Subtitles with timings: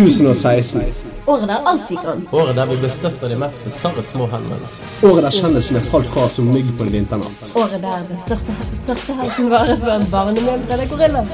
[0.00, 0.82] 2016.
[1.26, 2.22] Året der alt gikk an.
[2.32, 4.94] Året der vi ble støtt av de mest bisarre små henvendelser.
[5.04, 7.42] Året der kjendisene falt fra som mygg på en vinternatt.
[7.60, 11.24] Året der den største, største helten vares var en barnemødre gorilla.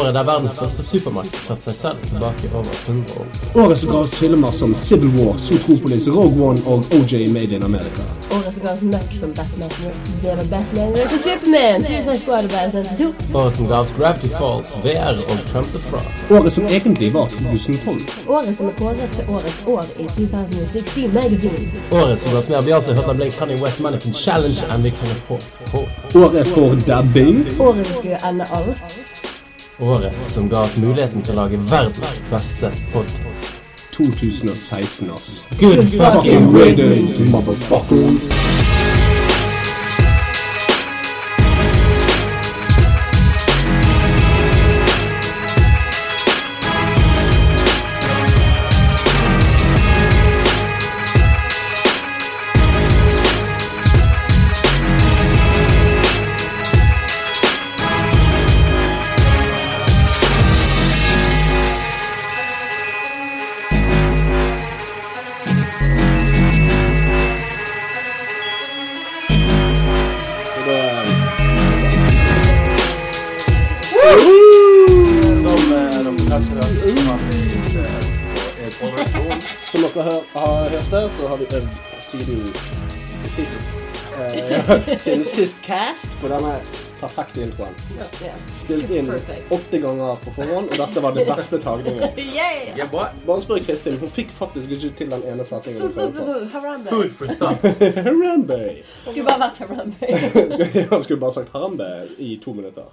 [0.00, 3.30] Året der verdens største supermakt satte seg selv tilbake i over 100 år.
[3.62, 7.62] Året som ga oss filmer som Civil War, Zootropolis, Rogue One og OJ Made in
[7.70, 8.02] America.
[8.36, 9.70] Året som ga oss møkk som Batman.
[9.70, 9.92] som
[10.22, 11.12] Det var Batman vs.
[11.26, 11.84] Superman.
[11.84, 13.34] Suicide Squad og Bad 72.
[13.34, 16.08] Året som ga oss Gravity Falls, VR og Trump the Frog.
[16.38, 18.00] Året som egentlig var 2012.
[18.28, 21.82] Året som er kåret til årets år i 2016 Magazine.
[21.92, 25.16] Året som ga oss mer Beyoncé, Hot Blink, Kanye West, Mannequin Challenge enn vi kunne
[25.28, 26.16] håpet.
[26.24, 27.46] Året for dabbing.
[27.60, 29.00] Året som skulle ende alt.
[29.80, 33.27] Året som ga oss muligheten til å lage verdens beste podcast.
[33.98, 35.44] 2016, ass.
[35.58, 38.37] Good fucking riddance, motherfucker.
[84.98, 86.58] siden sist cast på denne
[87.00, 87.74] perfekte introen.
[87.96, 88.32] Ja.
[88.52, 89.08] Spilt inn
[89.54, 92.18] åtte ganger på forhånd, og dette var det beste tagningen.
[92.38, 92.90] Yeah!
[92.92, 93.96] Bare spør Kristin.
[94.00, 95.94] Hun fikk faktisk ikke til den ene setningen.
[96.88, 97.64] Food for thought.
[97.96, 98.58] Harambe!
[99.06, 100.10] Skulle bare vært Harambe.
[100.92, 101.88] Han skulle bare sagt harambe
[102.18, 102.90] i to minutter.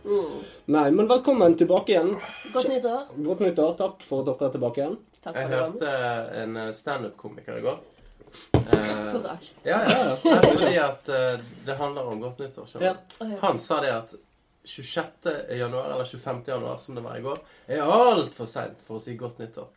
[0.71, 2.13] Nei, men velkommen tilbake igjen.
[2.53, 3.03] Godt nytt år.
[3.25, 3.75] Godt nyttår.
[3.81, 4.97] Takk for at dere er tilbake igjen.
[5.25, 5.97] Jeg hørte
[6.43, 7.83] en standup-komiker i går.
[8.53, 9.49] Eh, På sak.
[9.63, 10.17] Ja, ja.
[10.23, 12.69] Det er fordi at eh, det handler om godt nyttår.
[12.81, 12.93] ja.
[13.41, 14.15] Han sa det at
[14.65, 15.29] 26.
[15.59, 16.43] januar, eller 25.
[16.47, 19.67] januar, som det var i går, er altfor seint for å si godt nyttår.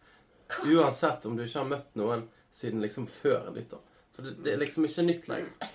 [0.64, 2.22] Uansett om du ikke har møtt noen
[2.54, 3.82] siden liksom før nyttår.
[4.16, 5.74] For det, det er liksom ikke nytt lenger.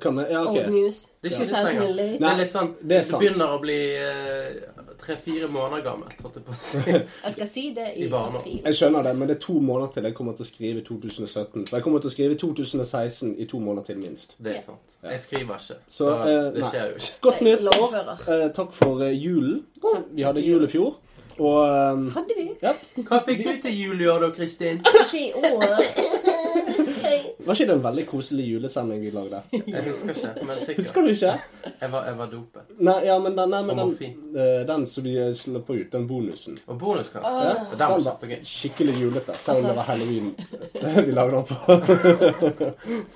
[0.00, 1.02] Kan ja, Old news.
[1.20, 1.90] Det er ikke nytt 2008.
[1.98, 2.18] lenger.
[2.22, 3.80] Det er litt sånn det er Det begynner å bli
[5.04, 6.80] tre-fire måneder gammelt, holdt jeg på å si.
[6.94, 8.40] Jeg skal si det i I barna.
[8.40, 8.60] april.
[8.64, 11.66] Jeg skjønner det, men det er to måneder til jeg kommer til å skrive 2017.
[11.68, 14.36] Så jeg kommer til å skrive 2016 i to måneder til minst.
[14.42, 14.98] Det er sant.
[15.04, 15.78] Jeg skriver ikke.
[15.88, 16.70] Så, Så eh, det nei.
[16.72, 17.14] skjer jo ikke.
[17.28, 17.98] Godt nytt år.
[18.38, 19.64] Eh, takk for eh, julen.
[20.14, 21.00] Vi hadde jul i fjor.
[21.34, 22.44] Og um, Hadde vi?
[22.62, 22.70] ja,
[23.08, 24.78] Hva fikk du til jul i år da, Kristin?
[24.86, 25.80] Ikke i år.
[27.46, 29.40] Var ikke det en veldig koselig julesending vi lagde?
[29.74, 30.76] Jeg husker ikke, men sikkert.
[30.82, 31.34] Husker du ikke?
[31.80, 32.74] Jeg var, jeg var dopet.
[32.78, 36.06] Nei, ja, men den, nei, men Og den, eh, den som vi slapp ut, den
[36.10, 36.58] bonusen.
[36.66, 37.32] Og bonuskasse.
[37.44, 37.54] ja.
[37.54, 38.44] Den var Den var kjempegøy.
[38.44, 40.34] skikkelig julete, selv om Altså- det var halloween
[41.06, 41.58] vi lagde den på.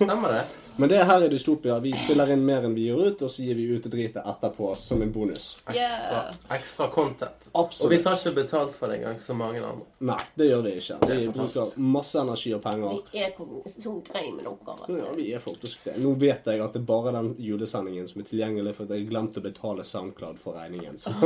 [0.04, 0.44] Stemmer det?
[0.78, 1.78] Men det her er Dystopia.
[1.82, 4.68] Vi spiller inn mer enn vi gir ut, og så gir vi ut dritet etterpå
[4.78, 5.46] som en bonus.
[5.66, 6.34] Ekstra, Yeah.
[6.54, 7.48] ekstra content.
[7.52, 7.84] Absolutt.
[7.84, 9.86] Og vi tar ikke betalt for det engang, som mange andre.
[10.06, 10.98] Nei, det gjør vi ikke.
[11.10, 13.00] Vi bruker masse energi og penger.
[13.12, 13.32] Vi er
[13.74, 14.98] så greie med dere.
[15.00, 15.96] Ja, vi er faktisk det.
[15.98, 19.42] Nå vet jeg at det er bare den julesendingen som er tilgjengelig, for jeg glemte
[19.42, 20.94] å betale SoundCloud for regningen.
[20.98, 21.10] Så,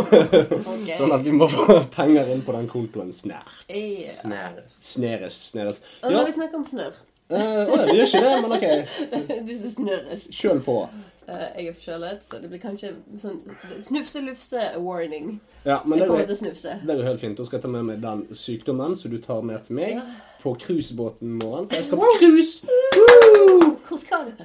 [0.00, 0.96] okay.
[1.02, 3.60] sånn at vi må få penger inn på den kontoen snært.
[3.68, 4.16] Yeah.
[4.22, 4.88] Snærest.
[4.94, 5.84] Snærest, snærest.
[6.00, 6.08] Ja.
[6.08, 6.96] Og når vi snakker om snørr
[7.30, 8.66] eh, å, det gjør ikke det, men ok.
[9.48, 10.30] Du som snørrest.
[10.36, 10.76] Kjøl på.
[11.26, 13.40] Uh, jeg er forkjølet, så det blir kanskje sånn
[13.82, 15.40] snufse-lufse-warning.
[15.66, 16.74] Ja, men det Jeg er, kommer jo, til å snufse.
[16.86, 17.38] det er helt fint.
[17.38, 19.98] Da skal jeg ta med meg den sykdommen som du tar med til meg
[20.42, 21.66] på cruisebåten i morgen.
[21.68, 22.76] For jeg skal på cruise!
[23.88, 24.44] Hvor skal du?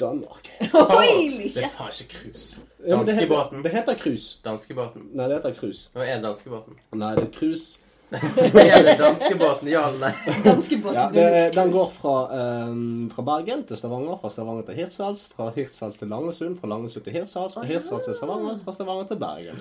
[0.00, 0.50] Danmark.
[0.74, 2.60] Holy Det er faen ikke cruise.
[2.82, 3.62] Ja, det heter- Danskebåten.
[3.64, 4.38] Det heter cruise.
[4.44, 5.08] Danskebåten.
[5.14, 5.88] Nei, det heter cruise.
[5.94, 6.76] Hva er danskebåten?
[6.92, 7.78] Nei, det er cruise.
[8.10, 9.68] Danskebåten?
[9.68, 10.12] Ja eller nei?
[10.44, 10.94] Danskebåten.
[10.94, 12.36] Ja, det, den går fra,
[12.68, 17.04] um, fra Bergen til Stavanger, fra Stavanger til Hirtshals, fra Hirtshals til Langesund, fra Langesund
[17.04, 19.56] til Hirtshals, fra Hirtshals til Stavanger, fra Stavanger til Bergen.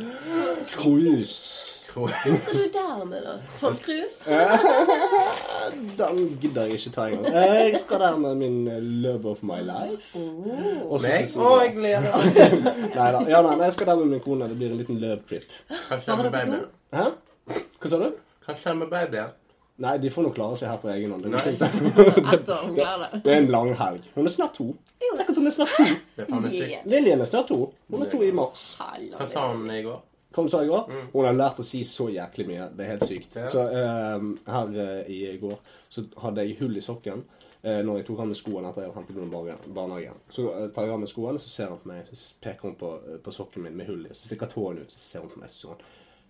[0.75, 1.71] Cruise.
[1.89, 2.07] Tror.
[2.11, 2.17] Hva
[2.51, 3.29] skal du der med, da?
[3.59, 4.15] Tom Cruise?
[5.97, 7.33] Den gidder jeg ikke ta engang.
[7.35, 10.19] Jeg skal der med min eh, love of my life.
[10.89, 11.29] Og så Meg?
[11.37, 12.25] Å, jeg gleder meg.
[12.97, 13.19] Nei da.
[13.31, 14.47] Ja, nei, jeg skal der med min kone.
[14.51, 15.43] Det blir en liten love trip.
[15.87, 15.95] Hva
[17.89, 18.09] sa du?
[18.45, 19.33] Hva skjer med babyen?
[19.83, 21.25] Nei, de får nå klare seg her på egen hånd.
[21.27, 23.21] Det det.
[23.25, 24.05] Det er en lang helg.
[24.15, 24.69] Hun er snart to.
[25.03, 25.87] Tenk at hun er snart to.
[26.87, 27.57] Lillian er snart to.
[27.91, 28.69] Hun er to i mars.
[28.79, 29.97] Hva sa hun i går?
[30.35, 30.93] Hva hun sa i går?
[31.11, 32.69] Hun har lært å si så jæklig mye.
[32.75, 33.35] Det er helt sykt.
[33.51, 35.57] Så um, her eh, i går
[35.91, 37.25] så hadde jeg hull i sokken.
[37.65, 40.19] Eh, når jeg tok av meg skoene etter jeg hadde hentet noen barnehagen.
[40.29, 42.77] Så eh, tar jeg av meg skoene, så ser hun på meg, så peker hun
[42.79, 42.91] på,
[43.25, 44.13] på sokken min med hull i.
[44.13, 45.83] Så stikker tåen ut, så ser hun på meg sånn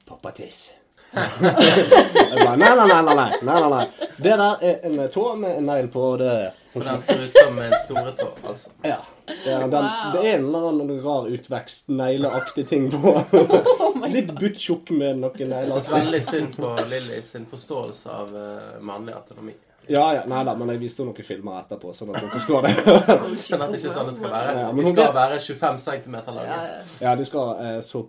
[0.06, 0.70] Pappatiss.
[0.72, 4.10] jeg bare, nei, nei, nei, nei, nei, nei, nei, nei.
[4.18, 6.06] Det der er en tå med en negl på.
[6.20, 6.32] Det
[6.74, 8.72] For den ser ut som en store tå, altså.
[8.84, 8.98] Ja.
[9.26, 10.12] Det er, den, wow.
[10.14, 13.14] det er en eller annen rar utvekst, negleaktig ting på.
[13.86, 15.70] oh Litt buttjukk med noen negler.
[15.70, 19.56] Jeg syns veldig synd på Lilly sin forståelse av uh, mannlig autonomi.
[19.90, 22.62] Ja, ja, nei da, men jeg viste henne noen filmer etterpå, sånn at hun forstår
[22.66, 22.72] det.
[23.30, 24.56] Jeg skjønner at det ikke er sånn det skal være.
[24.60, 26.60] Ja, men De skal vet- være 25 cm Ja, lange.
[26.62, 26.80] ja.
[27.10, 28.02] Ja, de skal, eh, så,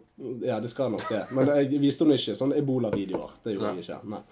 [0.47, 1.23] ja, de skal nok det.
[1.37, 3.37] Men jeg viste henne ikke sånn ebola-videoer.
[3.45, 4.01] Det gjorde jeg ikke.
[4.15, 4.23] Nei.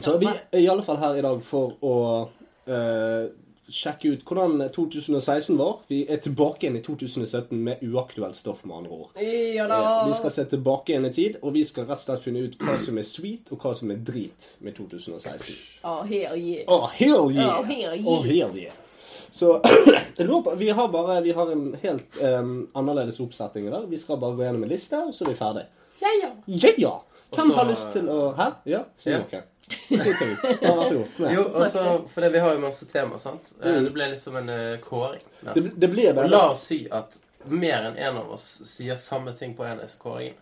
[0.00, 1.94] Så vi er i alle fall her i dag for å
[2.66, 3.28] eh,
[3.72, 5.78] sjekke ut hvordan 2016 var.
[5.88, 9.10] Vi er tilbake igjen i 2017 med uaktuelt stoff, med andre ord.
[9.54, 9.78] Ja da.
[10.02, 12.44] Eh, Vi skal se tilbake igjen i tid, og vi skal rett og slett finne
[12.46, 15.56] ut hva som er sweet, og hva som er drit med 2016.
[15.84, 16.30] Oh, yeah.
[16.34, 16.64] Hell yeah!
[16.68, 18.06] Å, hell yeah.
[18.06, 18.74] Å, hell yeah!
[19.30, 19.60] Så
[20.58, 23.86] vi har bare vi har en helt um, annerledes oppsetting i dag.
[23.90, 25.64] Vi skal bare gå gjennom en liste, og så er vi ferdig.
[26.00, 26.30] Ja, ja.
[26.46, 26.94] Ja, ja!
[27.30, 28.46] Hvem Også, har lyst til å Hæ?
[28.66, 29.18] Ja, si Ja.
[29.22, 29.28] noe.
[29.30, 29.44] Ting.
[29.90, 31.06] Ja, vær så god.
[31.16, 31.30] Kom.
[31.34, 33.52] Jo, også, for det, vi har jo masse tema, sant?
[33.62, 33.84] Eh, Mm.
[33.84, 35.22] Det ble liksom en uh, kåring.
[35.54, 36.24] Det, det blir det.
[36.24, 37.18] Og la oss si at
[37.48, 40.36] mer enn en av oss sier samme ting på en av disse kåringene.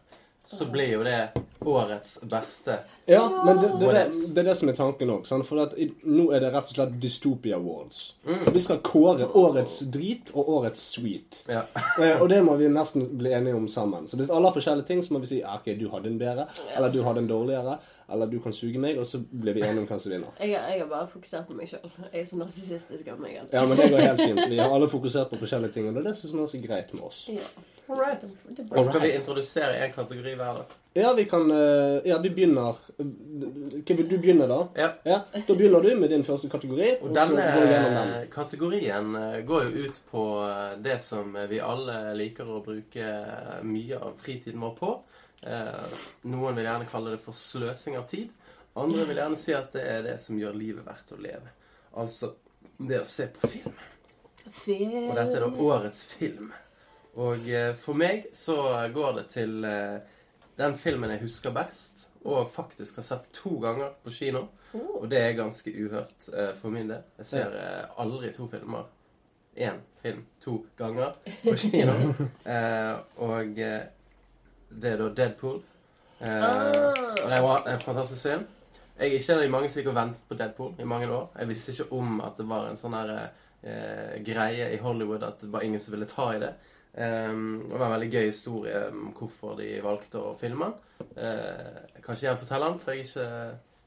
[0.49, 1.29] Så blir jo det
[1.61, 2.79] årets beste.
[3.05, 5.26] Ja, men det, det, det, det er det som er tanken òg.
[5.44, 8.15] For at i, nå er det rett og slett Dystopia Awards.
[8.25, 8.47] Mm.
[8.55, 11.43] Vi skal kåre årets drit og årets sweet.
[11.53, 11.67] Ja.
[12.00, 14.06] Eh, og det må vi nesten bli enige om sammen.
[14.09, 16.44] Så hvis alle har forskjellige ting, så må vi si ok, du hadde en bedre,
[16.76, 17.75] eller du hadde en dårligere,
[18.08, 20.28] eller du kan suge meg, og så blir vi enige om hvem som vinner.
[20.40, 21.90] Jeg, jeg har bare fokusert på meg sjøl.
[22.12, 23.38] Jeg er så narsissistisk av meg.
[23.43, 23.52] Altså.
[23.56, 24.44] Ja, men det går helt fint.
[24.50, 26.94] Vi har alle fokusert på forskjellige ting, og det er det som er så greit
[26.96, 27.25] med oss.
[27.32, 27.49] Ja.
[27.88, 28.20] Alright.
[28.69, 28.82] Bra.
[28.84, 30.64] skal vi introdusere en kategori hver, da?
[30.99, 32.76] Ja, vi kan eh, Ja, vi begynner
[33.87, 34.58] Kevin, du begynner da?
[34.76, 34.88] Ja.
[35.08, 38.10] Ja, Da begynner du med din første kategori, Og og så denne går vi gjennom
[38.12, 38.26] den.
[38.34, 43.08] kategorien eh, går jo ut på eh, det som vi alle liker å bruke
[43.64, 44.93] mye av fritiden vår på.
[45.43, 45.99] Eh,
[46.31, 48.32] Noen vil gjerne kalle det for sløsing av tid.
[48.79, 51.55] Andre vil gjerne si at det er det som gjør livet verdt å leve.
[51.99, 52.35] Altså
[52.79, 53.79] det å se på film.
[54.49, 56.52] Og dette er da årets film.
[57.19, 58.56] Og eh, for meg så
[58.94, 59.99] går det til eh,
[60.58, 64.46] den filmen jeg husker best, og faktisk har sett to ganger på kino.
[64.73, 65.02] Oh.
[65.02, 67.05] Og det er ganske uhørt eh, for min del.
[67.20, 68.88] Jeg ser eh, aldri to filmer.
[69.58, 71.94] Én film to ganger på kino.
[72.55, 72.94] eh,
[73.26, 73.87] og eh,
[74.69, 75.61] det er da Deadpool.
[76.19, 77.03] Eh, oh.
[77.25, 78.47] og det var en fantastisk film.
[78.99, 81.11] Jeg er ikke en av de mange som gikk og ventet på Deadpool i mange
[81.15, 81.29] år.
[81.38, 85.44] Jeg visste ikke om at det var en sånn her eh, greie i Hollywood at
[85.44, 86.50] det var ingen som ville ta i det.
[86.99, 91.11] Um, det var en veldig gøy historie om hvorfor de valgte å filme den.
[91.15, 93.29] Eh, jeg kan ikke gjerne fortelle den, for jeg er ikke,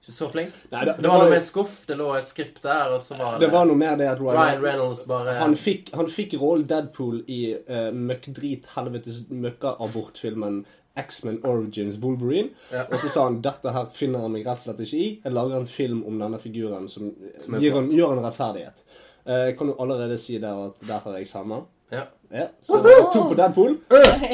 [0.02, 0.54] ikke så flink.
[0.72, 3.18] Nei, det, Det var noe med et skuff, det lå et skript der, og så
[3.20, 6.34] var det, det var noe mer det at Ryan Reynolds bare Han fikk, han fikk
[6.42, 10.64] rollen Deadpool i uh, møkkdrit helvetes møkkaabortfilmen
[10.98, 12.50] X-Men Origins Wolverine.
[12.74, 12.84] Ja.
[12.92, 15.06] Og så sa han dette her finner han meg rett og slett ikke i.
[15.24, 18.82] Jeg lager en film om denne figuren som, Som gir han, gjør han rettferdighet.
[19.24, 21.62] Uh, Jeg kan jo allerede si der at der har jeg samme.
[21.92, 22.08] ja.
[22.32, 22.78] Ja, så
[23.12, 23.74] to på Deadpool.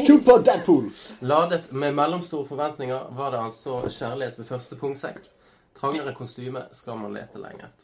[0.06, 0.92] To på Deadpool!
[1.25, 5.18] Ladet med mellomstore forventninger var det altså kjærlighet ved første pungsekk.
[5.77, 7.83] Trangere kostyme skal man lete lenge etter.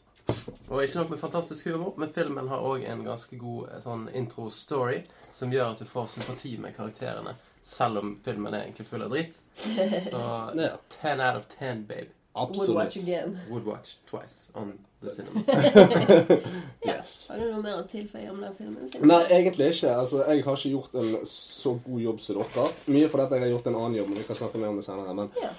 [0.68, 4.06] Og ikke nok med fantastisk humor, men filmen har òg en ganske god eh, sånn
[4.16, 5.02] intro-story
[5.34, 9.12] som gjør at du får sympati med karakterene, selv om filmen er egentlig full av
[9.12, 9.36] dritt.
[10.10, 10.22] Så
[10.56, 12.10] ten 10 out of ten, babe.
[12.34, 13.40] Would watch again.
[13.48, 15.40] Would watch twice on the cinema.
[16.84, 17.28] Yes.
[17.30, 18.88] Har du noe mer å tilføye om den filmen?
[18.90, 19.06] sin?
[19.08, 19.92] Nei, egentlig ikke.
[19.96, 22.66] Altså, Jeg har ikke gjort en så god jobb som dere.
[22.92, 24.84] Mye fordi jeg har gjort en annen jobb, men vi kan snakke mer om det
[24.84, 25.14] senere.
[25.16, 25.50] Men Ja.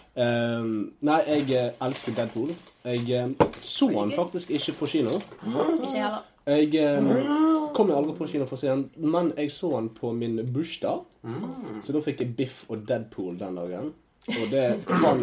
[0.60, 2.54] um, Nei, jeg eh, elsker Deadpool.
[2.86, 5.18] Jeg eh, så han faktisk ikke på kino.
[5.82, 6.24] Ikke heller.
[6.46, 9.90] Jeg eh, kom jo aldri på kino for å se den, men jeg så han
[9.90, 11.02] på min bursdag.
[11.25, 11.80] Mm.
[11.82, 13.94] Så da fikk jeg Biff og Deadpool den dagen.
[14.27, 15.20] Og det kan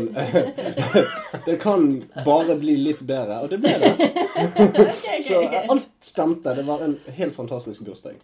[1.46, 3.40] Det kan bare bli litt bedre.
[3.42, 4.92] Og det ble det.
[5.26, 6.54] Så alt stemte.
[6.54, 8.22] Det var en helt fantastisk bursdag.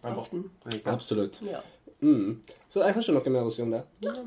[0.84, 1.42] Absolutt.
[2.00, 2.40] Mm.
[2.68, 3.80] Så jeg har ikke noe mer å si om det.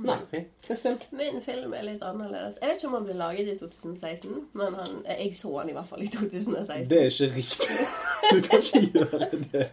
[0.03, 0.39] Nei.
[0.65, 0.97] Kristin?
[1.15, 2.57] Min film er litt annerledes.
[2.59, 5.75] Jeg vet ikke om han ble laget i 2016, men han, jeg så han i
[5.77, 6.89] hvert fall i 2016.
[6.89, 7.85] Det er ikke riktig.
[8.31, 9.63] Du kan ikke gjøre det.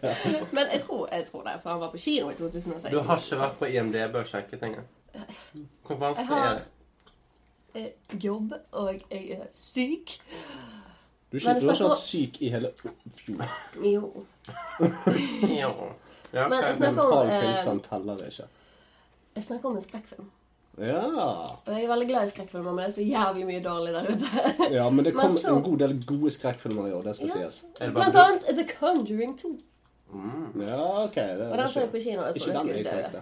[0.53, 2.93] Men jeg tror, jeg tror det, for han var på kino i 2016.
[2.93, 4.87] Du har ikke vært på IMDb og sjekket engang?
[5.13, 7.83] Hvor Jeg vanskelig har er det?
[7.83, 10.19] eh, jobb, og jeg er syk.
[11.31, 12.71] Du, ikke, Men har ikke vært syk i hele
[13.13, 13.45] fjor.
[13.85, 14.25] Jo.
[15.61, 15.71] jo.
[16.33, 18.47] Ja, Men jeg snakker om Mental eh, tilstand teller ikke.
[19.35, 20.29] Jeg snakker om en skrekkfilm.
[20.79, 21.01] Ja.
[21.65, 24.11] Og jeg er veldig glad i skrekkfilmer, men det er så jævlig mye dårlig der
[24.13, 24.73] ute.
[24.77, 27.27] ja, men det Men kom så- en god del gode skrekkfilmer i år, det skal
[27.27, 27.49] Ja.
[27.49, 27.65] sies.
[27.93, 29.49] Blant annet The Conjuring 2.
[30.13, 30.61] Mm.
[30.61, 31.15] Ja, ok.
[31.15, 32.21] Det Og den så jeg ikke, på kino.
[32.25, 33.21] Jeg tror jeg jeg skulle dø.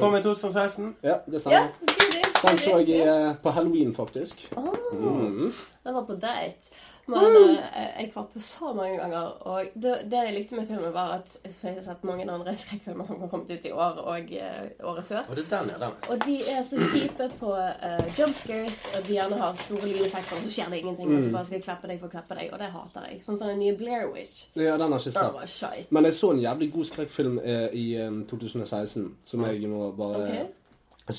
[0.00, 0.96] Kom i 2016.
[1.02, 1.58] Ja, det stemmer.
[1.58, 4.48] Ja, Den så jeg eh, på halloween, faktisk.
[4.56, 5.52] Oh, Mm.
[5.84, 6.70] Jeg var på date.
[7.06, 9.34] Men eh, jeg kvapp så mange ganger.
[9.46, 13.06] Og det, det jeg likte med filmen, var at jeg har sett mange andre skrekkfilmer
[13.06, 15.22] som har kommet ut i år og uh, året før.
[15.30, 15.78] Og det den, ja.
[15.84, 15.94] Den.
[16.10, 20.36] Og de er så kjipe på uh, jump scares, og de gjerne har store lydeffekter,
[20.36, 22.40] og så skjer det ingenting, og så bare skal jeg kveppe deg for å kveppe
[22.40, 23.22] deg, og det hater jeg.
[23.26, 24.46] Sånn som den nye Blair Witch.
[24.58, 25.34] Ja, den har jeg ikke sett.
[25.38, 25.88] var shite.
[25.94, 30.24] Men jeg så en jævlig god skrekkfilm uh, i um, 2016, som jeg må bare
[30.26, 30.46] okay.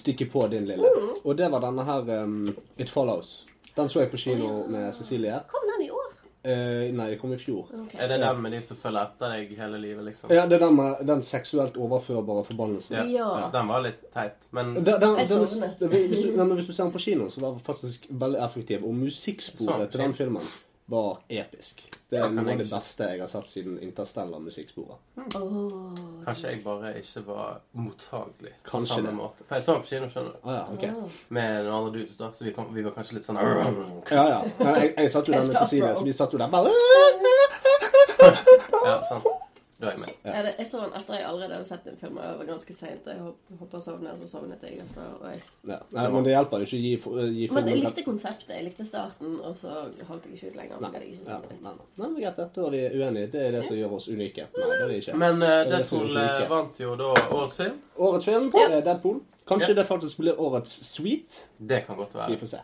[0.03, 0.95] stikke på din lille.
[1.23, 2.41] Og det var denne her um,
[2.75, 3.37] It Follows.
[3.77, 5.39] Den så jeg på kino med Cecilie.
[5.51, 6.13] Kom den i år?
[6.47, 7.65] Eh, nei, det kom i fjor.
[7.73, 7.97] Okay.
[7.99, 10.31] Er det den med de som følger etter deg hele livet, liksom?
[10.31, 13.09] Ja, det er den med den seksuelt overførbare forbannelsen.
[13.11, 13.49] Ja.
[13.53, 15.83] Den var litt teit, men Den, den, Jeg den, sovnet.
[15.91, 18.39] hvis, du, nei, men hvis du ser den på kino, så var den faktisk veldig
[18.45, 18.85] effektiv.
[18.85, 20.37] Og Så, musikksporet til den film.
[20.39, 21.81] filmen var episk.
[22.09, 25.01] Det er noe av det beste jeg har sett siden Interstellar musikksporet.
[25.35, 25.91] Oh,
[26.23, 29.15] kanskje jeg bare ikke var mottagelig på Kanskje samme det.
[29.17, 29.47] måte.
[29.49, 30.37] For jeg så den på kino, skjønner du.
[30.47, 30.85] Ah, ja, ok.
[31.03, 31.17] oh.
[31.35, 34.39] Med noen andre dudes, da, så vi, kom, vi var kanskje litt sånn Ja, ja.
[34.63, 36.71] Jeg, jeg satt jo der med Cecilie, så vi satt jo der bare
[38.87, 39.27] Ja, sant.
[39.79, 40.13] Da er jeg med.
[40.25, 42.47] Ja, det, jeg så den etter jeg allerede hadde sett en film, og det var
[42.49, 43.05] ganske sent.
[43.11, 44.79] Jeg hoppa og sovnet, og så sovnet jeg.
[44.81, 45.41] Og så, og jeg.
[45.69, 45.77] ja.
[45.93, 48.49] Nei, Men det hjelper jo ikke å gi, gi Men jeg filmen likte konseptet.
[48.55, 49.75] Jeg likte starten, og så
[50.09, 50.81] holdt jeg ikke ut lenger.
[50.81, 51.75] Så Nei, jeg ikke ja, nei, nei.
[52.01, 52.41] nei, men greit.
[52.57, 53.31] Da er de uenige.
[53.37, 54.49] Det er det som gjør oss unike.
[54.57, 55.17] Nei, det er det ikke.
[55.25, 57.81] Men uh, det Deadpool eh, vant jo da årets film.
[58.09, 58.67] Årets film Ja.
[58.79, 59.21] er Deadpool.
[59.47, 59.81] Kanskje Ja.
[59.83, 61.43] det faktisk blir årets Sweet.
[61.57, 62.31] Det kan godt være.
[62.33, 62.63] Vi får se.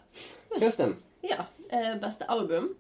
[0.58, 0.98] Kristin.
[1.24, 1.46] Ja.
[1.70, 2.74] Eh, beste album.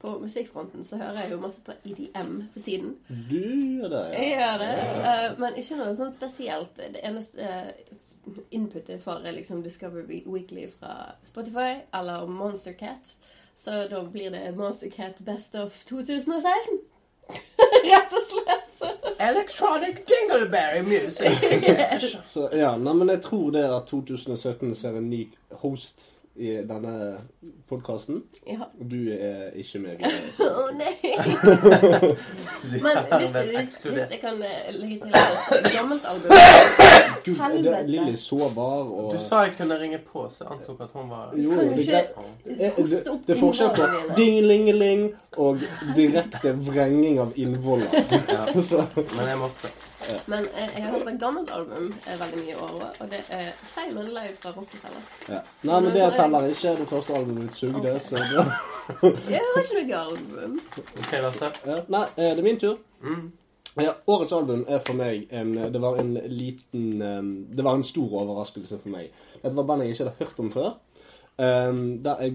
[0.00, 2.94] På musikkfronten så hører jeg jo masse på EDM for tiden.
[3.30, 6.72] Du gjør det, Jeg gjør det, Uh, men ikke noe sånn spesielt.
[6.76, 13.12] Det eneste uh, inputet jeg får, er liksom Discover Weekly fra Spotify eller Monster Cat.
[13.56, 16.80] Så da blir det Monster Cat Best of 2016.
[17.90, 18.70] Rett og slett.
[19.20, 21.36] Electronic Dingleberry Music.
[22.24, 25.26] Så, ja, nei, men jeg tror det at 2017 ser en ny
[25.60, 27.18] host i denne
[27.68, 28.22] podkasten.
[28.46, 28.68] Ja.
[28.90, 30.04] Du er ikke med.
[30.60, 30.94] Å nei!
[32.84, 36.30] Men hvis, hvis, hvis jeg kan eh, legge til et gammelt album
[37.26, 37.64] du, Helvete.
[37.64, 41.10] det, Lilly sover og Du sa jeg kunne ringe på, så jeg antok at hun
[41.10, 45.06] var Jo, Kan du det, ikke hoste opp det er forskjell på ding-ling-ling
[45.36, 45.62] og
[45.96, 47.90] direkte vrenging av innvoller.
[47.92, 48.46] Ja.
[49.16, 49.72] Men jeg måtte.
[50.26, 53.10] Men eh, jeg har hørt et gammelt album eh, veldig mye i år også, og
[53.10, 55.02] det er Simon Live fra Rockefeller.
[55.28, 55.40] ja.
[55.62, 56.72] Nei, men det teller ikke.
[56.78, 58.46] Det første albumet mitt sugde, så da,
[59.30, 60.60] Jeg har ikke noe album.
[60.78, 61.52] Ok, Lasse.
[61.66, 61.76] ja.
[61.88, 62.78] Nei, eh, det er min tur.
[63.04, 63.26] Mm.
[63.80, 66.98] Ja, årets album er for meg en Det var en liten
[67.54, 69.12] Det var en stor overraskelse for meg.
[69.42, 70.72] Dette var band jeg ikke hadde hørt om før.
[71.40, 72.34] Um, der jeg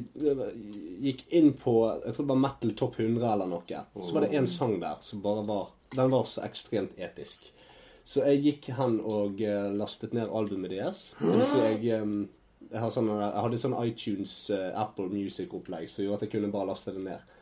[1.04, 1.74] gikk inn på
[2.06, 3.82] Jeg tror det var Metal Top 100 eller noe.
[4.00, 7.52] Så var det en sang der som bare var Den var så ekstremt episk.
[8.06, 11.08] Så jeg gikk hen og eh, lastet ned albumet deres.
[11.20, 11.96] Det jeg
[12.72, 16.52] jeg, har sånne, jeg hadde sånn iTunes, eh, Apple Music-opplegg som gjorde at jeg kunne
[16.54, 17.34] bare laste det ned.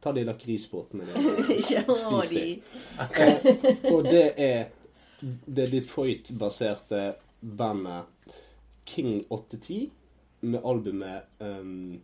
[0.00, 1.32] Ta de lakrisbåtene dine.
[1.60, 2.44] Ikke Spis de.
[3.92, 4.70] Og det er
[5.20, 7.02] det Detroit-baserte
[7.40, 8.36] bandet
[8.88, 9.90] King 810
[10.48, 12.00] med albumet um,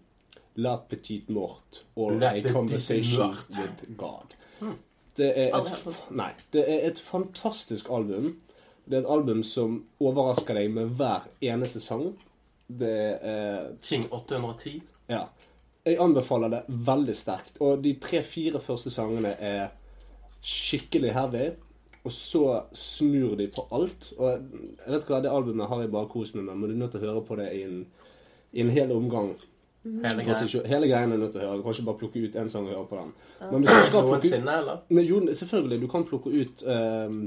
[0.61, 3.49] La Petite Mort or La A Conversation Mort.
[3.49, 4.37] with God.
[5.16, 8.35] Det er, et, nei, det er et fantastisk album.
[8.85, 12.11] Det er et album som overrasker deg med hver eneste sang.
[12.66, 14.80] Det er King 810.
[15.11, 15.26] ja.
[15.87, 17.61] Jeg anbefaler det veldig sterkt.
[17.62, 19.68] Og de tre-fire første sangene er
[20.42, 21.44] skikkelig heavy.
[22.06, 22.42] Og så
[22.75, 24.08] snur de på alt.
[24.18, 26.80] Og jeg vet hva, det albumet har jeg bare kost meg med, men du er
[26.80, 27.85] nødt til å høre på det i en,
[28.54, 29.32] i en hel omgang.
[29.87, 30.62] Hele greia.
[30.66, 31.59] Hele greien er nødt til å høre.
[31.61, 33.12] Du kan ikke bare plukke ut én sang og høre på den.
[33.52, 34.83] Men hvis du skal plukke ut Noensinne, eller?
[34.88, 35.81] men jo, selvfølgelig.
[35.83, 37.21] Du kan plukke ut um,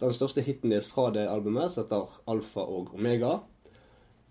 [0.00, 3.38] den største hiten deres fra det albumet, som heter Alfa og Omega.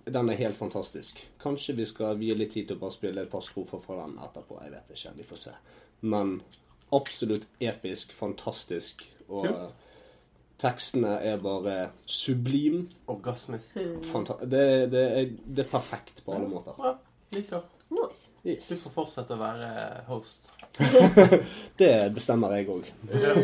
[0.05, 1.24] Den er helt fantastisk.
[1.41, 4.20] Kanskje vi skal vie litt tid til å bare spille et par strofer fra den
[4.22, 4.60] etterpå.
[4.62, 5.15] Jeg vet ikke.
[5.17, 5.55] Vi får se.
[6.05, 6.38] Men
[6.94, 9.01] absolutt episk, fantastisk.
[9.25, 9.74] Og Kult.
[10.62, 12.86] tekstene er bare sublim.
[13.10, 13.74] Orgasmisk.
[13.74, 14.63] Det,
[14.94, 17.01] det, er, det er perfekt på alle måter.
[17.32, 17.62] Liker.
[17.89, 18.27] Nice.
[18.44, 18.67] Yes.
[18.67, 19.70] Du får fortsette å være
[20.08, 20.50] host.
[21.82, 22.89] Det bestemmer jeg òg.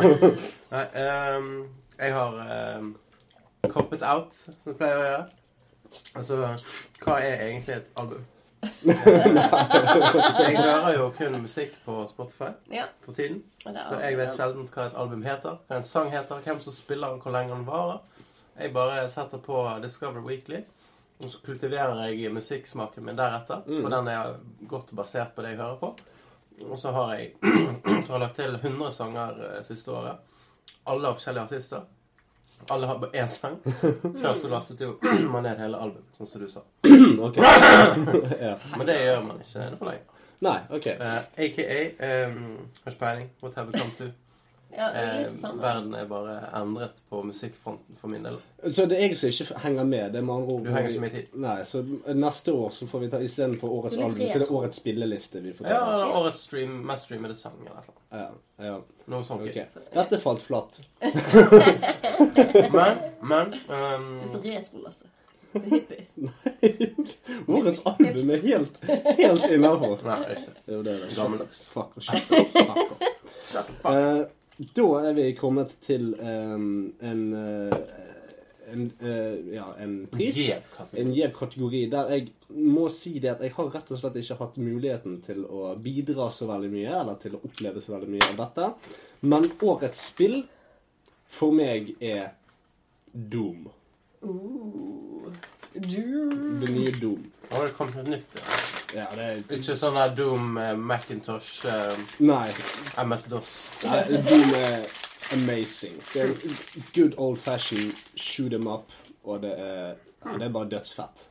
[0.74, 0.86] Nei,
[1.38, 1.52] um,
[2.02, 2.40] jeg har
[2.82, 2.92] um,
[3.70, 5.24] coppet out, som jeg pleier å gjøre.
[6.16, 6.38] Altså,
[7.04, 8.24] hva er egentlig et album?
[8.86, 12.86] jeg hører jo kun musikk på Spotify Ja.
[13.02, 13.42] for tiden.
[13.66, 16.74] er Så jeg vet sjelden hva et album heter, hva en sang heter, hvem som
[16.74, 18.00] spiller den, hvor lenge den varer.
[18.60, 20.62] Jeg bare setter på Discover Weekly,
[21.22, 23.64] og så kultiverer jeg musikksmaken min deretter.
[23.68, 24.36] For den er
[24.70, 25.94] godt basert på det jeg hører på.
[26.70, 27.32] Og så har jeg,
[28.10, 30.22] har lagt til 100 sanger eh, siste året.
[30.84, 31.88] Alle av forskjellige artister.
[32.70, 33.58] Alle har bare én sang.
[34.22, 34.96] Før så lastet jo
[35.34, 36.66] man ned hele album, sånn som du sa.
[37.22, 37.44] Okay.
[38.42, 38.56] ja.
[38.78, 40.26] Men det gjør man ikke nå for lenge.
[40.42, 40.88] Nei, ok.
[40.98, 42.38] Uh, AKA um,
[42.82, 43.28] Har ikke peiling.
[43.44, 44.10] What have we come to?
[44.78, 45.58] Ja, Eh, sånn.
[45.60, 48.38] verden er bare endret på musikkfronten for min del.
[48.72, 50.12] Så det er jeg som ikke henger med.
[50.14, 51.28] Det er med andre ord Du henger ikke med i tid.
[51.44, 51.82] Nei, så
[52.16, 55.54] neste år så får vi ta istedenfor årets album, så det er årets spilleliste vi
[55.54, 57.96] får Ja, eller årets stream, mest streamede sang eller noe.
[58.12, 58.30] Ja,
[58.66, 58.78] ja.
[59.12, 59.44] Noe sånt.
[59.94, 60.82] Dette falt flatt.
[62.72, 65.06] Men, men um, Du er så retro, Lasse.
[65.54, 66.06] Hippie.
[67.48, 68.78] Årets album er helt,
[69.18, 69.98] helt innafor.
[70.08, 70.54] Nei, ikke.
[70.72, 71.10] Jo, det er det.
[71.18, 71.60] Gammeldags.
[71.74, 72.94] Fuck, shut up, fuck
[73.60, 73.74] up.
[73.92, 74.22] Eh,
[74.62, 77.78] da er vi kommet til um, en eh,
[78.72, 80.38] en, uh, ja, en pris.
[80.92, 84.38] En gjev kategori der jeg må si det at jeg har rett og slett ikke
[84.40, 88.30] hatt muligheten til å bidra så veldig mye, eller til å oppleve så veldig mye
[88.30, 88.70] av dette.
[89.28, 90.42] Men årets spill
[91.32, 92.32] for meg er
[93.12, 93.68] Doom.
[94.24, 95.32] Uh,
[95.76, 96.62] Doom.
[96.64, 97.26] Det nye Doom.
[97.52, 98.40] Har det kommet noe nytt.
[98.40, 98.71] Ja.
[98.96, 102.50] Ja, det er Ikke sånn der Doom, Macintosh, eh, Nei.
[103.06, 103.52] MS-DOS.
[103.88, 104.86] Nei, Doom er
[105.34, 105.96] amazing.
[106.14, 106.34] Det er
[106.96, 108.92] good old fashion shoot them up,
[109.24, 109.96] og det er,
[110.26, 111.28] ja, det er bare dødsfett.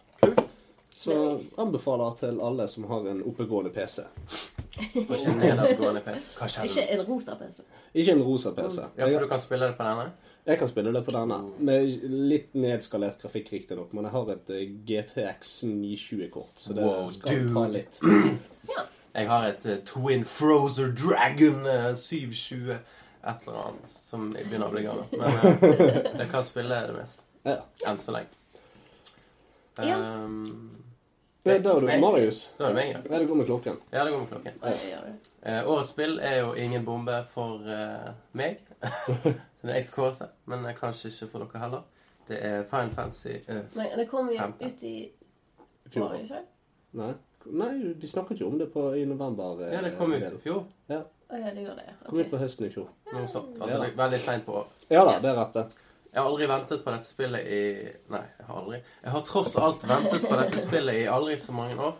[1.00, 1.14] Så
[1.58, 4.02] anbefaler til alle som har en oppegående PC.
[5.00, 6.26] Og ikke nedadgående PC.
[6.64, 7.62] Ikke en rosa PC.
[7.94, 8.82] Ikke en rosa PC.
[8.98, 10.10] Ja, for du kan spille det på denne?
[10.46, 14.50] Jeg kan spille det på denne, med litt nedskalert grafikk riktignok, men jeg har et
[14.56, 18.00] eh, GTX 920-kort, så det Wow, skal ta litt.
[18.02, 18.80] litt.
[19.14, 22.76] Jeg har et uh, Twin Frozer Dragon uh, 720
[23.20, 25.06] et eller annet som jeg begynner å bli gammel.
[25.12, 27.24] Men uh, jeg kan spille det mest.
[27.44, 27.56] Ja.
[27.90, 28.36] Enn så lenge.
[29.80, 29.96] Ja.
[29.96, 30.76] Um,
[31.42, 32.50] Det, da er du Marius.
[32.58, 32.98] Da er det meg, ja.
[33.10, 33.76] Ja, det går med klokken.
[33.90, 34.58] Ja, det går med klokken.
[34.60, 35.14] Ja, det det.
[35.42, 38.58] Eh, årets spill er jo ingen bombe for eh, meg.
[39.60, 41.82] Den er jeg som det, men eh, kanskje ikke for dere heller.
[42.28, 44.94] Det er Fine Fancy uh, Nei, det kom jo ut i
[45.90, 46.14] Fjor.
[46.14, 46.44] Ikke?
[46.96, 47.12] Nei.
[47.50, 47.70] Nei,
[48.00, 49.62] de snakket jo om det på, i november.
[49.66, 50.64] eh, Ja, det kom ut i fjor.
[50.90, 50.98] Å
[51.38, 51.94] ja, det gjør det.
[52.06, 52.88] Kom ut på høsten i fjor.
[53.12, 53.56] Noe sånt.
[53.56, 53.64] Ja.
[53.64, 54.84] Altså, det er veldig seint på året.
[54.90, 55.86] Ja da, det er rett, det.
[56.10, 57.60] Jeg har aldri ventet på dette spillet i
[58.10, 58.80] Nei, jeg har aldri.
[59.04, 61.96] Jeg har tross alt ventet på dette spillet i aldri så mange år.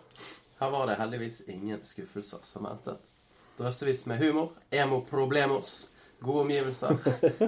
[0.59, 3.11] Her var det heldigvis ingen skuffelser som ventet.
[3.57, 5.90] Drøssevis med humor, emo-problemos,
[6.21, 6.97] gode omgivelser,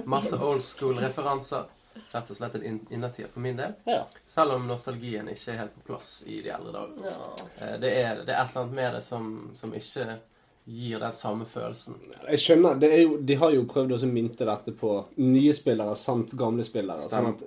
[0.04, 1.64] masse old school-referanser.
[2.10, 3.74] Rett og slett en inn- innertier for min del.
[3.86, 4.00] Ja.
[4.26, 7.04] Selv om nostalgien ikke er helt på plass i de eldre dager.
[7.06, 7.48] Ja.
[7.66, 10.16] Eh, Det er, det er et eller annet med det som, som ikke
[10.64, 11.98] gir den samme følelsen.
[12.30, 15.96] Jeg skjønner, det er jo, De har jo prøvd å mynte dette på nye spillere
[16.00, 17.04] samt gamle spillere.
[17.04, 17.42] Sånn at,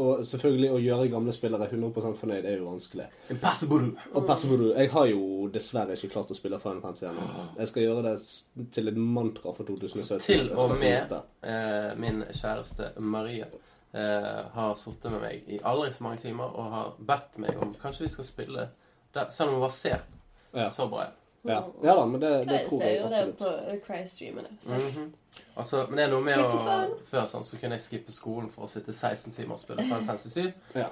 [0.00, 3.06] og selvfølgelig å gjøre gamle spillere 100 fornøyd er jo vanskelig.
[3.30, 3.92] Impossible!
[4.26, 7.46] Passaburu, jeg har jo dessverre ikke klart å spille Final Fantasy ennå.
[7.60, 10.26] Jeg skal gjøre det til et mantra for 2017.
[10.26, 16.06] Til og med eh, min kjæreste Maria eh, har sittet med meg i aldri så
[16.08, 18.68] mange timer og har bedt meg om kanskje vi skal spille
[19.14, 20.18] det, selv om hun var sen.
[20.50, 20.66] Ja.
[20.74, 21.06] Så bra.
[21.44, 21.62] Ja.
[21.82, 24.48] ja da, men det, det Jeg tror jeg jo det på Cry-streamene.
[24.60, 25.12] så- Mhm.
[25.56, 26.98] altså, men det er noe med å.
[27.10, 30.04] Før sånn, så kunne jeg skippe skolen for å sitte 16 timer og spille Final
[30.06, 30.52] Fantasy 7.
[30.74, 30.86] Ja.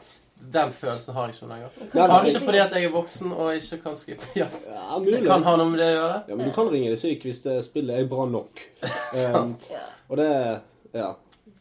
[0.52, 1.68] Den følelsen har jeg ikke lenger.
[1.92, 4.24] Kanskje fordi at jeg er voksen og ikke kan skippe.
[4.36, 5.26] Ja, Ja, det mulig.
[5.26, 6.22] kan ha noe med det å gjøre.
[6.28, 8.60] Ja, men du kan ringe deg syk hvis det spillet er bra nok.
[8.82, 9.66] Um, Sant.
[9.70, 9.80] Ja.
[10.08, 10.60] og det
[10.94, 11.14] Ja.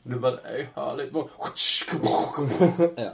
[0.07, 1.31] Du bare Jeg har litt vondt.
[2.97, 3.11] ja.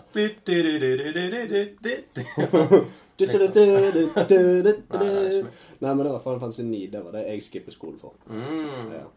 [5.80, 6.88] Nei, men det var Final Fantasy 9.
[6.92, 8.14] Det var det jeg skippet skolen for.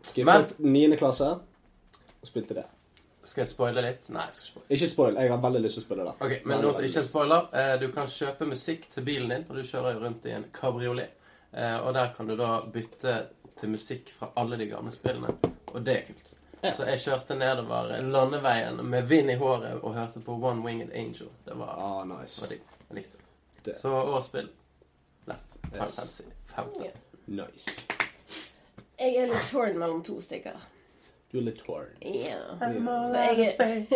[0.07, 0.97] Skippet 9.
[1.01, 2.65] klasse og spilte det.
[3.27, 4.09] Skal jeg spoile litt?
[4.15, 4.67] Nei, jeg skal spoile.
[4.77, 5.17] Ikke spoil.
[5.19, 6.15] Jeg har veldig lyst til å spille det.
[6.23, 7.49] Ok, men nå, ikke er spoiler.
[7.83, 11.11] Du kan kjøpe musikk til bilen din, og du kjører jo rundt i en kabriolet.
[11.83, 13.17] Og der kan du da bytte
[13.59, 15.35] til musikk fra alle de gamle spillene.
[15.73, 16.33] Og det er kult.
[16.63, 16.71] Ja.
[16.77, 21.29] Så jeg kjørte nedover landeveien med vind i håret og hørte på One Winged Angel.
[21.47, 22.47] Det var, Ah, var nice.
[22.49, 22.63] digg.
[22.89, 23.16] Jeg likte det.
[23.67, 23.75] Det.
[23.75, 24.49] Så årets spill
[25.27, 25.57] lett.
[25.73, 25.79] Yes.
[25.79, 26.25] Fantasy
[26.55, 26.87] 15.
[27.27, 27.71] Nice.
[28.99, 30.61] Jeg er litt torn mellom to stykker.
[31.33, 31.91] Du er litt torn.
[32.01, 32.39] Ja.
[32.63, 33.91] I'm all out of faith.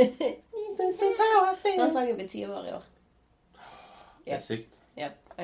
[0.80, 2.88] This is how I Den sangen blir 20 år i år.
[4.24, 4.79] Det er sykt.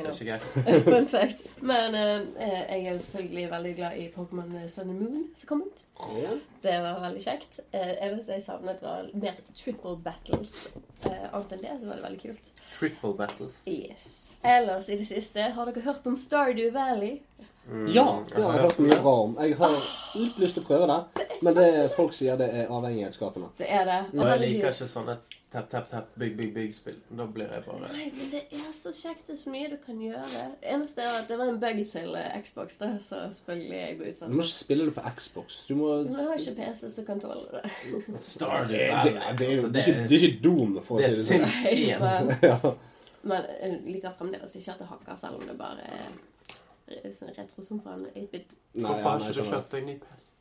[0.05, 0.81] Det er.
[0.91, 1.43] Fun fact.
[1.61, 5.63] Men eh, jeg er jo selvfølgelig veldig glad i Pokémon Sun and Moon som kom
[5.63, 5.85] ut.
[6.23, 6.35] Ja.
[6.63, 7.61] Det var veldig kjekt.
[7.73, 10.69] Eh, eneste jeg savnet, var mer triple battles.
[11.05, 12.53] Eh, annet enn det så var det veldig kult.
[12.79, 13.63] Triple battles.
[13.67, 14.31] Yes.
[14.43, 17.21] Ellers i det siste, har dere hørt om Stardew Valley?
[17.67, 19.33] Mm, ja, det har jeg hørt mye bra om.
[19.43, 19.73] Jeg har
[20.15, 23.49] litt lyst til å prøve det, men det folk sier det er avhengighetsskapende.
[23.59, 23.97] Det er det.
[24.15, 25.17] Og jeg liker ikke sånne
[25.53, 26.97] tap, tap, tap, big, big, big-spill.
[27.19, 29.27] Da blir jeg bare Nei, men det er så kjekt.
[29.29, 30.43] Det er så mye du kan gjøre.
[30.75, 34.13] Eneste er at det var en bug til eh, Xbox, da, så selvfølgelig jeg ble
[34.13, 35.59] utsatt Du må ikke spille det på Xbox.
[35.69, 38.21] Du må Men jeg har ikke PC som kan tåle det.
[38.29, 41.17] Stardew det, det, det, er jo altså, det, er ikke, er Doom, for å er
[41.17, 41.51] si det sånn.
[41.57, 42.07] Sims 1.
[42.07, 42.79] Men,
[43.33, 47.65] men jeg liker fremdeles ikke at det hakker, selv om det bare er sånn retro
[47.67, 48.57] som på en 8-bit.
[48.77, 50.33] Nei, Hvorfor har ikke du kjøpt deg ny PC?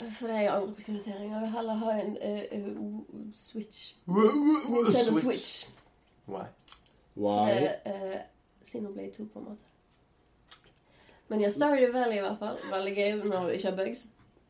[0.00, 1.34] For det er jo andre prioriteringer.
[1.34, 3.00] Jeg vil heller ha en uh, uh,
[3.32, 3.96] Switch.
[4.04, 4.36] Switch.
[4.70, 5.70] Nintendo Switch.
[6.28, 6.46] Why?
[7.14, 7.50] For Why?
[7.50, 8.20] det uh,
[8.64, 9.62] Xenoblade 2, på en måte.
[11.28, 12.56] Men ja, Stardew Valley i hvert fall.
[12.72, 14.06] Veldig gøy når du ikke har bugs.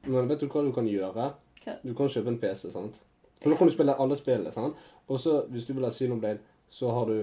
[0.06, 1.12] Men vet du hva du kan gjøre?
[1.14, 1.76] Hva?
[1.82, 2.98] Du kan kjøpe en PC, sant?
[3.42, 4.78] For da kan du spille alle spillene, sant?
[5.08, 7.20] Og så, hvis du vil ha Xenoblade, så har du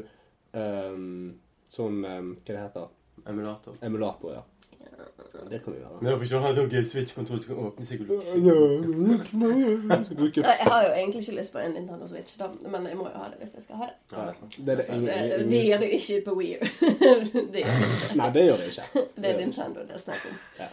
[0.54, 1.34] um,
[1.72, 2.88] sånn um, Hva det heter
[3.28, 3.76] Emulator.
[3.84, 4.44] Emulator, ja.
[5.50, 5.98] Det kan vi gjøre.
[6.02, 8.46] Men hvorfor ikke ha en Switch-kontroll som kan åpne seg og lukke seg?
[9.90, 12.98] Jeg skal Jeg har jo egentlig ikke lyst på en Nintendo Switch, da, men jeg
[12.98, 13.96] må jo ha det hvis jeg skal ha det.
[14.12, 14.64] Ja, det er.
[14.66, 16.66] Det det Så ingen, det, gjør du ikke på Wii U.
[17.54, 18.18] det gjør ikke.
[18.22, 18.88] Nei, det gjør det ikke.
[19.22, 20.40] Det er Nintendo det er snakk om.
[20.60, 20.70] Ja.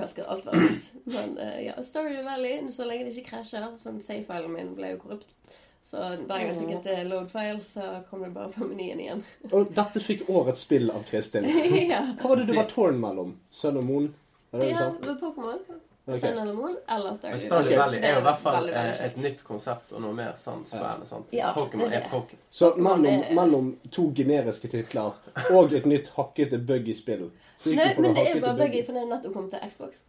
[0.00, 0.92] Her skal alt være nytt.
[1.04, 5.00] Men eh, ja, Story Valley, så lenge det ikke krasjer Sånn safe-filen min ble jo
[5.02, 5.34] korrupt.
[5.82, 9.22] Så hver gang jeg trykket til load file, så kom det bare på menyen igjen.
[9.54, 11.48] Og dette fikk årets spill av Kristin.
[11.92, 12.02] ja.
[12.20, 13.36] Hva var det du var tårn mellom?
[13.50, 14.10] Sønn og Moon?
[14.52, 15.62] Ja, Pokémon.
[16.10, 17.78] Sønn eller Moon eller Stardew Ok.
[17.78, 20.68] Valley er i hvert fall veldig, veldig eh, et nytt konsept og noe mer sant
[20.68, 21.06] spennende.
[21.06, 21.28] sant?
[21.36, 22.08] Ja, Pokémon er er.
[22.10, 22.46] Pokémon.
[22.50, 25.20] Så mellom, mellom to generiske titler
[25.54, 27.28] og et nytt hakkete buggy spill
[27.60, 30.00] så gikk Nei, men det er bare buggy, for det er nettopp kommet til Xbox.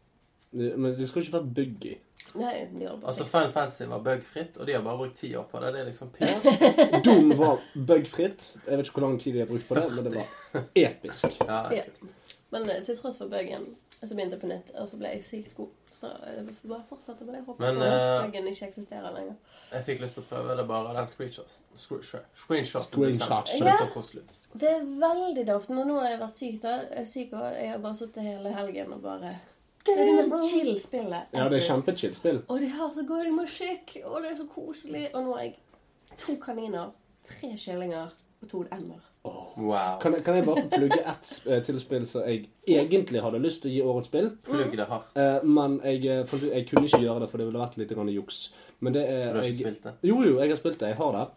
[0.51, 1.97] Men det skal ikke være buggy.
[2.39, 3.25] Nei, de holder på Altså.
[3.27, 5.73] Final Fantasy var bugfritt, og de har bare brukt ti år på det.
[5.73, 7.05] Det er liksom pent.
[7.05, 8.47] Doom var bugfritt.
[8.67, 11.37] Jeg vet ikke hvor lang tid de har brukt på det, men det var episk.
[11.47, 11.83] Ja, Ja.
[12.51, 13.69] Men eh, til tross for bugen,
[14.03, 15.69] så begynte jeg på nytt, og så ble jeg sykt god.
[16.01, 17.43] Så jeg bare fortsatte med det.
[17.45, 19.35] Håper Men, på at bugen ikke eksisterer lenger.
[19.71, 21.59] Jeg fikk lyst til å prøve det bare den screenshot.
[21.77, 22.89] Screenshot.
[24.53, 25.69] Det er veldig daft.
[25.69, 26.73] Nå nå har jeg vært syk, da.
[26.89, 29.31] Jeg er syk, og jeg har bare sittet hele helgen og bare
[29.85, 31.29] Det er det mest chill spillet.
[31.33, 32.41] Ja, det er kjempechill spill.
[32.47, 35.07] Og de har så god musikk, og det er så koselig.
[35.13, 35.55] Og nå har jeg
[36.17, 36.91] to kaniner,
[37.27, 39.01] tre kyllinger og to ender.
[39.23, 39.99] Wow.
[40.01, 43.41] Kan jeg, kan jeg bare få plugge ett eh, til spill som jeg egentlig hadde
[43.41, 44.31] lyst til å gi årets spill?
[44.47, 45.11] Plugg det hardt.
[45.13, 48.09] Eh, men jeg, eh, jeg kunne ikke gjøre det, for det ville vært litt grann
[48.09, 48.39] juks.
[48.81, 49.93] Men det For er du har ikke spilt det?
[50.09, 50.93] Jo, jo, jeg har spilt det.
[50.95, 51.27] Jeg har det.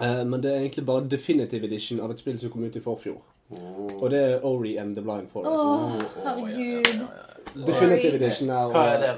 [0.00, 2.84] Eh, men det er egentlig bare definitive edition av et spill som kom ut i
[2.84, 3.20] forfjor.
[3.50, 3.90] Oh.
[3.98, 5.50] Og det er Ori and the Blind Forest.
[5.50, 7.04] Oh, herregud.
[7.66, 9.12] Definitive edition er Hva er det?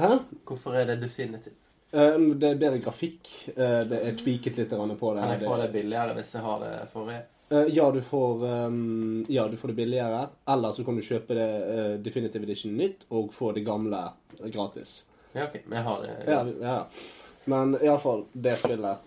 [0.00, 0.10] Hæ?
[0.48, 1.54] Hvorfor er det definitive?
[1.92, 3.28] Um, det er bedre grafikk.
[3.52, 5.22] Uh, det er tweaket litt på det.
[5.22, 7.22] Kan jeg få det billigere hvis jeg har det forrige?
[7.52, 10.22] Uh, ja, du får, um, ja, du får det billigere.
[10.48, 14.02] Eller så kan du kjøpe det uh, Definitive Edition nytt og få det gamle
[14.52, 15.04] gratis.
[15.32, 15.60] Ja, ok.
[15.66, 16.16] Men jeg har det.
[16.26, 16.78] Ja, ja.
[17.46, 18.98] Men iallfall, det spillet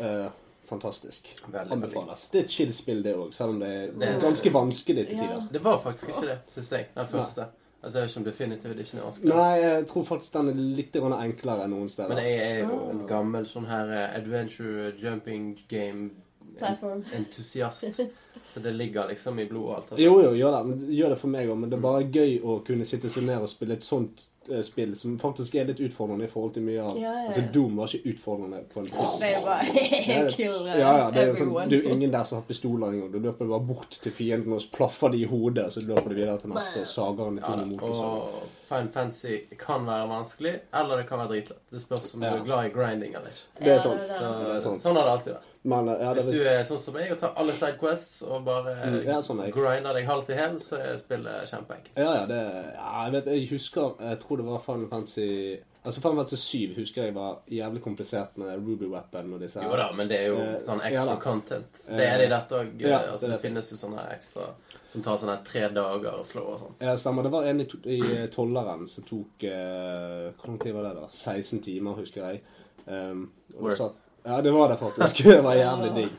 [0.00, 0.26] eh,
[0.72, 1.32] Fantastisk.
[1.46, 1.72] Veldig, veldig.
[1.76, 2.26] Anbefales.
[2.32, 5.16] Det er et chill spill, det òg, selv om det er Det ganske vanskelig til
[5.18, 5.22] Ja.
[5.26, 5.48] tider.
[5.52, 6.86] Det var faktisk ikke det, syns jeg.
[6.96, 7.46] Den første.
[7.84, 9.28] Altså, Jeg vet ikke om Definitive Edition er vanskelig.
[9.34, 12.08] Nei, jeg tror faktisk den er litt enklere enn noen steder.
[12.08, 16.10] Men jeg er jo en gammel sånn her eh, adventure jumping game
[16.58, 17.02] Platform.
[17.12, 18.00] entusiast.
[18.48, 19.98] Så det ligger liksom i blodet og alt.
[20.00, 20.88] Jo, jo, gjør det.
[20.96, 21.58] Gjør det for meg òg.
[21.58, 24.26] Men det er bare gøy å kunne sitte seg ned og spille et sånt
[24.66, 27.26] spill som faktisk er litt utfordrende i forhold til mye av Ja, ja, ja.
[27.30, 29.20] Altså, Doom var ikke utfordrende på en plass.
[29.20, 32.26] Det er jo bare kill uh, Ja, ja, det er jo sånn, jo ingen der
[32.28, 33.12] som har pistoler engang.
[33.12, 36.40] Du løper bare bort til fienden og plaffer de i hodet, så løper du videre
[36.42, 41.06] til neste og sager den i to og Fine Fancy kan være vanskelig, eller det
[41.12, 41.60] kan være dritlett.
[41.70, 42.30] Det spørs om Ja.
[42.32, 43.64] du er glad i grinding eller ikke.
[43.64, 44.00] Det er sant.
[44.00, 44.56] det Så, det.
[44.56, 44.82] er sant.
[44.82, 45.48] Sånn har det alltid vært.
[45.64, 48.72] Men ja, det Hvis du er sånn som meg og tar alle sidequests og bare
[48.88, 51.92] Mm, ja, sånn er grinder deg halvt i hæl, så er spillet kjempeenkelt.
[51.96, 52.40] Ja, ja, det
[52.74, 56.36] ja, Jeg vet, jeg husker Jeg tror det var Final Fantasy Altså Final Fantasy
[56.68, 59.66] 7 husker jeg var jævlig komplisert med Ruby Weapon og disse her.
[59.66, 61.80] Jo da, men det er jo Eh, sånn ja extra content.
[61.88, 62.68] Eh, Det er det i dette òg.
[62.80, 63.40] ja, altså, det det det.
[63.48, 64.46] finnes jo sånne ekstra
[64.92, 66.74] som tar sånne tre dager å slå og sånn.
[66.80, 67.22] Ja, stemmer.
[67.26, 70.82] Det var en i, to, i eh, tolleren som tok eh, Hvor lang tid var
[70.82, 71.08] det, da?
[71.10, 72.42] 16 timer, husker jeg.
[72.86, 73.76] Um, og Worth.
[73.76, 73.94] satt,
[74.26, 75.24] ja, det var det faktisk.
[75.34, 76.12] Det var jævlig digg.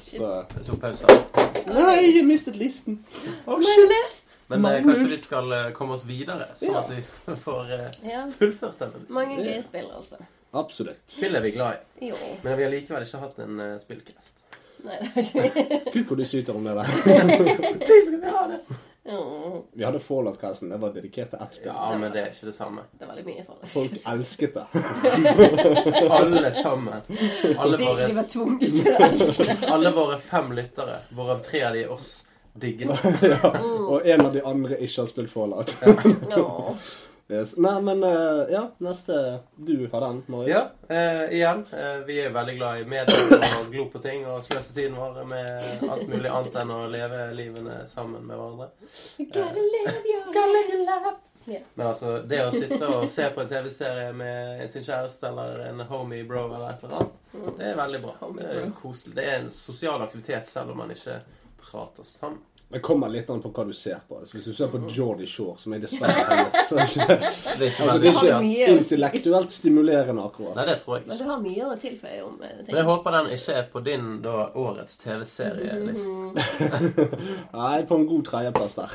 [0.00, 1.49] Så Jeg tok pause.
[1.74, 2.98] Nei, jeg mistet listen!
[3.46, 4.36] Men shit.
[4.50, 6.82] Men eh, kanskje vi skal eh, komme oss videre, sånn Ja.
[6.82, 8.24] at vi får eh, Ja.
[8.38, 9.14] fullført denne listen.
[9.14, 10.18] Mange gøye spill, altså.
[10.58, 11.02] Absolutt.
[11.06, 12.16] Spill er vi glad i, Jo.
[12.42, 14.46] men vi har likevel ikke hatt en uh, spillcast.
[14.82, 15.80] Nei, det er ikke vi.
[15.94, 16.90] Gud, hvor du syter om det der.
[17.30, 18.60] Når skal vi ha det?
[19.10, 19.66] Jo.
[19.72, 20.70] Vi hadde Fallout-casten.
[20.70, 21.72] Det var dedikert til ett spill.
[21.74, 22.84] Ja, men det er ikke det samme.
[22.92, 23.68] Det var veldig mye det.
[23.72, 24.66] Folk elsket det.
[26.20, 26.94] Alle sammen.
[27.58, 29.58] Alle De, våre, var tvunget til å elske det.
[29.74, 32.10] alle våre fem lyttere, hvorav tre av de er oss,
[32.54, 33.30] digger det.
[33.34, 33.52] ja.
[33.60, 35.74] Og en av de andre ikke har spilt Fallout.
[36.36, 36.74] Åh.
[37.30, 37.56] Yes.
[37.56, 40.56] Nei, men eh, ja, neste Du har den, Marius.
[40.56, 41.64] Ja, eh, igjen.
[41.72, 45.20] Eh, vi er veldig glad i medier og glo på ting og sløse tiden vår
[45.30, 48.68] med alt mulig annet enn å leve livene sammen med hverandre.
[50.50, 51.14] Life.
[51.44, 51.60] Ja.
[51.74, 55.86] Men altså, det å sitte og se på en TV-serie med sin kjæreste eller en
[55.86, 58.32] homie bro eller et eller annet, det er veldig bra.
[58.40, 59.14] Det er koselig.
[59.16, 61.20] Det er en sosial aktivitet selv om man ikke
[61.62, 62.42] prater sammen.
[62.70, 64.20] Det kommer litt an på hva du ser på.
[64.20, 67.16] Altså, hvis du ser på Geordie Shore, som jeg dessverre har gjort, så er ikke,
[67.16, 70.54] Det er ikke altså, det er ikke intellektuelt stimulerende, akkurat.
[70.60, 71.10] Nei, det tror jeg ikke.
[71.10, 72.68] Men du har mye å tilføye om eh, ting.
[72.68, 76.06] Men jeg håper den ikke er på din da, årets TV-serielist.
[76.06, 77.26] Mm -hmm.
[77.58, 78.94] Nei, på en god tredjeplass der.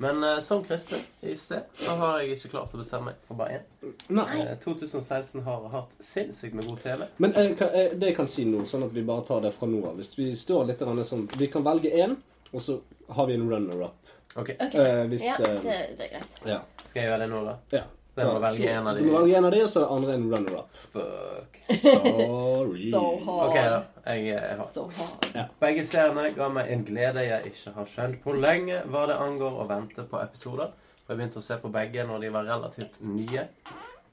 [0.00, 3.38] Men uh, som Kristin i sted, så har jeg ikke klart å bestemme meg for
[3.38, 3.94] bare én.
[4.14, 4.26] Nei.
[4.44, 7.02] Eh, 2016 har hatt sinnssykt med god TV.
[7.16, 7.50] Men eh,
[7.98, 10.14] det jeg kan si nå, sånn at vi bare tar det fra nå av Hvis
[10.14, 12.14] vi står litt sånn Vi kan velge én,
[12.52, 12.80] og så
[13.16, 14.14] har vi en runner-up.
[14.36, 14.50] Ok.
[14.60, 16.40] Eh, hvis Ja, eh, det, det er greit.
[16.46, 16.60] ja.
[16.88, 17.56] Skal jeg gjøre det nå, da?
[17.76, 17.84] ja.
[18.18, 19.94] Jeg må velge en av Du må velge en av de, og så er det
[19.94, 20.78] andre en runner-up.
[20.92, 21.58] Fuck.
[21.82, 22.90] Sorry.
[22.94, 23.48] So hard.
[23.48, 23.78] Ok, da.
[24.16, 24.72] Jeg er hard.
[24.74, 25.52] So hard.
[25.60, 29.60] Begge seriene ga meg en glede jeg ikke har skjønt på lenge hva det angår
[29.62, 30.72] å vente på episoder.
[31.04, 33.46] For jeg begynte å se på begge når de var relativt nye.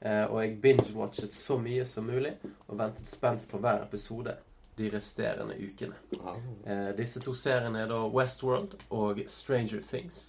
[0.06, 2.36] Eh, og jeg binge-watchet så mye som mulig
[2.68, 4.36] og ventet spent på hver episode
[4.76, 5.94] de resterende ukene.
[6.66, 10.28] Eh, disse to seriene er da Westworld og Stranger Things.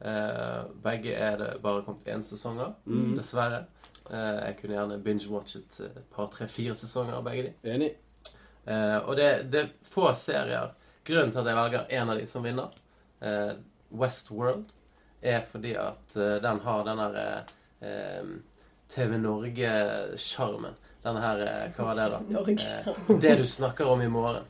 [0.00, 3.16] Eh, begge er det bare kommet én sesong av, Mm.
[3.16, 3.64] dessverre.
[4.10, 7.70] Eh, jeg kunne gjerne binge-watchet et par, tre, fire sesonger av begge de.
[7.70, 7.94] Enig.
[8.66, 10.72] Eh, og det, det er få serier
[11.04, 12.70] Grunnen til at jeg velger en av de som vinner,
[13.20, 13.52] eh,
[13.90, 14.68] Westworld,
[15.22, 17.44] er fordi at eh, den har den derre
[17.82, 18.28] eh,
[18.88, 20.74] TV Norge-sjarmen.
[21.02, 22.18] Denne her eh, Hva var det, da?
[22.30, 22.66] Norge.
[22.86, 24.44] Eh, det du snakker om i morgen.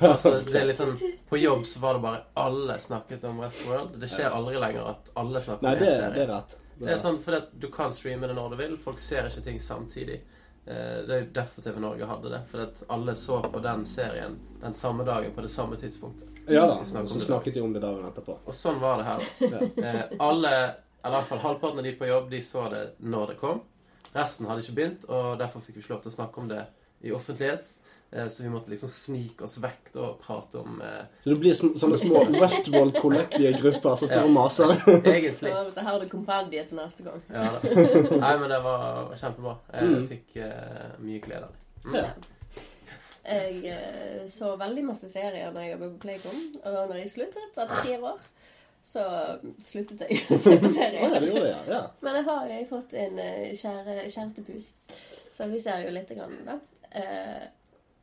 [0.00, 0.94] Altså, det er liksom
[1.28, 3.98] På jobb så var det bare alle snakket om Westworld.
[4.00, 6.54] Det skjer aldri lenger at alle snakker Nei, om det, en det er rett.
[6.80, 8.78] Det er sånn fordi at du kan streame det når du vil.
[8.80, 10.16] Folk ser ikke ting samtidig.
[10.66, 12.40] Eh, Det er jo derfor TV Norge hadde det.
[12.50, 16.30] Fordi at alle så på den serien den samme dagen på det samme tidspunktet.
[16.48, 16.80] Ja da.
[16.80, 18.38] og Så snakket de om det dagen etterpå.
[18.44, 19.28] Og sånn var det her.
[19.52, 19.60] Ja.
[19.84, 20.50] Eh, Alle,
[21.04, 23.60] eller i hvert fall halvparten av de på jobb, de så det når det kom.
[24.14, 26.66] Resten hadde ikke begynt, og derfor fikk vi ikke lov til å snakke om det
[27.02, 27.72] i offentlighet.
[28.12, 31.38] Eh, Så vi måtte liksom snike oss vekk da og prate om eh, Så det
[31.40, 34.74] blir sånne små Westworld-kollektive grupper som står og maser.
[35.02, 35.50] Egentlig.
[35.50, 37.24] Ja, dette her er det kompendiet til neste gang.
[37.34, 37.74] Ja da.
[38.22, 39.56] Nei, men det var kjempebra.
[39.72, 40.06] Jeg Mm.
[40.12, 41.90] fikk eh, mye glede av det.
[41.90, 41.98] Mm.
[41.98, 42.06] Ja.
[43.24, 47.56] Jeg eh, så veldig masse serier når jeg jobbet på Playcom, og når jeg sluttet
[47.56, 48.26] etter fire år,
[48.84, 49.02] så
[49.64, 51.10] sluttet jeg å se på serien.
[51.16, 51.64] det gjorde det, ja.
[51.72, 51.82] ja.
[52.04, 54.72] Men jeg har jo fått en eh, kjære, kjærestepus,
[55.32, 56.58] så vi ser jo litt grann da.
[56.94, 57.44] Eh,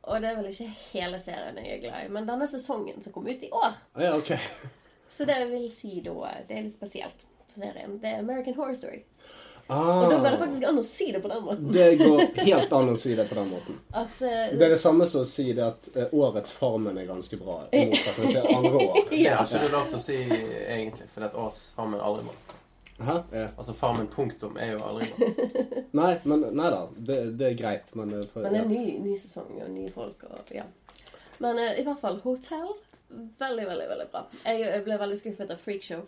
[0.02, 3.14] og det er vel ikke hele serien jeg er glad i, men denne sesongen som
[3.14, 3.76] kom ut i år.
[4.02, 4.34] Ja, ok.
[5.12, 6.14] Så det vil si da,
[6.48, 7.98] det er litt spesielt for serien.
[8.02, 9.02] Det er American Horror Story.
[9.72, 11.68] Ah, Og da går det faktisk an å si det på den måten.
[11.72, 13.78] det går helt an å si det på den måten.
[14.02, 17.08] At, uh, Det er det samme som å si det at uh, årets Farmen er
[17.08, 17.60] ganske bra.
[17.72, 18.98] Mot at det er andre år.
[19.10, 19.36] Det Ja.
[19.40, 22.36] har ikke du lov til å si egentlig, for at års Farmen aldri må.
[23.02, 23.16] Hæ?
[23.32, 23.46] Ja.
[23.56, 25.30] Altså Farmen punktum er jo aldri må.
[26.02, 26.82] Nei, men nei da.
[26.96, 28.70] Det, det er greit, men eh, for, Men det er ja.
[28.70, 30.64] ny, ny sesong og nye folk og ja.
[31.42, 32.74] Men uh, i hvert fall Hotell.
[33.40, 34.22] Veldig, veldig veldig bra.
[34.46, 36.04] Jeg, jeg ble veldig skuffet av Freakshow.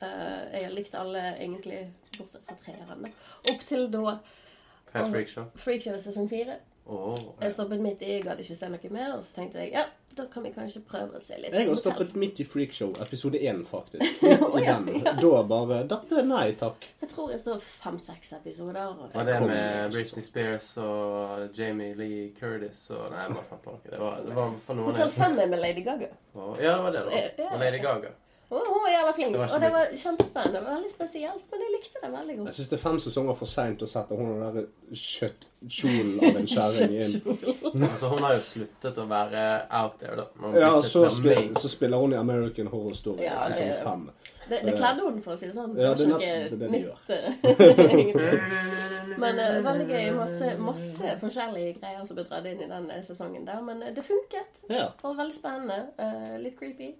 [0.00, 1.82] Uh, jeg har likt alle egentlig,
[2.20, 3.02] bortsett fra treeren.
[3.02, 3.12] da.
[3.52, 5.50] Opp til da Hva er freakshow?
[5.60, 6.58] Freakshow sesong fire.
[6.86, 9.16] Åh, Jeg stoppet midt i, jeg gadd ikke se noe mer.
[9.16, 9.82] Og så tenkte jeg ja,
[10.16, 13.40] da kan vi kanskje prøve å se litt Jeg har stoppet midt i Freakshow, episode
[13.42, 14.04] én, faktisk.
[14.22, 15.00] Midt i ja, den.
[15.02, 15.14] ja.
[15.18, 16.86] Da bare Dette, nei takk.
[17.02, 18.86] Jeg tror jeg så fem-seks episoder.
[18.94, 23.48] Og Var det Kom med Britney Spears og Jamie Lee Curtis og Nei, jeg bare
[23.50, 23.82] fant på noe.
[23.90, 26.12] Det var, det var for noen Hotell 5 er med Lady Gaga.
[26.38, 27.50] Oh, Ja, det var det, da.
[27.50, 28.14] Og Lady Gaga.
[28.50, 29.32] Og hun var jævla flink.
[29.32, 30.60] Det var og det var kjempespennende.
[30.66, 32.46] Veldig spesielt, men jeg likte det veldig godt.
[32.46, 36.38] Jeg syns det er fem sesonger for seint å sette hun den der kjøttkjolen av
[36.42, 37.16] en kjerring inn.
[37.90, 39.42] Altså, hun har jo sluttet å være
[39.80, 40.52] out there, da.
[40.60, 44.08] Ja, så, spil, så spiller hun i American Horror Story Ja, det- sesong fem.
[44.46, 45.72] Det, det kledde hun, for å si det sånn.
[45.74, 47.08] Ja, det det er det det nytt.
[47.08, 48.36] de eh.
[49.22, 50.10] Men uh, veldig gøy.
[50.14, 53.58] Masse, masse forskjellige greier som ble dratt inn i den eh, sesongen der.
[53.66, 54.62] Men uh, det funket.
[54.70, 54.92] Ja.
[55.02, 55.80] var veldig spennende.
[55.98, 56.92] Uh, litt creepy.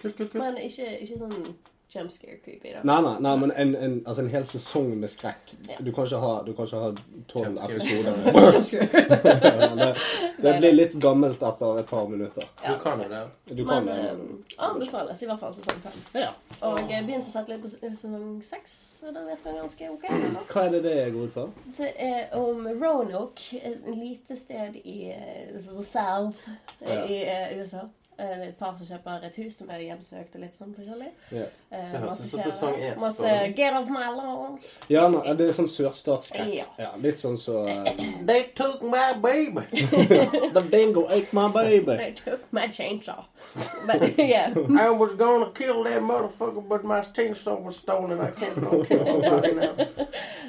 [0.00, 0.40] Kult, kult, kult.
[0.42, 1.54] Men ikke, ikke sånn
[1.90, 2.80] jumpscare creepy, da.
[2.86, 5.56] Nei, nei, nei, men en, en, altså en hel sesong med skrekk.
[5.66, 5.74] Ja.
[5.82, 6.90] Du kan ikke ha du kan ikke ha
[7.32, 8.14] tolv episoder.
[10.40, 12.46] Det, det blir litt gammelt etter et par minutter.
[12.62, 13.18] Du kan jo det.
[13.58, 14.06] Du kan Men det.
[14.06, 15.98] eh, anbefales i hvert fall sesong fem.
[16.22, 16.30] Ja.
[16.64, 20.06] Og jeg begynte å sette litt på sesong seks, så den virker ganske ok.
[20.14, 20.40] eller?
[20.48, 21.44] Hva er det det går ut på?
[21.76, 26.40] Det er om Roanoke, et lite sted i eh, the South
[26.80, 27.02] Ja.
[27.04, 27.84] i eh, USA.
[28.20, 30.74] Eh, Det er et par som kjøper et hus som er hjemsøkt og litt sånn
[30.76, 31.10] forskjellig.
[31.32, 32.96] Ja, Eh, masse kjære.
[32.98, 33.22] Masse
[33.56, 34.78] 'get off my lawns'.
[34.90, 36.54] ja no, det er sånn sørstatsskrekk.
[36.54, 36.64] Ja.
[36.78, 37.94] Ja, litt sånn så eh,
[38.26, 39.62] They took my baby.
[40.56, 41.96] The dingo ate my baby.
[41.96, 43.24] They took my chainsaw.
[43.86, 44.50] But yeah.
[44.86, 48.20] I was gonna kill that motherfucker, but my chainsaw was stolen.
[48.20, 49.74] I can't no kill nobody now.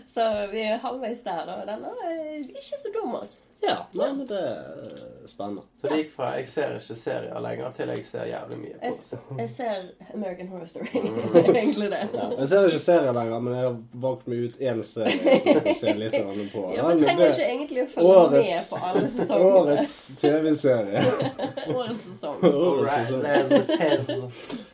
[0.06, 1.56] Så vi er halvveis der, da.
[1.76, 3.36] Den er ikke så dum, altså.
[3.62, 5.62] Ja, nei, men det er spennende.
[5.78, 8.88] Så det gikk fra jeg ser ikke serier lenger, til jeg ser jævlig mye på
[8.90, 9.20] Jeg, det.
[9.44, 9.84] jeg ser
[10.16, 10.90] American Horror Story.
[11.04, 11.36] Mm.
[11.62, 12.00] Egentlig det.
[12.16, 15.30] Ja, jeg ser ikke serier lenger, men jeg har valgt meg ut én serie som
[15.30, 16.66] jeg skal se litt grann på.
[16.74, 19.54] Ja, Man trenger ikke egentlig å følge med på alle sesongene.
[19.62, 21.06] Årets TV-serie.
[21.78, 22.42] Årets sesong.
[22.50, 23.10] All right,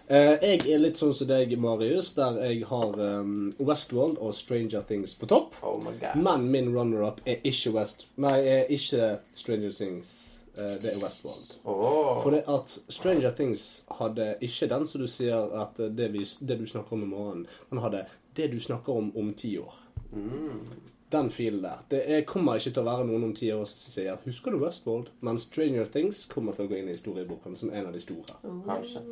[0.08, 4.86] Eh, jeg er litt sånn som deg, Marius, der jeg har um, Westworld og Stranger
[4.88, 5.58] Things på topp.
[5.67, 6.15] Oh my god.
[6.24, 8.08] Men min runner-up er ikke West...
[8.15, 10.13] Nei, er ikke Stranger Things.
[10.56, 11.58] Uh, det er Westworld.
[11.67, 12.22] Oh.
[12.24, 16.60] For det at Stranger Things hadde ikke den som du sier at det, vi, det
[16.62, 18.06] du snakker om i morgen, men hadde
[18.39, 19.76] det du snakker om om ti år.
[21.12, 21.84] Den filen der.
[21.91, 24.60] Det er, kommer ikke til å være noen om ti år som sier 'Husker du
[24.63, 28.00] Westworld?' Men Stranger Things kommer til å gå inn i historieboken som en av de
[28.04, 28.39] store.
[28.65, 29.04] Kanskje.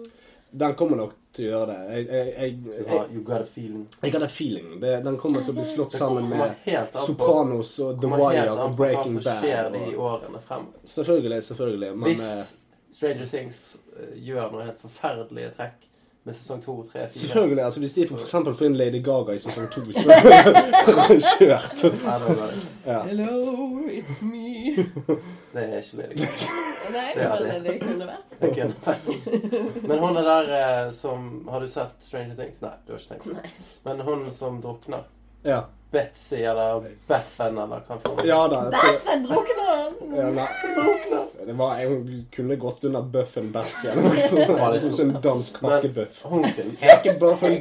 [0.55, 1.79] Den kommer nok til å gjøre det.
[1.89, 3.87] Jeg, jeg, jeg, jeg, you got a feeling.
[4.01, 4.69] jeg det feeling.
[4.79, 8.53] Det, den kommer til å bli slått sammen med Sopranos og The Kommer helt Wire
[8.53, 9.75] an og på hva Breaking som skjer Bad.
[9.75, 10.69] de årene frem.
[10.93, 11.91] selvfølgelig, selvfølgelig.
[11.95, 12.53] Men eh, Hvis
[12.95, 13.65] Stranger Things
[13.99, 15.89] eh, gjør noe helt forferdelige trekk
[16.25, 19.35] med sesong 2, 3, 4 Selvfølgelig, altså Hvis de for eksempel får inn Lady Gaga
[19.37, 21.83] i sesong to, så er det kjørt.
[22.05, 22.63] Nei, det det.
[22.87, 22.99] Ja.
[23.05, 23.35] Hello,
[23.93, 24.73] it's me.
[25.53, 26.49] Det er ikke Lady Gaga.
[26.95, 27.59] Nei, Det er det.
[27.67, 28.35] det kunne vært.
[28.41, 29.85] Det kunne vært.
[29.85, 32.57] Men hun er der eh, som Har du sett Stranger Things?
[32.65, 33.53] Nei, du har ikke tenkt det.
[33.85, 35.05] Men hun som drukner.
[35.45, 35.61] ja.
[35.95, 38.25] Betsy eller Beffen eller hva faen.
[38.27, 38.61] Ja da.
[38.75, 39.85] tror- drukner!
[40.15, 40.47] Ja, nei.
[41.45, 44.49] Det var, jeg kunne gått under Buffen Betzy eller noe sånt.
[44.59, 46.21] Var det Sånn som en dansk hakkebøff.
[46.25, 46.45] Hun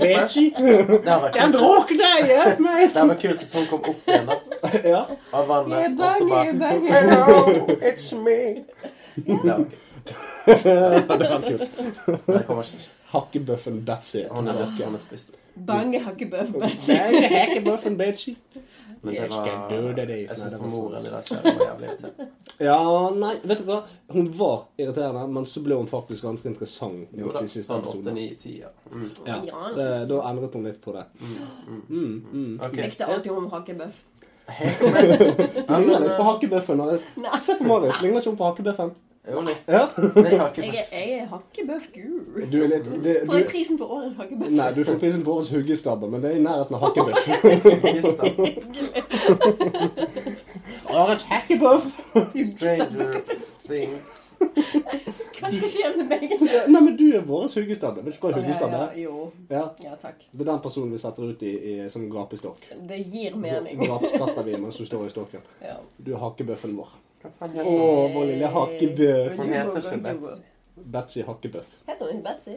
[0.00, 0.50] Bessie.
[0.56, 2.24] Det hadde drukner!
[2.30, 2.84] Hjelp meg!
[2.94, 4.38] Det var kult hvis hun kom opp igjen da,
[4.88, 5.02] Ja.
[5.32, 6.00] av vannet.
[6.00, 6.80] Og så bare.
[6.94, 7.36] Hello,
[7.90, 8.38] it's me.
[9.14, 9.80] Det var kult.
[10.44, 11.70] Det var kult.
[12.26, 12.90] Det kommer ikke.
[13.14, 14.24] Hakkebøffen Betsy.
[14.32, 14.84] Han er død.
[14.84, 15.34] han er spist.
[15.54, 16.90] Bange hakkebøff, Betsy.
[16.98, 18.32] Nei, hakkebøffen Betsy.
[19.04, 19.46] Men det var
[20.08, 22.26] Jeg syns det var moren i det serien var jævlig irriterende.
[22.64, 22.76] Ja,
[23.18, 23.76] nei, vet du hva?
[24.14, 27.42] Hun var irriterende, men så ble hun faktisk ganske interessant Jo da.
[27.44, 28.24] Sånn episodene.
[28.30, 28.70] 8-9-10, ja.
[28.94, 29.10] Mm.
[29.28, 29.62] Ja, Ja.
[29.76, 31.04] det, da endret hun litt på det.
[31.20, 32.60] Mm, mm.
[32.64, 32.76] Ok.
[32.80, 34.00] Likte alltid hun hakkebøff.
[34.48, 36.82] Ligner litt på hakkebøffen.
[37.44, 38.94] Se på Marius, ligner ikke hun på hakkebøffen?
[39.24, 39.56] Jo, litt.
[39.68, 39.88] Ja.
[39.96, 42.44] litt har Jeg er, jeg er hakkebøff gul.
[42.52, 44.50] Du er litt det, Får jeg prisen for årets hakkebøff?
[44.52, 47.24] Nei, du får prisen for årets huggestabbe, men det er i nærheten av hakkebøff.
[50.94, 51.84] Årets hakkebøff!
[52.50, 53.20] Stranger
[53.64, 54.20] Things.
[54.44, 56.22] Hva skal skje med meg?
[56.42, 58.02] Nei, men du er vårets huggestabbe.
[58.04, 58.94] Vil du hva huggestabbe Ja, er?
[59.00, 59.08] ja.
[59.54, 59.64] Ja.
[59.86, 60.18] Ja, takk.
[60.32, 62.60] Det er den personen vi setter ut i, i som gapestokk.
[62.88, 63.74] Det gir mening.
[63.80, 65.42] Grapskratter vi mens du står i stokken.
[65.64, 65.76] Ja.
[65.96, 66.90] Du er hakkebøffen vår.
[67.24, 67.76] Hva Å,
[68.14, 69.38] vår lille hakkebøff.
[69.38, 70.42] Hun heter ikke Betsy.
[70.94, 71.66] Betsy Hakkebøff.
[71.86, 72.56] Heter hun ikke Betsy?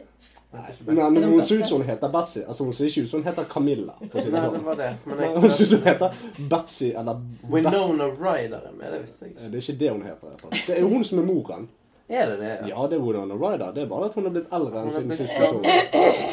[0.50, 2.40] Nei, men hun ser ut som hun heter Betsy.
[2.42, 3.94] Altså, hun ser ikke ut som hun heter Camilla.
[4.10, 4.64] For å si det Nei, det sånn.
[4.66, 4.88] var det.
[5.06, 8.92] Men Nei, hun ser ut som hun heter Betsy eller Bet Winona Ryder er med,
[8.92, 9.50] det visste jeg ikke.
[9.52, 10.26] Det er ikke det hun heter.
[10.26, 10.56] i hvert fall.
[10.66, 11.68] Det er jo hun som er moren.
[12.08, 12.52] Er det det?
[12.72, 13.72] Ja, det er Winona Ryder.
[13.76, 15.64] Det er bare at hun er blitt eldre enn sin siste person.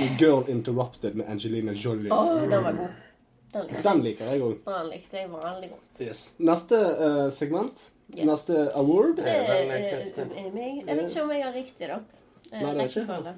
[0.05, 2.11] I Girl Interrupted med Angelina Jolie.
[2.15, 3.01] Å, den var god.
[3.55, 4.05] Den likte Den jeg.
[4.09, 4.55] liker jeg òg.
[4.67, 5.83] Den likte jeg veldig godt.
[6.03, 6.23] Yes.
[6.39, 7.83] Neste eh, segment.
[8.13, 8.25] Yes.
[8.29, 9.15] Neste award.
[9.17, 10.83] Det Det er vel er er meg.
[10.87, 11.99] Jeg vet ikke om jeg har riktig, da.
[12.51, 13.23] Eh, Nei, det er ikke.
[13.23, 13.35] det.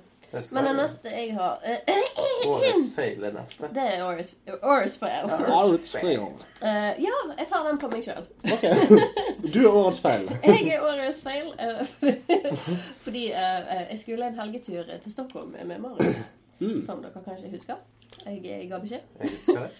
[0.52, 1.78] Men den neste jeg har eh,
[2.52, 3.70] Årets feil er neste.
[3.74, 5.32] Det er Årets Årets feil.
[5.60, 6.20] Årets feil.
[6.62, 8.28] Eh, ja, jeg tar den på meg sjøl.
[8.54, 8.66] Ok.
[9.54, 10.28] Du er årets feil.
[10.44, 11.54] Jeg er årets feil.
[11.60, 11.86] eh,
[13.06, 16.26] fordi eh, jeg skulle en helgetur til Stockholm med Marius.
[16.60, 16.82] Mm.
[16.86, 17.80] Som dere kanskje husker.
[18.26, 19.08] Jeg ga beskjed.
[19.22, 19.72] Jeg husker det.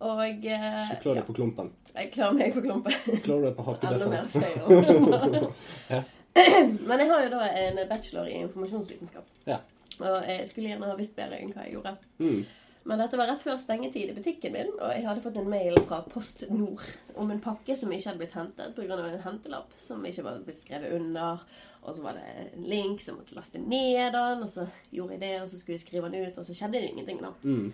[0.00, 1.72] Og eh, Så klør ja, deg på klumpen.
[1.94, 3.20] jeg klarer meg på klumpen.
[3.26, 5.50] Klør deg på Enda mer hakkebøffen.
[5.90, 6.04] feil.
[6.88, 9.28] Men jeg har jo da en bachelor i informasjonsvitenskap.
[9.50, 9.58] Ja.
[10.00, 11.96] Og jeg skulle gjerne ha visst bedre enn hva jeg gjorde.
[12.22, 12.40] Mm.
[12.88, 15.76] Men dette var rett før stengetid i butikken min, og jeg hadde fått en mail
[15.84, 16.86] fra Post Nord
[17.20, 18.96] om en pakke som ikke hadde blitt hentet pga.
[18.96, 21.44] en hentelapp som ikke var blitt skrevet under.
[21.84, 25.20] Og så var det en link som måtte laste ned den, og så gjorde jeg
[25.26, 27.32] det, og så skulle jeg skrive den ut, og så skjedde det ingenting, da.
[27.44, 27.72] Mm.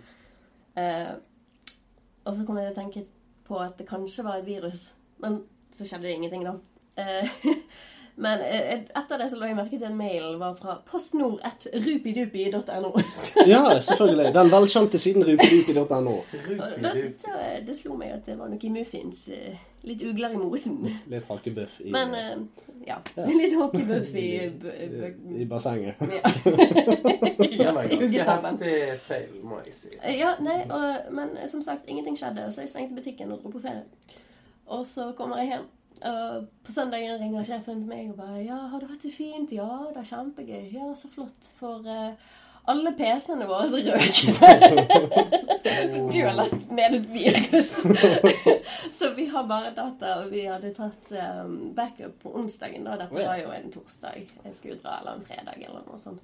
[0.83, 1.15] Eh,
[2.27, 3.05] og så kom jeg til å tenke
[3.47, 4.89] på at det kanskje var et virus,
[5.23, 5.39] men
[5.75, 6.57] så skjedde det ingenting, da.
[8.17, 12.89] Eh, Men eh, etter det så la jeg merke til en mail var fra postnord1rupidupi.no.
[13.53, 14.33] Ja, selvfølgelig.
[14.33, 16.15] Den velkjente siden rupidupi.no.
[17.67, 19.27] Det slo meg at det var noe muffins.
[19.29, 19.57] eh,
[19.87, 20.81] Litt ugler i mosen.
[21.07, 22.09] Litt hakebuff i, Men
[22.85, 22.97] ja.
[23.15, 23.17] ja.
[23.39, 24.43] Litt hakebøff i i,
[25.43, 25.95] i bassenget.
[26.17, 26.23] ja.
[27.37, 28.73] Det var ganske heftig
[29.05, 29.89] feil, må jeg si.
[30.17, 33.59] Ja, nei, og, men som sagt, ingenting skjedde, så jeg stengte butikken og dro på
[33.63, 33.85] ferie.
[34.67, 35.65] Og så kommer jeg hjem.
[36.05, 39.53] Og på søndagen ringer sjefen til meg og bare 'Ja, har du hatt det fint?'
[39.53, 42.13] 'Ja, det er kjempegøy.' 'Ja, så flott.' For uh,
[42.67, 44.17] alle PC-ene våre så røk.
[44.35, 47.71] For du har lastet ned et virus.
[48.97, 51.13] så vi har bare data, og vi hadde tatt
[51.45, 52.83] um, backup på onsdagen.
[52.83, 52.97] da.
[52.99, 54.27] Dette var jo en torsdag.
[54.43, 56.21] Jeg skulle dra, eller en fredag, eller noe sånt.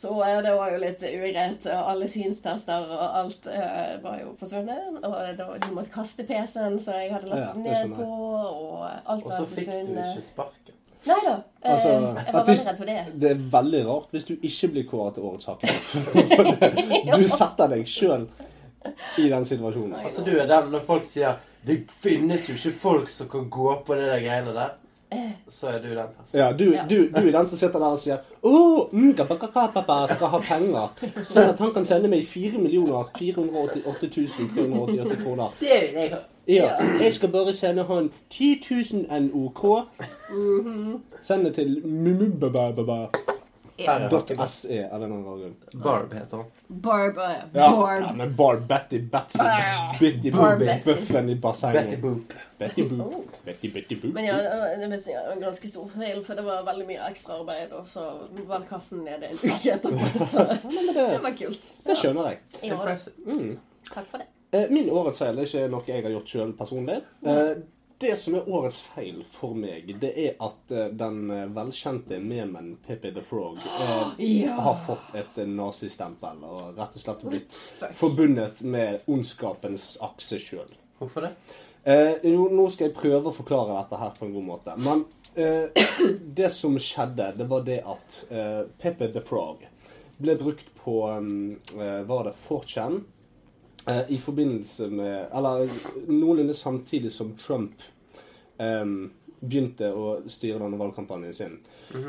[0.00, 1.66] Så eh, det var jo litt ugreit.
[1.66, 5.00] og Alle synstester og alt eh, var jo forsvunnet.
[5.02, 8.84] Og da, de måtte kaste PC-en, som jeg hadde Ja, lastet det ned på, og
[8.86, 10.74] alt Og så fikk du ikke sparken.
[11.08, 11.34] Nei da.
[11.62, 12.98] Eh, Altså, jeg var veldig redd for det.
[13.22, 15.94] Det er veldig rart hvis du ikke blir kåret til årets hakebuff.
[17.18, 18.28] du setter deg sjøl
[19.18, 19.94] i den situasjonen.
[20.04, 23.72] Altså, du er den når folk sier 'Det finnes jo ikke folk som kan gå
[23.86, 24.76] på det der greiene der',
[25.48, 26.40] så er du den personen.
[26.42, 30.40] Ja, du, du, du er den som sitter der og sier oh, mm, skal ha
[30.44, 30.90] penger.
[31.24, 32.60] Sånn at han kan sende meg 4
[33.18, 35.54] 488 388 kroner.
[35.60, 36.20] Det er jeg.
[36.48, 36.68] Ja,
[37.00, 38.62] jeg skal bare sende han 10
[39.08, 39.64] 000 NOK.
[41.20, 43.08] Send det til mumubababa.
[43.78, 44.46] Er.
[44.46, 45.56] .se eller annen grunn.
[45.72, 46.46] Barb heter han.
[46.68, 47.16] Barb.
[47.16, 47.22] uh,
[47.52, 48.02] Ja, Barb.
[48.02, 50.84] ja, men Barb Betty Betsy Ah, Bitty Betsy.
[50.84, 51.96] Buffen i Betty.
[51.96, 52.32] Boop.
[52.58, 53.00] Betty Boop.
[53.06, 53.20] Oh.
[53.44, 54.14] Betty Betty Boop.
[54.14, 57.86] Men ja, det var- en ganske stor feil, for det var veldig mye ekstraarbeid, og
[57.86, 58.00] så
[58.46, 60.26] var kassen nede en uke etterpå.
[60.32, 61.72] Så det det, var kult.
[61.86, 62.38] det skjønner jeg.
[62.62, 63.58] Ja, Mm.
[63.94, 64.26] takk for det.
[64.52, 67.02] Eh, Min årets feil er ikke noe jeg har gjort sjøl personlig.
[67.98, 72.76] Det som er årets feil for meg, det er at eh, den eh, velkjente memen
[72.86, 74.12] Pippi the Frog eh,
[74.44, 74.52] Ja.
[74.68, 77.56] har fått et nazistempel og rett og slett blitt
[77.98, 80.70] forbundet med ondskapens akse sjøl.
[81.00, 81.32] Hvorfor det?
[81.82, 84.78] Eh, nå, nå skal jeg prøve å forklare dette her på en god måte.
[84.84, 85.02] Men
[85.34, 85.66] eh,
[86.38, 89.66] det som skjedde, det var det at eh, Pippi the Frog
[90.18, 93.02] ble brukt på um, eh, Var det 4chan?
[93.88, 95.70] Eh, I forbindelse med Eller
[96.06, 97.82] noenlunde samtidig som Trump
[98.58, 99.10] um,
[99.40, 101.54] begynte å styre denne valgkampanjen sin.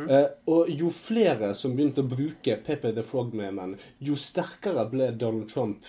[0.09, 5.45] eh, og jo flere som begynte å bruke PP the Frog-memen, jo sterkere ble Donald
[5.51, 5.85] Trump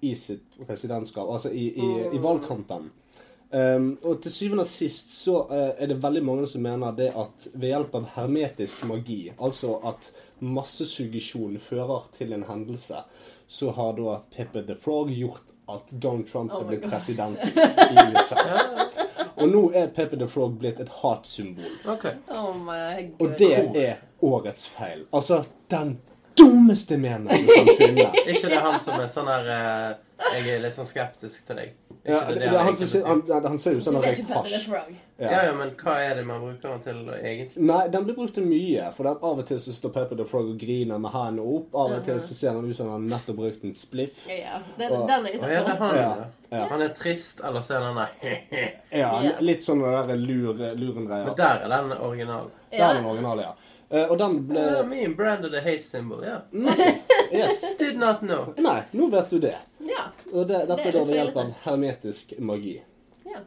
[0.00, 2.86] i sitt presidentskap, altså i, i, i valgkampen.
[3.50, 7.08] Um, og til syvende og sist så uh, er det veldig mange som mener det
[7.18, 10.12] at ved hjelp av hermetisk magi, altså at
[10.46, 13.02] massesuggesjon fører til en hendelse,
[13.50, 17.96] så har da Pippi the Frog gjort at Donald Trump Oh er blitt president i
[18.12, 18.44] USA.
[19.34, 21.72] Og nå er Pippi the Frog blitt et hatsymbol.
[21.96, 22.12] Okay.
[22.28, 22.54] Oh.
[23.18, 25.02] Og det er årets feil.
[25.10, 25.96] Altså den
[26.38, 28.06] dummeste meningen du kan finne.
[28.30, 29.90] Ikke det han som er sånn her eh,
[30.34, 31.70] Jeg er litt sånn skeptisk til deg.
[32.04, 34.48] Ja, det, det det, det han, ser- han, han ser ut som røykt ikke Pepper
[34.48, 34.94] the hasj.
[35.20, 35.30] Ja.
[35.30, 37.60] Ja, ja, men hva er det man bruker han til egentlig?
[37.68, 38.86] Nei, den blir brukt til mye.
[38.96, 41.74] For av og til så står Pepper the Frog og griner med hendene opp.
[41.76, 44.22] Av og til så ser han ut som han har nettopp brukt en spliff.
[44.30, 44.60] Ja, ja.
[44.78, 46.12] Den, Og- den er Å ja, han, Ja,
[46.56, 46.62] ja.
[46.72, 48.38] Han er trist, eller så er han der
[49.02, 49.34] Ja, Ja.
[49.44, 52.50] Litt sånn den der lur, Men der er den originalen.
[52.72, 53.56] Der er den originale, ja.
[53.90, 56.36] Uh, og den ble uh, Me and Brandon the hate symbol, ja.
[57.32, 57.76] Yes.
[57.78, 58.54] Did not know.
[58.58, 59.56] Nei, nå vet du det.
[59.86, 60.08] Ja.
[60.32, 62.80] Og det, dette Det er da ved hjelp av hermetisk magi.
[63.24, 63.40] ja.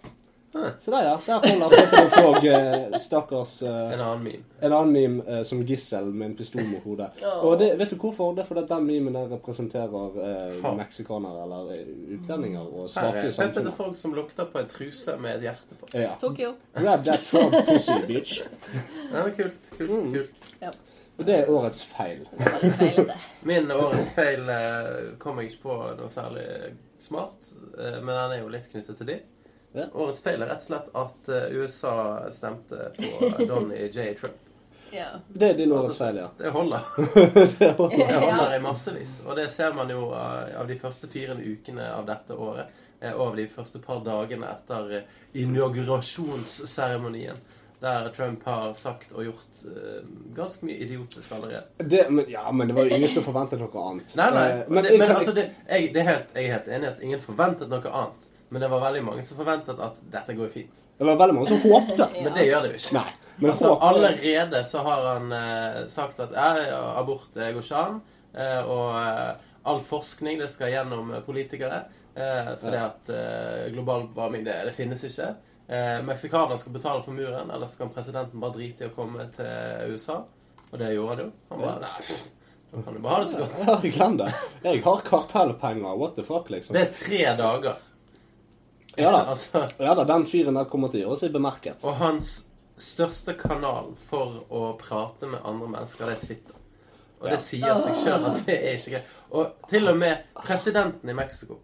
[0.79, 1.13] Så der, ja.
[1.25, 4.43] Der holder Petter Frog eh, stakkars eh, En annen meme.
[4.61, 7.07] En annen meme eh, som gissel med en pistol mot hodet.
[7.25, 7.39] Oh.
[7.47, 8.35] Og det, vet du hvorfor?
[8.37, 13.31] Det er fordi den memen der representerer eh, meksikanere eller eh, utlendinger og svake er
[13.31, 13.71] Pepper the samfunn.
[13.79, 15.89] Frog som lukter på en truse med et hjerte på.
[15.97, 16.13] Ja.
[16.21, 16.53] Tokyo.
[16.77, 18.43] Grab that frog pussy, bitch.
[19.09, 20.13] Ja, var kult, kult, Mm.
[20.13, 20.47] kult.
[21.25, 22.27] Det er årets feil.
[23.41, 26.45] Min årets feil eh, kom jeg ikke på noe særlig
[26.99, 29.17] smart, eh, men den er jo litt knyttet til de.
[29.73, 29.85] Ja.
[29.93, 31.95] Årets feil er rett og slett at eh, USA
[32.35, 33.11] stemte på
[33.47, 34.13] Donny J.
[34.19, 34.39] Trump.
[34.93, 35.07] Ja.
[35.27, 36.27] Det er din årets feil, ja.
[36.37, 36.79] Det holder.
[37.59, 39.21] Det holder i massevis.
[39.25, 42.65] Og det ser man jo av de første fire ukene av dette året.
[43.15, 45.01] Og av de første par dagene etter
[45.41, 47.41] inaugurasjonsseremonien.
[47.83, 50.03] Der Trump har sagt og gjort uh,
[50.35, 51.65] ganske mye idiotisk allerede.
[51.77, 54.13] det, men, ja, men det var jo ingen som forventet noe annet.
[54.15, 54.45] Nei, nei.
[54.51, 56.91] Uh, Men, det, men altså, det, jeg, det er helt, jeg er helt enig i
[56.93, 58.29] at ingen forventet noe annet.
[58.53, 60.81] Men det var veldig mange som forventet at dette går fint.
[60.99, 61.99] det var veldig mange som håpte.
[62.05, 62.09] Ja.
[62.23, 62.95] Men det gjør det jo ikke.
[63.01, 63.35] Nei.
[63.35, 63.87] Men altså, håpte...
[63.89, 68.01] allerede så har han uh, sagt at abort det går ikke an.
[68.33, 68.95] Eh, og
[69.69, 71.83] all forskning det skal gjennom politikere.
[72.15, 75.33] Eh, fordi at eh, global oppvarming det, det finnes ikke.
[75.67, 79.27] Eh, meksikanerne skal betale for muren, eller så kan presidenten bare drite i å komme
[79.35, 80.23] til USA.
[80.71, 81.31] Og det gjorde han jo.
[81.49, 82.19] Han bare Nei,
[82.73, 83.65] da kan du bare ha det så godt.
[83.67, 84.29] Ja, glem det.
[84.63, 85.97] Jeg har kartellpenger.
[85.99, 86.73] What the fuck, liksom.
[86.73, 87.75] Det er tre dager.
[88.97, 89.19] Ja da.
[89.33, 91.83] Altså, Ja da, den fyren der kommer til å gjøre seg bemerket.
[91.85, 92.43] og hans
[92.77, 96.55] største kanal for å prate med andre mennesker, det er Twitter.
[97.21, 97.39] Og det Ja.
[97.39, 99.11] sier seg sjøl at det er ikke greit.
[99.31, 101.59] Og til og med presidenten i Mexico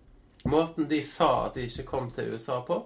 [0.46, 2.78] Måten de sa at de ikke kom til USA på,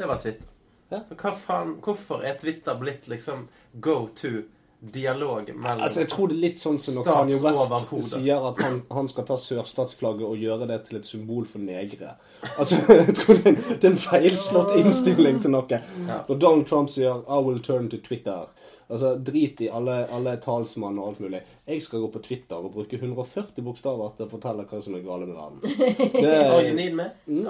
[0.00, 0.46] det var Twitter.
[0.90, 1.02] Ja.
[1.08, 3.46] Så hva faen, hvorfor er Twitter blitt liksom
[3.78, 4.40] go to
[4.80, 8.62] dialog mellom Altså, jeg tror det er litt sånn som når Kanye West sier at
[8.64, 12.14] han, han skal ta sørstatsflagget og gjøre det til et symbol for negre.
[12.56, 15.82] Altså, jeg tror det er en, det er en feilslått innstilling til noe.
[16.08, 16.22] Ja.
[16.30, 18.48] Når Donald Trump sier 'I will turn to Twitter'
[18.90, 21.40] Altså, Drit i alle, alle talsmann og alt mulig.
[21.66, 25.04] Jeg skal gå på Twitter og bruke 140 bokstaver til å fortelle hva som er
[25.06, 25.60] gale med verden.
[26.20, 27.06] Det, me?
[27.26, 27.46] Mm,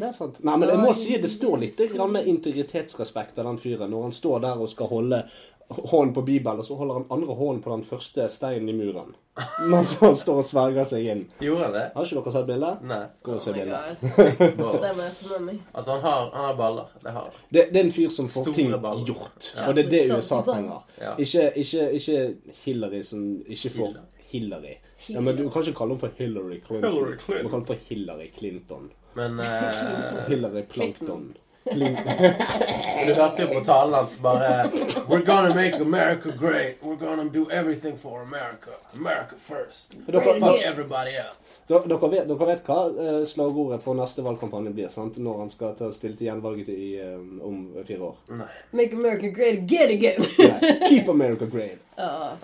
[0.00, 0.40] det er sant.
[0.44, 1.80] Nei, men jeg må si det står litt
[2.10, 5.22] med integritetsrespekt av den fyren når han står der og skal holde
[5.70, 9.14] hånden på Bibelen, og så holder han andre hånden på den første steinen i muren.
[9.72, 11.22] Mens han står og sverger seg inn.
[11.40, 11.84] Gjorde han det?
[11.94, 12.84] Har ikke dere sett bildet?
[12.90, 13.00] Nei.
[13.26, 14.04] Gå og se Oh bildet.
[14.84, 15.58] Det få med.
[15.72, 16.92] Altså, han har, han har baller.
[17.02, 17.40] Det har han.
[17.50, 19.06] Det, det er en fyr som får Store ting baller.
[19.08, 19.50] gjort.
[19.56, 19.66] Ja.
[19.68, 20.16] Og det er det Ja.
[20.20, 20.86] USA trenger.
[21.00, 21.12] Ja.
[21.18, 23.98] Ikke, ikke, ikke Hillary som ikke får
[24.30, 24.76] Hillary.
[25.08, 26.92] Ja, men Du kan ikke kalle henne for Hillary Clinton.
[26.92, 27.44] Hillary Clinton.
[27.44, 28.90] Du kan kalle henne for Hillary Clinton.
[29.14, 31.24] Men uh, Hillary Plankton.
[31.64, 34.70] Du hørte jo på talen hans bare
[35.08, 36.82] We're gonna make America great.
[36.82, 38.70] We're gonna do everything for America.
[38.94, 39.94] America first.
[40.06, 41.60] Dere, Fuck everybody else.
[41.68, 45.18] dere, dere, vet, dere vet hva eh, slagordet for neste valgkampanje blir, sant?
[45.18, 48.16] Når han skal ta stille til gjenvalget i, um, om fire år.
[48.40, 48.48] Nei.
[48.72, 50.26] Make America great again again.
[50.38, 51.78] Nei, Keep America great.
[52.00, 52.36] Ja.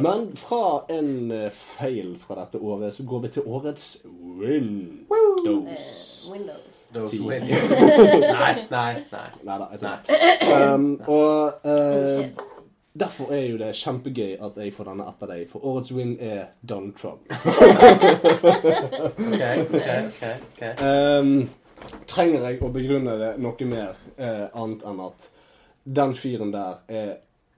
[0.00, 3.88] Men fra en eh, feil fra dette året, så går vi til årets
[4.40, 5.03] win.
[5.14, 6.30] Eh, Dose.
[6.30, 6.74] Windows.
[6.94, 7.18] Those Ti.
[7.26, 9.30] nei, nei, nei.
[9.44, 9.96] Neida, jeg Nei.
[10.06, 10.74] tror ikke.
[10.74, 12.24] Um, og uh,
[13.00, 16.46] derfor er jo det kjempegøy at jeg får denne etter deg, for årets win er
[16.62, 17.26] Donald Trump.
[19.28, 20.72] okay, okay, okay, okay.
[20.80, 21.48] Um,
[22.08, 25.28] trenger jeg å begrunne det noe mer eh, annet enn at
[25.84, 27.10] den fyren der er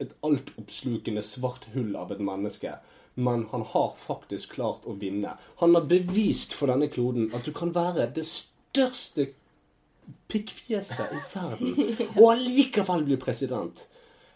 [0.03, 2.73] et altoppslukende svart hull av et menneske.
[3.17, 5.37] Men han har faktisk klart å vinne.
[5.63, 9.31] Han har bevist for denne kloden at du kan være det største
[10.31, 13.87] pikkfjeset i verden og allikevel bli president.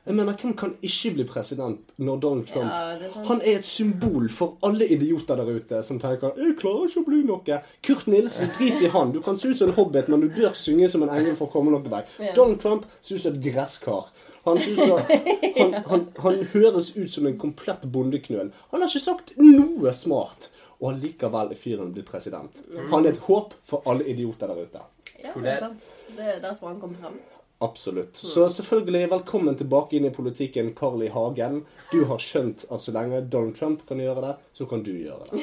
[0.06, 3.26] Jeg mener, Hvem kan ikke bli president når Donald Trump Ja, er.
[3.28, 7.08] Han er et symbol for alle idioter der ute som tenker 'Jeg klarer ikke å
[7.08, 7.60] bli noe'.
[7.82, 9.12] Kurt Nilsen, drit i han.
[9.12, 11.46] Du kan se ut som en hobbit, men du bør synge som en engel for
[11.46, 12.02] å komme noen vei.
[12.18, 12.32] Ja.
[12.34, 14.08] Donald Trump ser ut som et gresskar.
[14.45, 14.59] Han,
[15.59, 18.53] han, han, han høres ut som en komplett bondeknøl.
[18.70, 20.49] Han har ikke sagt noe smart.
[20.80, 22.62] Og allikevel er fyren blitt president.
[22.93, 24.86] Han er et håp for alle idioter der ute.
[25.20, 25.84] Ja, det er sant.
[26.16, 27.18] Det er derfor han kom frem.
[27.61, 28.16] Absolutt.
[28.16, 31.11] Så selvfølgelig, velkommen tilbake inn i politikken, Carl I.
[31.12, 31.59] Hagen.
[31.93, 35.28] Du har skjønt at så lenge Donald Trump kan gjøre det, så kan du gjøre
[35.28, 35.43] det.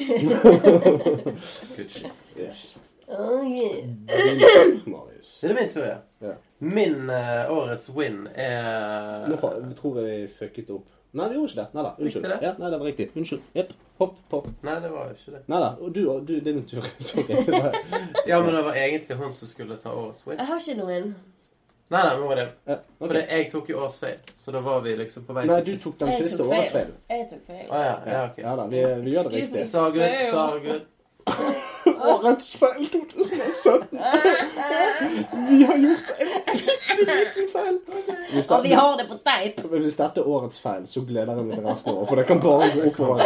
[1.76, 2.26] Good shit.
[2.34, 2.80] Yes.
[3.06, 3.86] Oh, yeah.
[4.90, 5.38] Marius.
[5.40, 6.00] Det er min tur, ja.
[6.58, 10.88] Min uh, årets win er Nå jeg tror jeg vi fucket opp.
[11.16, 11.68] Nei, vi gjorde ikke det.
[11.74, 11.92] Nei da.
[11.98, 12.24] Unnskyld.
[12.28, 12.38] Det?
[12.44, 13.06] Ja, nei, det var riktig.
[13.16, 13.44] Unnskyld.
[13.56, 13.72] Jepp.
[13.98, 14.48] Hopp, hopp.
[14.66, 15.40] Nei, det var jo ikke det.
[15.48, 15.70] Nei da.
[15.80, 16.84] Og du, du det din tur.
[17.08, 17.38] Sorry.
[18.28, 20.36] Ja, men det var egentlig hun som skulle ta årets win.
[20.38, 21.08] Jeg har ikke noen.
[21.88, 23.16] Nei, nei, nå var det Ja, For ok.
[23.32, 25.94] jeg tok jo års feil, så da var vi liksom på vei Nei, du tok
[26.02, 26.90] den siste årets feil.
[27.08, 27.64] Jeg tok feil.
[27.64, 28.40] Å ja, ja, ok.
[28.44, 29.62] Ja da, vi, vi gjør det riktig.
[29.70, 30.76] Sorry, sorry.
[31.88, 33.88] Årets feil 2017.
[35.48, 37.78] Vi har gjort en bitte liten feil.
[38.32, 39.60] Hvis Og vi har det på teip.
[39.72, 42.08] hvis dette er årets feil, så gleder jeg meg til resten av året.
[42.08, 43.18] For det kan bare gå oppover.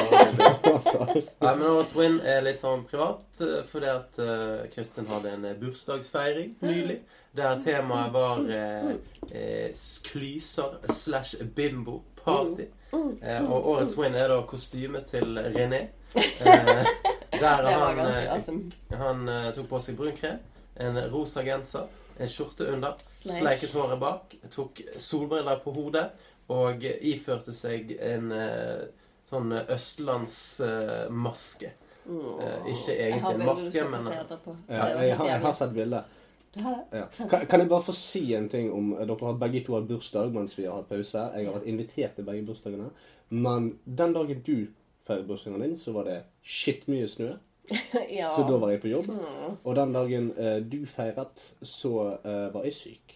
[1.43, 5.45] Nei, men årets win er litt sånn privat, eh, fordi at uh, Kristin hadde en
[5.51, 7.01] eh, bursdagsfeiring nylig.
[7.37, 8.95] Der temaet var eh,
[9.33, 9.75] eh,
[10.05, 12.69] klyser slash bimbo-party.
[12.93, 15.87] Eh, og årets win er da kostyme til René.
[17.43, 18.61] Der han, eh, awesome.
[19.03, 20.39] han uh, tok på seg brun krem,
[20.83, 21.85] en rosa genser,
[22.19, 23.39] en skjorte under, Sleik.
[23.41, 26.07] sleiket håret bak, tok solbriller på hodet
[26.53, 28.83] og iførte seg en uh,
[29.31, 31.71] sånn østlandsmaske.
[32.03, 34.07] Eh, ikke egentlig en maske, men.
[34.11, 34.37] Ja, Det
[35.07, 36.03] jeg, har, jeg har sett det?
[36.53, 37.07] Ja.
[37.31, 40.35] Kan, kan jeg bare få si en ting om Dere har begge to hatt bursdag
[40.35, 41.23] mens vi har hatt pause.
[41.33, 42.91] Jeg har vært invitert til begge bursdagene.
[43.33, 44.57] Men den dagen du
[45.07, 47.33] bursdagen din, så var det skittmye snø.
[48.11, 48.29] Ja.
[48.37, 49.07] Så da var jeg på jobb.
[49.09, 49.57] Mm.
[49.63, 51.93] Og den dagen eh, du feiret, så
[52.25, 53.15] eh, var jeg syk.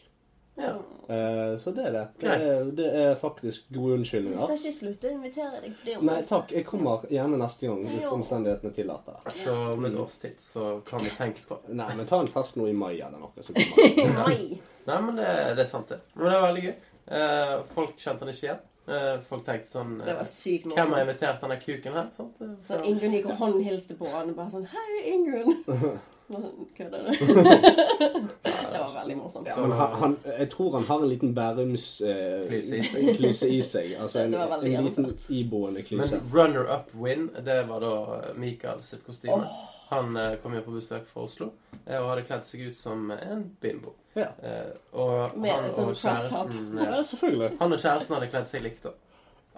[0.56, 0.70] Ja.
[1.08, 2.04] Eh, så det er det.
[2.22, 4.38] Det er, det er faktisk gode Jeg unnskyldninger.
[4.46, 5.96] skal ikke slutte å invitere deg for det.
[6.08, 9.34] Nei takk, jeg kommer gjerne neste gang hvis omstendighetene tillater det.
[9.42, 12.56] Så om et års tid så kan vi tenke på Nei, men ta en fest
[12.56, 13.34] nå i mai eller noe.
[13.44, 14.38] Så kommer Nei.
[14.86, 15.28] Nei, men det,
[15.58, 16.00] det er sant, det.
[16.14, 16.74] Men det var veldig gøy.
[17.18, 18.64] Eh, folk kjente han ikke igjen.
[18.86, 21.08] Eh, folk tenkte sånn Det eh, var sykt Hvem har morsomt.
[21.08, 22.10] invitert denne kuken her?
[22.14, 22.36] Sant?
[22.68, 25.56] Sånn, Ingunn gikk og håndhilste på han og bare sånn Hei, Ingunn.
[26.30, 27.10] Sånn, Kødder du?
[28.46, 29.46] Det var veldig morsomt.
[29.50, 33.62] ja, men han, han, Jeg tror han har en liten Bærums eh, Klyse i i
[33.66, 33.92] seg.
[34.02, 36.20] Altså en, en liten iboende klyse.
[36.22, 37.94] Men runner-up win, det var da
[38.38, 39.42] Mikael sitt kostyme.
[39.88, 41.52] Han eh, kom jo på besøk fra Oslo
[41.84, 43.92] eh, og hadde kledd seg ut som en bimbo.
[44.16, 44.32] Ja.
[44.42, 47.52] Eh, og han og kjæresten ja, selvfølgelig.
[47.60, 48.94] Han og kjæresten hadde kledd seg likt, da.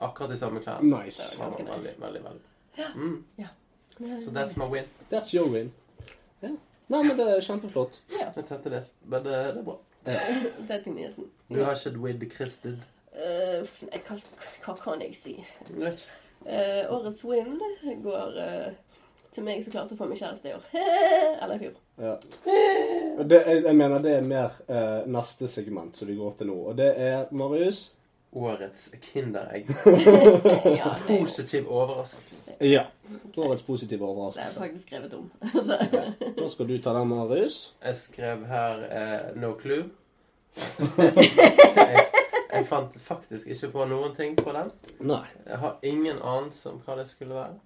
[0.04, 0.90] Akkurat de samme klærne.
[0.92, 1.30] Nice.
[1.32, 1.94] Det var veldig, nice.
[2.02, 2.92] veldig, veldig, veldig.
[2.94, 3.24] Mm.
[3.38, 3.48] Ja.
[4.20, 4.84] Så that's my win.
[5.10, 5.72] That's your win.
[6.42, 6.52] Ja.
[6.88, 8.00] Nei, men det er kjempeflott.
[8.12, 8.28] Ja.
[8.36, 9.80] Jeg tenkte det, men det, det er bra.
[10.06, 10.14] Det
[10.76, 11.26] er til.
[11.48, 12.78] Du har ikke et win kristed?
[13.18, 13.66] Uh,
[14.06, 14.20] hva,
[14.64, 15.34] hva kan jeg si?
[16.46, 17.58] Eh, årets win
[18.02, 18.72] går eh,
[19.34, 20.64] til meg som klarte å få meg kjæreste i år.
[21.42, 21.76] Eller i fjor.
[21.98, 22.16] Ja.
[23.24, 26.58] Det, jeg, jeg mener det er mer eh, neste segment som vi går til nå.
[26.70, 27.88] Og det er Marius.
[28.38, 29.70] Årets Kinderegg.
[30.78, 32.58] ja, er Positiv overraskelse.
[32.60, 32.84] Ja.
[33.36, 34.04] Årets positive
[34.34, 35.30] det er faktisk skrevet om.
[35.64, 35.78] Så,
[36.36, 37.74] Nå skal du ta den, Marius.
[37.84, 39.88] Jeg skrev her eh, no clue.
[40.98, 42.04] jeg,
[42.52, 44.70] jeg fant faktisk ikke på noen ting på den.
[45.00, 45.24] Nei.
[45.46, 47.56] Jeg har ingen anelse om hva det skulle være.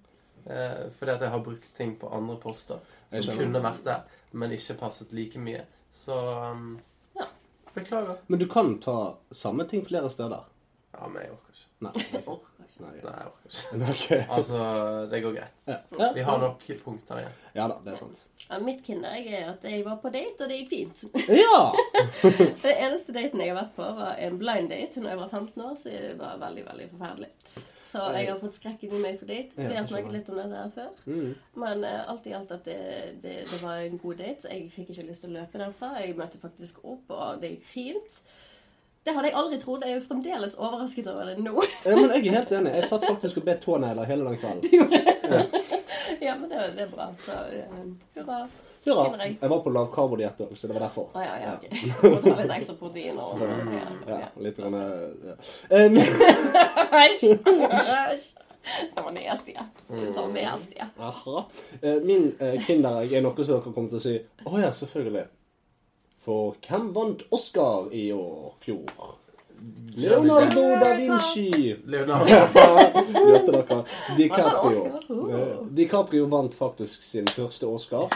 [0.45, 2.81] Eh, fordi at jeg har brukt ting på andre poster
[3.13, 5.63] som kunne vært der, men ikke passet like mye.
[5.93, 6.15] Så
[6.51, 6.79] um,
[7.15, 7.27] Ja.
[7.75, 8.17] beklager.
[8.27, 10.43] Men du kan ta samme ting flere steder.
[10.93, 11.69] Ja, men jeg orker ikke.
[11.83, 11.91] Nei.
[11.93, 12.83] det er Orker ikke.
[12.83, 12.91] Nei.
[13.03, 13.89] Nei, jeg orker ikke.
[13.93, 14.11] Ok.
[14.37, 14.59] Altså,
[15.11, 15.55] det går greit.
[15.67, 16.09] Ja.
[16.15, 17.35] Vi har nok punkter igjen.
[17.55, 18.23] Ja da, det er sant.
[18.49, 21.03] Ja, mitt kinderegg er at jeg var på date, og det gikk fint.
[21.29, 21.71] Ja!
[22.63, 25.63] Det eneste daten jeg har vært på, var en blind date når jeg var 15
[25.67, 27.31] år, så det var veldig, veldig forferdelig.
[27.93, 29.53] Så jeg har fått skrekken i meg for date.
[29.57, 30.95] Vi har snakket litt om dette her før.
[31.05, 31.35] Mm.
[31.61, 32.77] Men uh, alt i alt at det,
[33.21, 34.49] det, det var en god date.
[34.49, 35.91] Jeg fikk ikke lyst til å løpe derfra.
[36.01, 38.17] Jeg møtte faktisk opp, og det gikk fint.
[39.05, 39.85] Det hadde jeg aldri trodd.
[39.85, 41.53] Jeg er jo fremdeles overrasket over det nå.
[41.83, 42.75] Ja, men jeg er helt enig.
[42.79, 44.93] Jeg satt faktisk og bet tånegler hele den kvelden.
[46.27, 47.09] ja, men det, det er bra.
[47.21, 47.81] Så eh,
[48.15, 48.45] hurra.
[48.85, 49.37] Ja, Kinderegg.
[49.41, 51.05] jeg var på lavkarbodiett òg, så det var derfor.
[51.15, 51.65] Oh, ja, ja, ok.
[52.03, 53.47] Må ta litt ekstra protein og ja,
[54.07, 54.29] Ja, ja.
[54.43, 55.35] litt grann, eh, ja.
[55.71, 55.95] Um,
[57.03, 57.29] Æsj!
[58.11, 58.27] Æsj!
[58.95, 59.53] Det var nasty.
[59.89, 60.75] Det var nasty.
[60.79, 60.85] ja.
[60.99, 61.45] Aha.
[61.81, 64.13] Eh, Min eh, kinderegg er noe som dere kommer til å si
[64.47, 65.25] Å ja, selvfølgelig.
[66.23, 68.53] For hvem vant Oscar i år?
[68.63, 69.11] Fjor?
[69.95, 71.75] Leonardo da Vinci.
[71.87, 72.39] Leonardo.
[73.27, 73.81] Hørte dere?
[74.17, 74.85] DiCaprio.
[75.27, 78.07] Eh, DiCaprio vant faktisk sin første Oscar.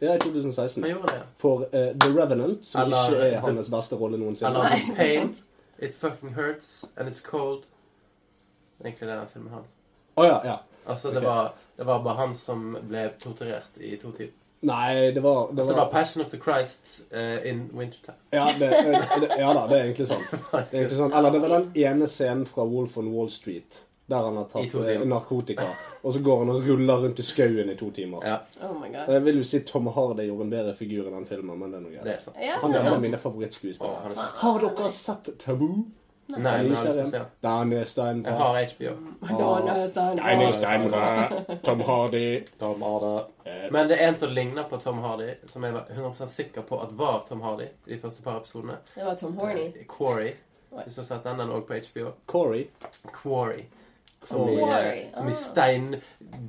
[0.00, 0.82] Det i 2016.
[0.82, 1.22] han gjorde det.
[1.38, 4.50] For uh, The Revenant, som Eller, ikke er hans beste rolle noensinne.
[4.50, 5.36] Eller The Pain.
[5.78, 7.62] It fucking hurts and it's cold.
[8.84, 9.66] Egentlig det den filmen hans.
[10.16, 10.56] Oh, ja, ja.
[10.86, 11.28] Altså, det, okay.
[11.28, 14.32] var, det var bare han som ble torturert i to timer.
[14.64, 18.16] Nei, det var, det Altså, det var var Passion of the Christ uh, in wintertime.
[18.30, 18.68] ja, det,
[19.20, 20.30] det, ja da, det er egentlig sant.
[20.52, 21.14] Det er egentlig sant.
[21.14, 23.82] Eller det var den ene scenen fra Wolf on Wall Street.
[24.06, 25.64] Der han har tatt eh, narkotika.
[26.02, 28.20] Og så går han og ruller rundt i skauen i to timer.
[28.26, 29.08] Ja, Oh my god.
[29.14, 31.78] Jeg vil jo si Tom Hardy gjorde en bedre figur i den filmen, men det
[31.78, 32.28] er noe det greit.
[32.44, 34.02] Ja, Han er en av mine favorittskuespillere.
[34.02, 34.32] han er.
[34.42, 35.84] Har dere sett Tabu?
[36.26, 38.92] Nei, men jeg har lyst til Daniel er Jeg har HBO.
[39.40, 40.92] Daniel Steinberg.
[40.92, 41.58] Daniel.
[41.64, 42.44] Tom Hardy.
[42.60, 43.18] Tom Hardy.
[43.46, 46.62] Eh, Men det er en som ligner på Tom Hardy, som jeg var 100 sikker
[46.62, 48.78] på at var Tom Hardy i de første par episodene.
[48.94, 49.72] Det var Tom Horny.
[49.86, 49.86] Corey.
[49.88, 50.32] Quarry.
[50.84, 52.12] Hvis du har sett den, den òg på HBO.
[52.26, 52.66] Corey.
[53.12, 53.64] Quarry.
[54.28, 56.00] Som i, eh, som i steinbrudd.
[56.00, 56.00] stein...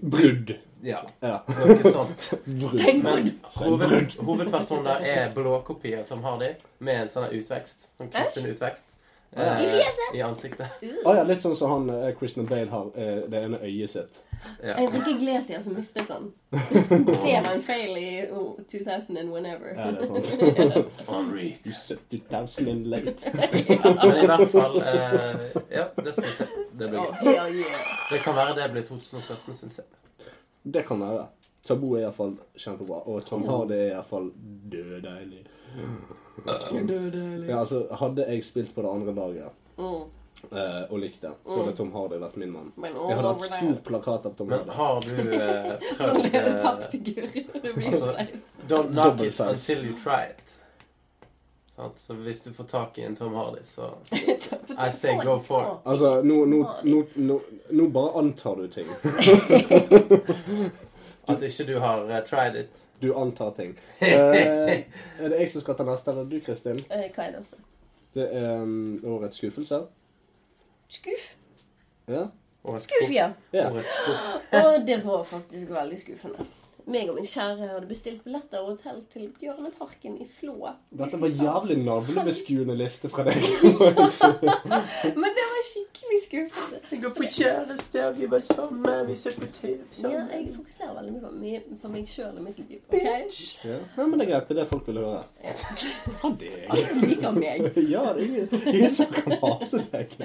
[0.02, 0.56] Brudd.
[0.86, 1.44] Ja, Ja.
[1.48, 2.34] noe sånt.
[2.46, 3.04] Brudd.
[3.04, 7.88] Men hoved, hovedpersonen der er blåkopi av Tom Hardy med en sånn utvekst.
[7.98, 8.95] Sånn kristen utvekst.
[9.36, 9.60] Ja.
[9.60, 10.16] I fjeset?
[10.16, 10.68] I ansiktet.
[11.06, 14.22] Å ja, litt sånn som han eh, Christian Bale har eh, det ene øyet sitt.
[14.64, 14.76] Ja.
[14.80, 16.30] Enrique Iglesias som mistet den.
[16.52, 19.74] Det var en feil i oh, 2000 and whenever.
[19.76, 20.96] Ja, det er sant.
[21.10, 21.50] Henry.
[21.66, 23.32] You said 2000 and late.
[23.36, 26.48] Men i hvert fall eh, Ja, det skal vi se.
[26.72, 27.60] Det blir Oh, gøy.
[27.60, 27.92] yeah.
[28.12, 30.30] Det kan være det blir 2017, syns jeg.
[30.64, 31.28] Det kan være.
[31.66, 33.00] Tabu er iallfall kjempebra.
[33.10, 34.32] Og Tom Hardy er iallfall
[34.72, 35.44] døddeilig.
[37.50, 40.04] Ja, altså, hadde jeg spilt på det andre laget Mm.
[40.56, 42.70] eh, og likt det, så hadde Tom Hardy vært min mann.
[42.80, 44.72] Jeg hadde hatt stor plakat av Tom Men Hardy.
[44.72, 46.42] har du eh, prøvd eh.
[47.66, 48.14] Det blir altså.
[48.70, 50.62] Don't knock it until you try it.
[51.98, 53.90] Så hvis du får tak i en Tom Hardy, så
[54.88, 55.68] I say go for it.
[55.92, 57.40] Altså, nå, nå, nå, nå,
[57.72, 58.88] nå bare antar du ting.
[61.28, 62.88] At ikke du har uh, tried it.
[63.02, 63.76] Du antar ting.
[64.02, 64.08] Uh,
[65.20, 66.82] er det jeg som skal ta neste, eller du, Kristin?
[66.90, 67.62] Uh, Hva er det også?
[68.16, 69.82] Det er um, årets skuffelse.
[70.88, 71.32] Skuff.
[72.08, 72.28] Ja.
[72.64, 73.32] Årets Skuff, ja.
[73.52, 73.72] Ja.
[73.72, 74.30] Årets skuff.
[74.66, 76.46] Og det var faktisk veldig skuffende.
[76.86, 80.54] Meg og min kjære hadde bestilt billetter og hotell til Bjørneparken i Flå.
[80.94, 83.40] Dette var jævlig navlebeskuende liste fra deg.
[85.22, 86.82] Men det var skikkelig skuffende.
[86.92, 91.16] Jeg går på kjæreste, vi var sammen, vi ser på TV Ja, jeg fokuserer veldig
[91.16, 92.78] mye på, mye på meg sjøl og mitt liv.
[92.86, 93.10] ok?
[93.66, 93.80] ja.
[93.98, 94.46] Nei, men det er greit.
[94.52, 95.24] Det er det folk vil høre.
[96.22, 96.54] Ha det.
[96.70, 97.66] Alle liker meg.
[97.96, 100.16] Ja, det er ingen, ingen som kan hate deg.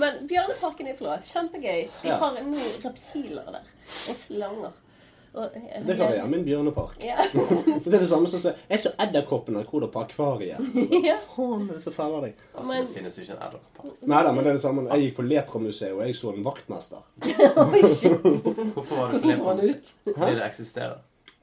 [0.00, 1.86] Men Bjørneparken i Flå, kjempegøy.
[2.00, 3.70] De har nå reptiler der.
[4.08, 4.72] Og slanger.
[5.36, 5.56] Og,
[5.86, 6.94] Det kan jeg hjemme i en bjørnepark.
[7.04, 7.16] Ja.
[7.84, 10.62] Det er det samme som å si Jeg så edderkoppen og koder på akvariet.
[11.08, 11.16] ja.
[11.34, 12.38] Faen, det er så fæl av deg.
[12.54, 14.00] Altså, Men- det finnes jo ikke en edderkopp.
[14.08, 14.86] Nei da, men det er det samme.
[14.94, 17.04] Jeg gikk på Lepramuseet, og jeg så en vaktmester.
[17.66, 18.16] Oi, shit.
[18.22, 19.92] Hvorfor var det Hvordan så han ut?
[20.08, 20.96] Fordi det eksisterer.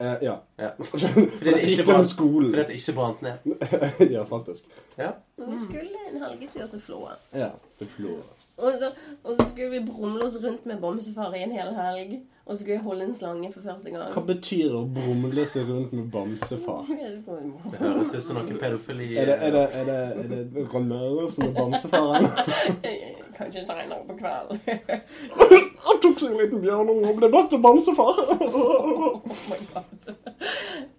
[0.04, 0.36] Eh, ja.
[0.60, 0.70] Ja.
[0.80, 2.50] Fordi det ikke brant, skolen.
[2.50, 3.34] fordi det ikke brant ned.
[4.16, 4.64] ja, faktisk.
[4.98, 5.10] Ja.
[5.38, 7.10] Men Vi skulle en helgetur til Flå.
[7.34, 7.50] Ja,
[7.80, 8.10] til Flå.
[8.58, 8.92] Og så,
[9.24, 12.20] og så skulle vi brumle oss rundt med bamsefar i en hel helg.
[12.46, 14.12] Og så skulle jeg holde en slange for første gang.
[14.14, 16.84] Hva betyr det å brumle seg rundt med bamsefar?
[17.72, 19.14] Det høres ut som noe pedofili.
[19.16, 22.28] Er det, er det, er det, er det Rønmøre som er bamsefaren?
[23.44, 24.60] Kanskje seinere på kvelden.
[25.86, 28.24] Han tok seg en liten bjørnunge og ble bøtt til bamsefar.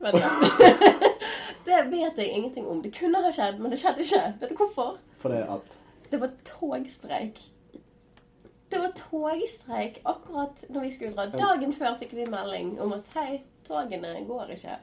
[0.04, 0.12] Oh.
[0.12, 0.14] Men.
[1.64, 2.82] Det vet jeg ingenting om.
[2.82, 4.22] Det kunne ha skjedd, men det skjedde ikke.
[4.40, 4.96] Vet du hvorfor?
[5.20, 5.76] For det at
[6.12, 7.40] Det var togstreik.
[8.70, 11.26] Det var togstreik akkurat når vi skulle dra.
[11.32, 14.76] Dagen før fikk vi melding om at hei, togene går ikke.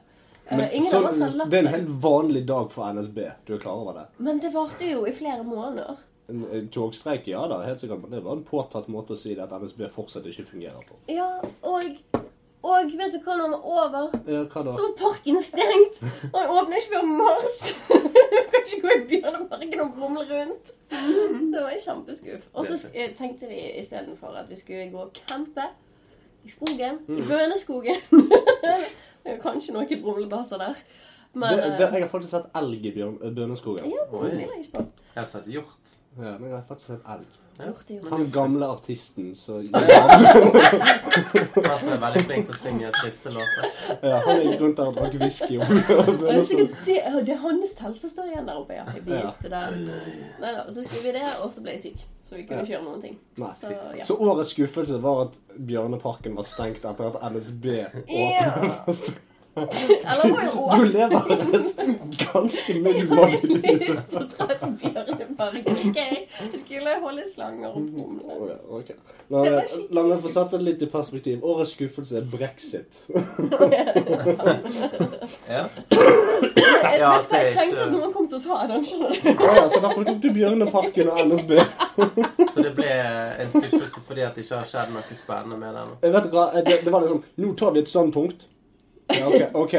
[0.50, 1.02] Eh, men, så,
[1.46, 3.18] Det er en helt vanlig dag for NSB.
[3.46, 4.06] Du er klar over det?
[4.18, 6.02] Men det varte jo i flere måneder.
[6.32, 8.02] En, en togstreik, ja da, helt sikkert.
[8.06, 10.96] Men det var en påtatt måte å si det at NSB fortsatt ikke fungerer på.
[11.12, 11.28] Ja,
[11.68, 11.90] og,
[12.62, 14.16] og vet du hva når den var over?
[14.30, 14.74] Ja, hva da?
[14.76, 16.00] Så var parken stengt.
[16.30, 17.62] Og den åpner ikke før mars.
[18.32, 20.70] Du kan ikke gå i Bjørneparken og brumle rundt.
[20.92, 22.44] Det var en kjempeskuff.
[22.52, 25.64] Og så eh, tenkte vi istedenfor at vi skulle gå og campe
[26.44, 27.00] i skogen.
[27.08, 27.16] Mm.
[27.18, 27.96] I Bøneskogen.
[29.22, 30.78] Det er jo kanskje noen brumlebasser der.
[31.32, 33.88] Men Det, det, eh, jeg har faktisk sett elg i bjørn, Bøneskogen.
[33.88, 34.86] Ja, det tviler jeg ikke på.
[35.14, 35.92] Jeg har sett hjort.
[36.16, 37.38] Ja, men jeg har faktisk sett elg.
[38.10, 39.70] Han gamle artisten så Han
[41.80, 43.66] som er veldig flink til å synge triste låter.
[44.00, 45.58] ja, Han gikk rundt der og drakk whisky.
[45.60, 48.84] Det er det, er hans som står igjen der oppe, ja.
[48.96, 49.62] Jeg viste det.
[50.40, 52.06] Nei da, så skulle vi det, og så ble jeg syk.
[52.28, 53.16] Så vi kunne ikke gjøre noen ting.
[53.60, 54.04] Så ja.
[54.08, 58.08] Så årets skuffelse var at Bjørneparken var stengt etter at NSB åpnet.
[58.88, 61.74] Jo Du lever et
[62.32, 63.82] ganske middelmådig liv.
[63.82, 65.74] lyst til å dra til Bjørneparken.
[65.90, 65.98] ok?
[66.40, 68.56] Jeg skulle holde slanger og brumle.
[68.78, 69.18] Okay, ja.
[69.32, 71.44] La, meg- la meg få sette det litt i perspektiv.
[71.44, 73.02] Årets skuffelse er brexit.
[75.52, 75.66] Ja.
[75.92, 79.28] Jeg, Ja, det er jeg tenkte at noen kom til å ta den, skjønner du.
[79.30, 81.52] Ja, så derfor kom du Bjørneparken og NSB.
[82.52, 85.92] Så det ble en skuffelse fordi at det ikke har skjedd noe spennende med den.
[86.02, 88.48] Jeg vet du hva, det, det var liksom Nå tar vi et standpunkt.
[89.08, 89.74] Ja, ok.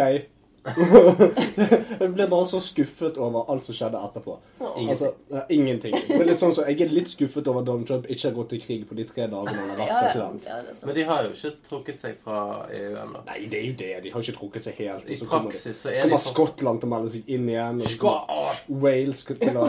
[1.99, 4.36] jeg ble bare så skuffet over alt som skjedde etterpå.
[4.64, 5.91] Altså, ja, ingenting.
[6.07, 8.36] Det er litt sånn så, Jeg er litt skuffet over at Donald Trump ikke har
[8.38, 10.47] gått til krig på de tre dagene han har vært president.
[10.47, 10.76] ja, ja.
[10.88, 12.38] Men de har jo ikke trukket seg fra
[12.72, 13.24] EU ennå.
[13.28, 13.91] Nei, det er jo det.
[14.07, 15.03] De har ikke trukket seg helt.
[15.03, 17.84] I kommer de- praksis så er de kommer Skottland til å melde seg inn igjen.
[17.84, 19.68] og kommer Wales til å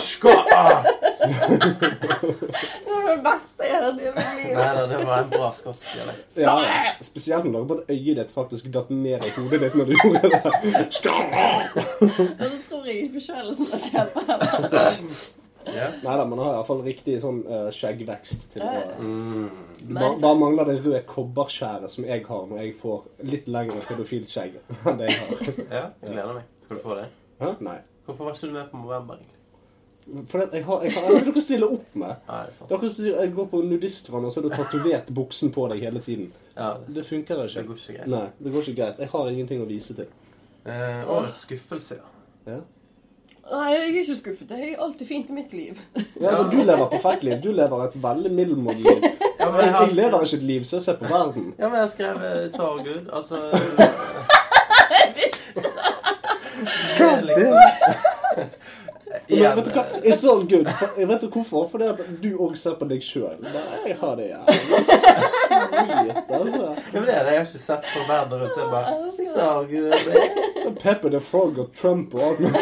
[0.06, 0.44] Skal-
[1.26, 4.54] Det var det beste jeg hørte i mitt.
[4.56, 6.38] Nei det var en bra skotsk dialekt.
[6.40, 6.92] ja, ja.
[7.04, 9.90] Spesielt når du lager på at øyet ditt faktisk datt ned i hodet ditt når
[9.90, 10.35] du gjorde det.
[12.40, 15.26] Og så tror jeg ikke forkjølelsen er så på heller.
[15.66, 15.96] Yeah.
[15.98, 18.68] Nei da, man har iallfall riktig sånn uh, skjeggvekst til å.
[19.02, 19.46] Mm.
[19.96, 23.00] ba, Bare mangler det røde kobberskjæret som jeg har når jeg får
[23.32, 25.46] litt lengre pedofilt skjegg enn det jeg har.
[25.80, 26.52] ja, jeg gleder meg.
[26.62, 27.08] Skal du få det?
[27.42, 27.56] Hæ?
[27.66, 27.80] Nei.
[28.06, 29.24] Hvorfor var ikke du med på Movember?
[30.30, 32.14] For jeg har, jeg har, jeg har dere stiller opp med.
[32.28, 32.68] Nei, det er sant.
[32.70, 36.00] Dere sier jeg går på nudistvann, og så har du tatovert buksen på deg hele
[36.04, 36.28] tiden.
[36.56, 37.64] Ja, det, Det funker det ikke.
[37.72, 38.08] går ikke greit.
[38.14, 39.02] Nei, det går ikke greit.
[39.02, 40.08] Jeg har ingenting å vise til.
[40.66, 42.06] Eh, årets skuffelse, ja.
[42.54, 42.60] Ja.
[43.46, 44.48] Nei, jeg er ikke skuffet.
[44.50, 45.78] Det er alltid fint i mitt liv.
[46.20, 47.36] Ja, altså, du lever perfekt liv.
[47.44, 49.04] Du lever et veldig middelmådig liv.
[49.38, 51.52] Ja, men Jeg, jeg har jeg lever ikke et liv som jeg ser på verden.
[51.58, 53.10] ja, men jeg har skrevet svar Gud.
[53.14, 53.36] Altså
[56.96, 57.54] Det er liksom
[59.46, 59.86] Igjen, vet du hva?
[60.02, 60.70] It's all good.
[60.80, 61.68] For, jeg vet du hvorfor?
[61.72, 63.38] Fordi at du òg ser på deg sjøl.
[63.86, 64.86] Jeg har det jævlig
[65.86, 66.76] sweet, altså.
[66.92, 67.32] Ja, men det er det.
[67.32, 68.56] Jeg har ikke sett på verden rundt.
[68.56, 69.06] Jeg bare
[69.46, 70.78] all good.
[70.82, 72.60] Pepper the Frog og Trump og alt mulig.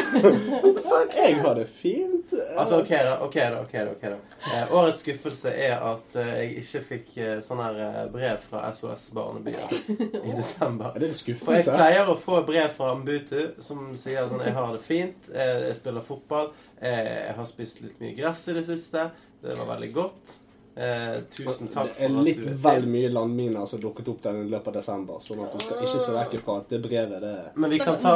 [1.16, 2.34] Jeg har det fint.
[2.56, 3.14] Altså, OK, da.
[3.20, 4.16] ok da, ok da, ok da.
[4.44, 8.66] Eh, årets skuffelse er at eh, jeg ikke fikk eh, sånn her eh, brev fra
[8.74, 9.72] SOS Barnebyer
[10.20, 10.92] i desember.
[10.94, 14.56] Er det en For jeg pleier å få brev fra Mbutu som sier sånn Jeg
[14.58, 18.64] har det fint, eh, jeg spiller fotball, jeg har spist litt mye gress i det
[18.66, 19.10] siste.
[19.40, 20.38] Det var veldig godt.
[20.76, 22.90] Eh, tusen takk for at litt du er vel til.
[22.90, 25.20] mye landminer som dukket opp der i løpet av desember.
[25.22, 27.78] Sånn at du skal ikke se vekk ifra at det brevet det er Men vi
[27.78, 28.14] kan, ta,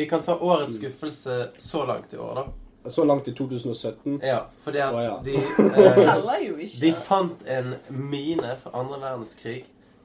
[0.00, 2.90] vi kan ta årets skuffelse så langt i år, da.
[2.90, 4.18] så langt i 2017.
[4.18, 5.20] Ja, fordi at oh, ja.
[5.22, 5.36] de
[6.64, 6.74] eh.
[6.80, 9.60] De fant en mine fra andre verdenskrig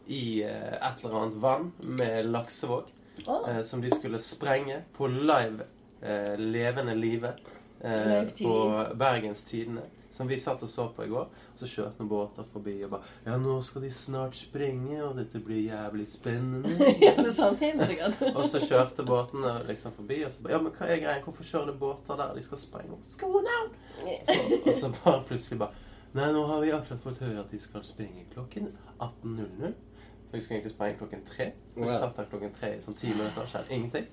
[0.06, 2.94] i eh, et eller annet vann med laksevåg.
[3.26, 5.66] Eh, som de skulle sprenge på live
[6.06, 7.42] eh, levende livet
[7.82, 8.58] eh, på
[8.98, 9.86] Bergens Tidende.
[10.12, 11.26] Som vi satt og så på i går.
[11.30, 15.18] Og så kjørte noen båter forbi og bare Ja, nå skal de snart sprenge, og
[15.20, 16.72] dette blir jævlig spennende.
[17.06, 17.60] ja, det sant.
[17.62, 18.24] Helt sikkert.
[18.38, 21.22] og så kjørte båtene liksom forbi, og så bare Ja, men hva er greia?
[21.26, 22.34] Hvorfor kjører det båter der?
[22.38, 22.98] De skal sprenge.
[22.98, 23.76] On?
[24.26, 27.60] Så, og så bare plutselig bare Nei, nå har vi akkurat fått høre at de
[27.62, 28.72] skal sprenge klokken
[29.04, 29.76] 18.00.
[30.32, 31.52] Vi skal egentlig sprenge klokken tre.
[31.76, 34.08] Vi satt der klokken tre i sånn ti minutter og skjedde ingenting.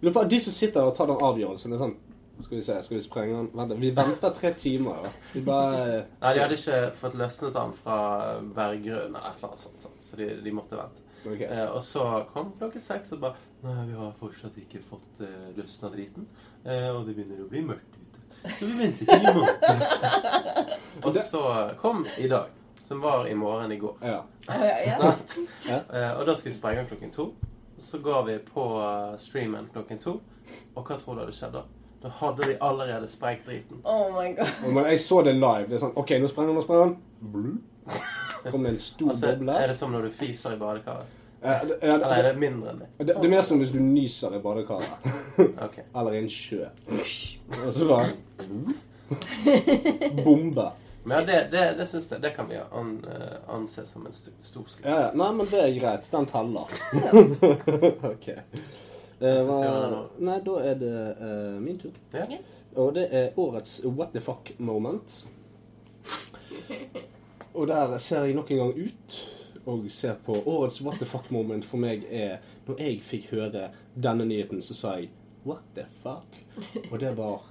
[0.00, 1.96] Men bare De som sitter der og tar den avgjørelsen, det er sånn
[2.40, 3.48] Skal vi se, skal vi sprenge den?
[3.56, 5.06] Vent, vi venter tre timer.
[5.06, 5.10] Ja.
[5.32, 5.78] Vi bare
[6.20, 7.98] Nei, de hadde ikke fått løsnet den fra
[8.40, 10.04] berggrunn eller et eller annet sånt, sånt.
[10.04, 11.02] så de, de måtte vente.
[11.26, 11.48] Okay.
[11.48, 15.48] Eh, og så kom klokken seks og bare Nei, vi har fortsatt ikke fått eh,
[15.56, 16.28] løsna driten.
[16.62, 18.20] Eh, og det begynner å bli mørkt ute.
[18.44, 19.82] Så vi venter til i morgen.
[21.06, 21.42] og så
[21.80, 22.52] kom i dag,
[22.84, 23.96] som var i morgen i går.
[24.06, 24.20] Ja.
[24.46, 25.12] Ja, ja.
[25.66, 25.80] Ja.
[25.80, 27.30] Eh, og da skulle vi sprenge klokken to.
[27.82, 30.20] Så går vi på eh, streamen klokken to.
[30.76, 31.64] Og hva tror du hadde skjedd da?
[32.02, 33.80] Da hadde de allerede sprengt driten.
[33.84, 34.72] Oh my god.
[34.72, 35.66] Men jeg så det live.
[35.70, 36.96] Det er sånn OK, nå sprenger han, nå sprenger han.
[38.52, 39.52] Kom det en stor Altså, boble.
[39.62, 41.14] er det som når du fiser i badekaret?
[41.42, 42.86] Eh, det, Eller er det, mindre enn det?
[42.98, 45.08] det, det er mer som hvis du nyser i badekaret.
[45.62, 45.84] okay.
[45.96, 46.64] Eller i en sjø.
[47.66, 48.08] Og så bare
[50.24, 50.70] Bombe.
[51.06, 54.12] Men ja, det, det, det syns jeg Det kan vi an, eh, anse som en
[54.12, 54.64] st- stor.
[54.82, 55.10] Ja, ja.
[55.14, 56.08] Nei, men det er greit.
[56.10, 56.66] Den teller.
[58.14, 58.28] OK.
[59.20, 60.02] Eh, nå.
[60.18, 61.94] nei, da er det eh, min tur.
[62.12, 62.26] Ja.
[62.76, 65.22] Og det er årets what the fuck moment.
[67.54, 69.16] Og der ser jeg nok en gang ut
[69.66, 73.70] og ser på årets what the fuck moment for meg er Når jeg fikk høre
[73.94, 75.08] denne nyheten, så sa jeg
[75.46, 76.36] what the fuck?
[76.90, 77.46] Og det var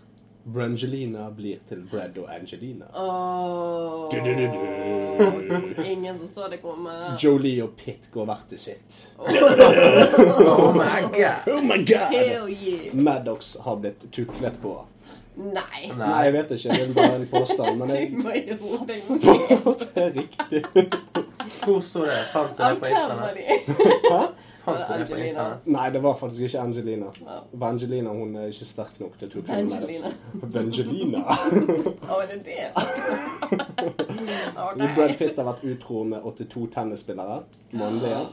[0.45, 2.85] Brangelina blir til Brad og Angelina.
[2.93, 4.09] Oh.
[4.11, 5.81] Du-du-du-du.
[5.83, 6.91] Ingen som så det komme.
[7.23, 8.99] Jolie og Pitt går hvert til sitt.
[9.17, 11.49] Oh my god!
[11.49, 12.13] Oh my god!
[12.13, 12.93] Hell yeah.
[12.93, 14.75] Maddox har blitt tuklet på.
[15.35, 15.89] Nei.
[15.97, 16.23] Nei.
[16.27, 16.69] Jeg vet ikke.
[16.69, 17.77] Det er bare en påstand.
[17.81, 17.95] Men Du
[18.29, 19.33] jeg satser på
[19.73, 20.61] at det er riktig.
[21.65, 22.21] Hvor sto det?
[22.31, 23.65] Fant du det på internett?
[24.13, 24.21] Hæ?
[24.65, 25.67] Fant det på internett?
[25.69, 27.11] Nei, det var faktisk ikke Angelina.
[27.21, 27.39] Ja.
[27.65, 30.13] Vangelina hun er ikke sterk nok til med Angelina.
[30.41, 31.25] Vangelina.
[31.25, 32.71] Å, er det det?
[34.55, 35.19] Brad Ok.
[35.19, 37.43] Pitt har vært utro med 82 tennisspillere.
[37.77, 38.25] Mannlige.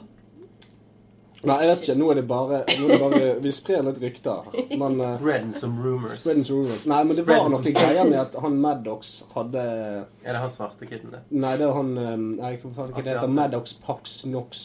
[1.42, 1.94] Nei, jeg vet ikke.
[1.98, 4.52] Nå er det bare, nå er det bare Vi sprer litt rykter.
[4.78, 6.20] Men uh, Spreading some rumors.
[6.20, 6.84] Spreading rumors.
[6.86, 10.54] Nei, men det var noen noe greier med at han Maddox hadde Er det han
[10.54, 11.24] svarte kiden, det?
[11.34, 13.34] Nei, det er han um, Nei, hva faen ikke det heter?
[13.40, 14.62] Maddox, Pax, Nox,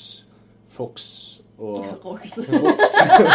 [0.78, 1.10] Fox
[1.58, 2.38] og Rox.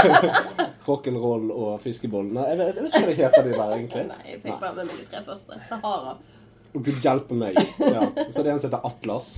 [0.89, 2.29] Rock'n'roll og fiskeboll.
[2.35, 4.05] Nei, jeg vet, jeg vet ikke hva det heter de der, egentlig.
[4.11, 5.59] Nei, jeg fikk bare med meg de tre første.
[5.68, 6.14] Sahara.
[6.73, 7.59] Gud hjelpe meg.
[7.79, 8.07] Ja.
[8.31, 9.33] Så det er en som heter Atlas.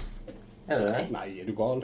[0.66, 1.05] Er det det?
[1.12, 1.82] Nei, er du gal?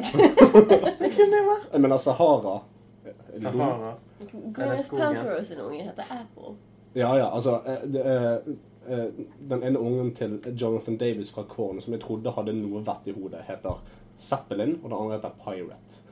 [1.72, 2.60] Jeg mener Sahara.
[3.04, 3.40] Er du dum?
[3.42, 3.94] Sahara.
[4.30, 5.16] Gwyneth skogen?
[5.16, 6.54] Paltrow sin unge heter Apple.
[6.94, 8.38] Ja, ja, altså eh, det, er,
[8.88, 9.04] eh,
[9.50, 13.14] Den ene ungen til Jonathan Davis fra Korn, som jeg trodde hadde noe vett i
[13.14, 13.82] hodet, heter
[14.18, 16.02] Zeppelin, og den andre heter Pirate.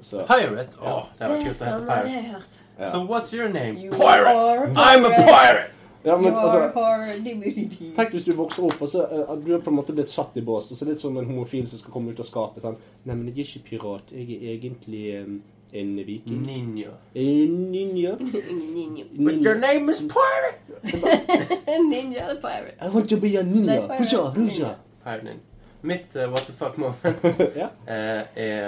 [0.00, 0.78] Så Pirate?
[0.80, 2.62] Åh, oh, det var kult å hete Pirate.
[2.78, 2.92] Ja.
[2.92, 3.80] So what's your name?
[3.80, 4.34] You Pirate!
[4.34, 4.76] pirate!
[4.76, 5.74] I'm a pirate!
[6.04, 7.94] ja, men You are altså.
[7.96, 10.36] Tenk hvis du vokser opp, og så uh, du er på en måte blitt satt
[10.38, 10.70] i bås.
[10.70, 12.62] Og så litt som en homofil som skal komme ut av skapet.
[12.64, 12.78] Sånn.
[13.04, 14.14] Nei, men jeg er ikke pirat.
[14.14, 15.40] Jeg er egentlig um,
[15.72, 16.46] en viking.
[16.46, 16.94] Ninja.
[17.14, 18.14] En ninja.
[18.76, 19.04] Ninja.
[19.18, 20.62] But your name is Pirate!
[21.90, 22.78] Ninja the pirate.
[22.80, 23.88] I want to be a ninja.
[23.98, 24.76] Huja, huja.
[25.04, 25.47] Pirate Ninja.
[25.80, 27.24] Mitt uh, what the fuck moment
[27.56, 27.68] ja.
[27.86, 28.64] eh, er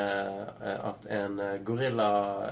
[0.63, 2.11] eh, at en gorilla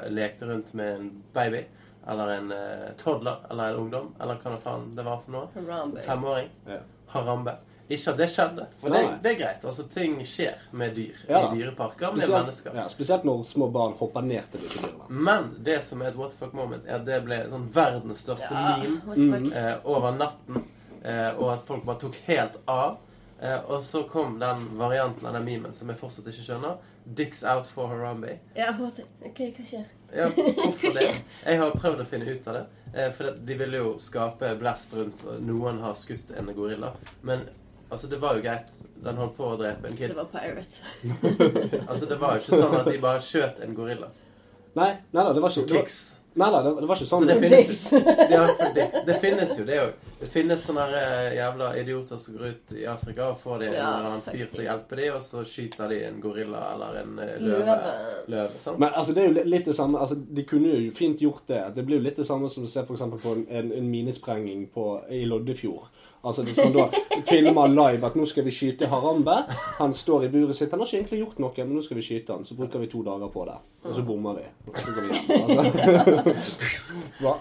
[0.09, 1.65] lekte rundt med en baby.
[2.09, 2.53] Eller en
[2.97, 3.37] toddler.
[3.51, 4.15] Eller en ungdom.
[4.21, 5.49] Eller hva faen det var for noe.
[5.55, 6.03] Harambe.
[6.07, 6.49] Femåring.
[6.67, 6.79] Ja.
[7.13, 7.59] Harambe.
[7.89, 9.63] Ikke at det skjedde, for det, det er greit.
[9.65, 11.39] Altså, Ting skjer med dyr Ja.
[11.47, 12.75] i dyreparker med mennesker.
[12.77, 15.07] ja, spesielt når små barn hopper ned til disse dyrene.
[15.09, 18.21] Men det som er et what the fuck moment, er at det ble sånn verdens
[18.27, 18.75] største Ja,
[19.09, 19.53] meme mm.
[19.57, 20.67] eh, over natten.
[21.01, 22.99] Eh, og at folk bare tok helt av.
[23.41, 26.81] Eh, og så kom den varianten av den memen som jeg fortsatt ikke skjønner.
[27.05, 28.39] Dicks out for Harambe.
[28.59, 29.87] Ja, ok, hva skjer?
[30.13, 31.07] Ja, hvorfor det?
[31.45, 32.65] Jeg har prøvd å finne ut av det.
[32.95, 36.93] Eh, For de ville jo skape blest rundt, og noen har skutt en gorilla.
[37.23, 37.45] Men
[37.91, 38.83] altså, det var jo greit.
[39.05, 40.11] Den holdt på å drepe en kid.
[40.11, 40.83] Det var Pirate.
[41.89, 44.11] Altså, det var jo ikke sånn at de bare skjøt en gorilla.
[44.79, 46.01] Nei, nei da, det var ikke det var, Kicks.
[46.39, 47.27] Nei da, det, det var ikke Så sånn.
[47.29, 47.81] det finnes
[48.35, 48.43] ja,
[48.75, 52.53] det, det finnes jo, det er jo Det finnes sånne eh, jævla idioter som går
[52.53, 55.27] ut i Afrika og får de en eller annen fyr til å hjelpe dem, og
[55.27, 57.77] så skyter de en gorilla eller en eh, løve.
[58.35, 58.63] Løve.
[58.63, 58.81] sånn.
[58.83, 61.63] Men altså, det er jo litt det samme altså, De kunne jo fint gjort det.
[61.77, 63.91] Det blir jo litt det samme som du ser for eksempel på en, en, en
[63.91, 65.87] minesprenging på, i Loddefjord.
[66.23, 66.87] Altså Hvis man da
[67.29, 69.37] filmer live at nå skal vi skyte Harambe.
[69.79, 70.71] Han står i buret sitt.
[70.71, 72.45] Han har ikke egentlig gjort noe, men nå skal vi skyte han.
[72.45, 73.55] Så bruker vi to dager på det.
[73.85, 74.47] Og så bommer vi.
[74.67, 75.29] Og så går vi hjem.
[75.39, 76.59] Altså.
[77.19, 77.39] Bare,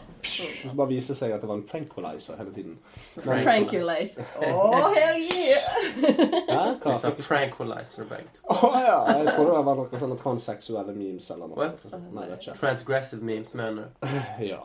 [0.75, 2.78] bare viser seg at det var en tranquilizer hele tiden.
[3.15, 4.23] Men, Tranquilize.
[4.41, 6.73] Oh, hell yeah!
[6.84, 8.41] Vi sa tranquilizer begge.
[8.49, 11.69] Å ja, jeg trodde det var noen sånne transseksuelle memes eller noe.
[11.93, 12.57] Nei, vet ikke.
[12.61, 14.17] Transgressive memes, mener du?
[14.49, 14.63] Ja.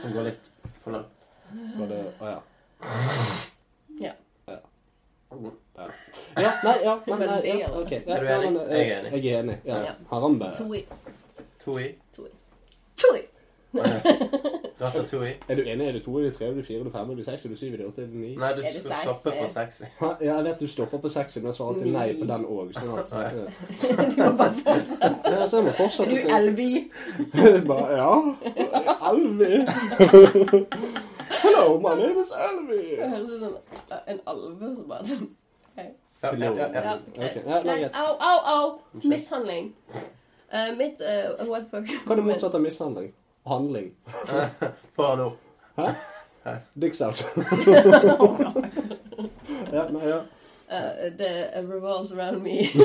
[0.00, 0.48] Som går litt
[0.82, 1.28] for langt.
[1.52, 2.40] Det Å ja.
[4.00, 4.12] Ja.
[4.48, 4.56] Ja.
[5.76, 5.86] Ja.
[6.42, 6.50] ja.
[6.64, 6.98] Nei, ja.
[7.06, 7.90] Men, nei, ja, ok.
[7.92, 8.52] Ja, Er du enig?
[8.52, 9.12] men, Jeg er enig.
[9.24, 9.58] Jeg er enig.
[9.64, 9.76] Ja.
[9.88, 9.92] Ja.
[10.10, 10.50] Harambe.
[10.56, 10.82] Toi.
[11.64, 11.88] To i.
[12.16, 12.28] Toi.
[13.02, 13.20] Toi.
[14.80, 15.34] Ratatouille.
[15.48, 15.86] Er du enig?
[15.88, 17.44] Er det to, er det tre, er det fire, er det fem, er det seks,
[17.44, 18.32] er det syv, er det åtte, er det ni?
[18.36, 19.82] Nei, du Er det skal stoppe på sexy.
[20.00, 22.72] Ja, jeg vet du stopper på seks, men jeg svarer alltid nei på den òg.
[22.76, 23.22] Sånn at Nei.
[23.22, 23.44] ja.
[24.10, 25.10] Du må bare fortsette.
[25.30, 26.90] Ja, så jeg må Er fortsette du til Elvi?
[27.70, 28.12] Bare, Ja.
[29.12, 29.54] Elvi.
[31.42, 32.96] Hello, my name is Elvi.
[32.96, 33.56] Det høres ut som
[34.06, 35.30] en alve som bare sånn
[35.76, 35.82] Ja,
[36.22, 36.92] ja, ja, Ja, ja.
[37.46, 37.78] Ja, nei.
[37.98, 38.66] Au, au, au!
[39.02, 39.72] Mishandling.
[40.52, 41.90] Uh, mitt uh, what the fuck?
[42.04, 43.10] Hva er det motsatte av mishandling?
[43.50, 43.88] Handling.
[44.96, 45.26] Få nå.
[46.78, 47.24] Dicks out.
[49.72, 50.20] ja, nei, ja.
[50.70, 52.70] Uh, det revolves around me.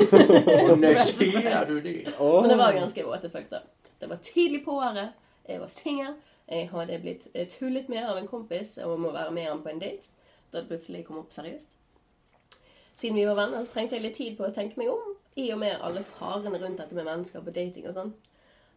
[2.42, 3.62] Men det var ganske what the fuck, da.
[4.00, 5.14] Det var tidlig på året.
[5.48, 6.18] Jeg var singel.
[6.48, 9.72] Jeg hadde blitt eh, tullet med av en kompis og må være med han på
[9.72, 10.14] en date.
[10.52, 11.74] Da det plutselig kom opp seriøst.
[12.98, 15.12] Siden vi var venner, så trengte jeg litt tid på å tenke meg om.
[15.38, 18.14] I og med alle farene rundt dette med vennskap og dating og sånn.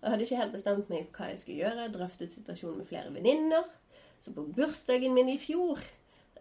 [0.01, 1.87] Jeg hadde ikke helt bestemt meg for hva jeg skulle gjøre.
[1.93, 3.65] Drøftet situasjonen med flere venninner.
[4.21, 5.81] Så på bursdagen min i fjor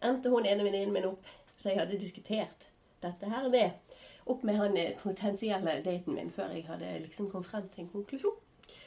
[0.04, 1.24] endte hun ene venninnen min opp,
[1.56, 2.68] så jeg hadde diskutert
[3.00, 3.96] dette her med
[4.30, 7.92] opp med han eh, potensielle daten min før jeg hadde liksom kommet frem til en
[7.94, 8.36] konklusjon.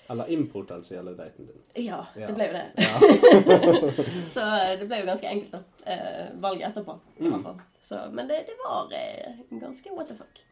[0.09, 1.61] Eller impotensielle daten din.
[1.85, 2.27] Ja, Ja.
[2.27, 2.65] det ble jo det.
[4.35, 5.91] så eh, det ble jo ganske enkelt, da.
[5.91, 6.97] Eh, valget etterpå.
[7.19, 7.61] i hvert fall.
[7.83, 10.43] Så, men det, det var eh, ganske what the fuck.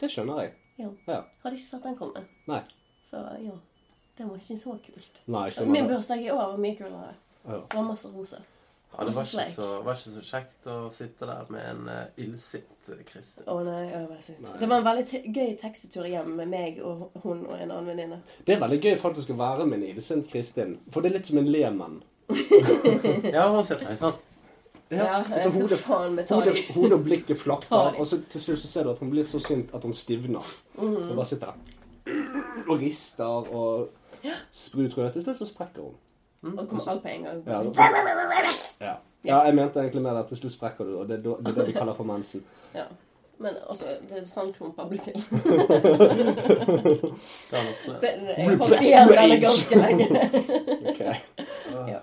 [0.00, 0.54] Det skjønner jeg.
[0.80, 0.88] Ja.
[1.06, 1.18] Ja.
[1.42, 2.22] Hadde ikke sett den komme.
[2.48, 2.60] Nei.
[3.10, 3.56] Så ja.
[4.18, 5.20] Det var ikke så kult.
[5.32, 7.12] Nei, Min bursdag i år var mye kulere.
[7.46, 7.60] Ja.
[7.66, 8.42] Det var masse roser.
[8.98, 12.20] Ja, det var ikke, så, var ikke så kjekt å sitte der med en uh,
[12.20, 13.46] illsint eh, Kristin.
[13.48, 14.40] Å nei, jeg var sint.
[14.44, 14.54] Nei.
[14.60, 17.92] Det var en veldig t gøy taxitur hjem med meg og hun og en annen
[17.92, 18.18] venninne.
[18.44, 20.74] Det er veldig gøy faktisk å være med en illsint Kristin.
[20.90, 22.02] For det er litt som en lemann.
[23.36, 24.18] Ja, hun sitter her, sånn.
[24.90, 28.42] Ja, ja altså, hodet, faen meg ta hodet, hodet og blikket flakker, og så til
[28.42, 30.54] slutt så ser du at hun blir så sint at hun stivner.
[30.74, 31.12] Mm.
[31.12, 31.78] Og bare sitter der
[32.66, 33.24] og rister
[33.54, 33.88] og
[34.50, 35.12] sprutrød.
[35.12, 35.94] Til slutt så sprekker hun.
[36.42, 37.42] Og så kommer alt på en gang.
[37.46, 37.62] Ja,
[38.80, 38.94] ja.
[39.24, 41.66] ja, jeg mente egentlig mer at til slutt sprekker du, og det det er det
[41.66, 42.44] vi kaller for mensen.
[42.74, 42.84] Ja.
[43.40, 45.14] Men også, det er sånn klumper blir til.
[45.16, 45.38] Det
[47.56, 47.94] nok det.
[48.02, 50.06] Det, jeg holdt igjen denne ganske lenge.
[50.90, 51.00] Ok.
[51.88, 52.00] Ja.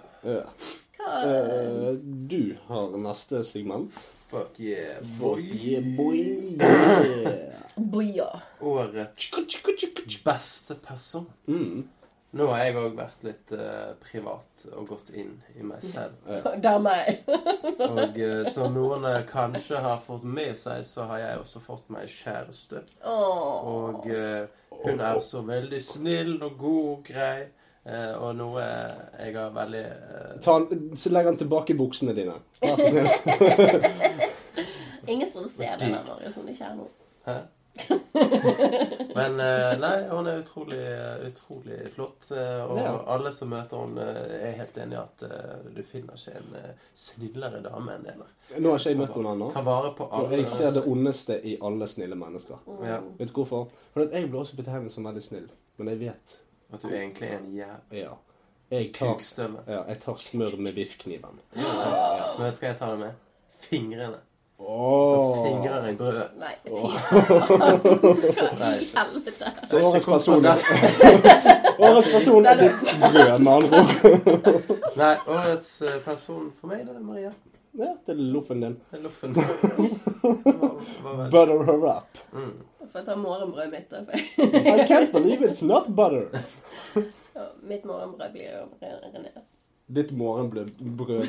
[1.07, 1.93] Eh,
[2.31, 3.93] du har neste segment.
[4.31, 5.45] Fuck yeah, Boy,
[5.79, 5.95] boy.
[5.95, 7.61] boy, yeah.
[7.77, 8.41] boja.
[8.59, 9.29] Årets
[10.25, 11.29] beste person.
[11.45, 11.87] Mm.
[12.37, 16.13] Nå har jeg òg vært litt uh, privat og gått inn i meg selv.
[16.63, 17.23] Det er meg.
[17.87, 21.89] Og uh, som noen eh, kanskje har fått med seg, så har jeg også fått
[21.93, 22.83] meg kjæreste.
[23.05, 23.67] Oh.
[23.73, 24.45] Og uh,
[24.83, 27.47] hun er så veldig snill og god og grei.
[27.87, 30.57] eh, og noe jeg har veldig eh, Ta
[30.99, 32.35] så legg den tilbake i buksene dine.
[35.07, 36.89] Ingen som ser det Marius, som ikke er noe.
[37.25, 37.37] Hæ?
[39.17, 40.79] Men eh, nei, hun er utrolig,
[41.27, 42.31] utrolig flott.
[42.31, 42.91] eh, og Ja.
[43.15, 45.23] alle som møter henne, eh, er helt enig i at
[45.75, 48.15] du finner ikke en snillere dame enn det.
[48.59, 49.49] Nå har ikke jeg møtt henne ennå.
[49.53, 50.37] Ta vare på alle.
[50.41, 52.61] jeg ser det ondeste i alle snille mennesker.
[52.85, 53.67] Ja, Vet du hvorfor?
[53.93, 55.49] For jeg blir også betegnet som veldig snill.
[55.77, 56.37] Men jeg vet
[56.73, 58.13] At du egentlig er en jævlig Ja.
[58.69, 59.21] Jeg tar,
[59.67, 61.37] ja, jeg tar smør med biffkniven.
[61.55, 62.33] Ja.
[62.39, 63.13] vet du hva jeg tar det med?
[63.63, 64.17] Fingrene.
[64.57, 65.43] Så Åh.
[65.45, 66.29] fingrer i brødet.
[66.39, 66.71] Nei, fy
[68.97, 69.51] helvete.
[69.67, 70.45] Så årets person
[71.87, 73.91] Årets person er ditt brød, med andre ord.
[75.01, 77.31] Nei, årets eh, person for meg, det er Maria.
[77.77, 78.79] Ja, det er loffen din.
[78.89, 79.33] Det er Loffen.
[81.29, 82.17] Butter her up.
[82.33, 82.55] Mm.
[82.91, 83.89] får å ta morgenbrødet mitt.
[83.91, 84.01] da,
[84.73, 86.31] I can't believe it's not butter.
[87.61, 89.35] Mitt morgenbrød blir jo René.
[89.87, 90.71] Ditt morgenbrød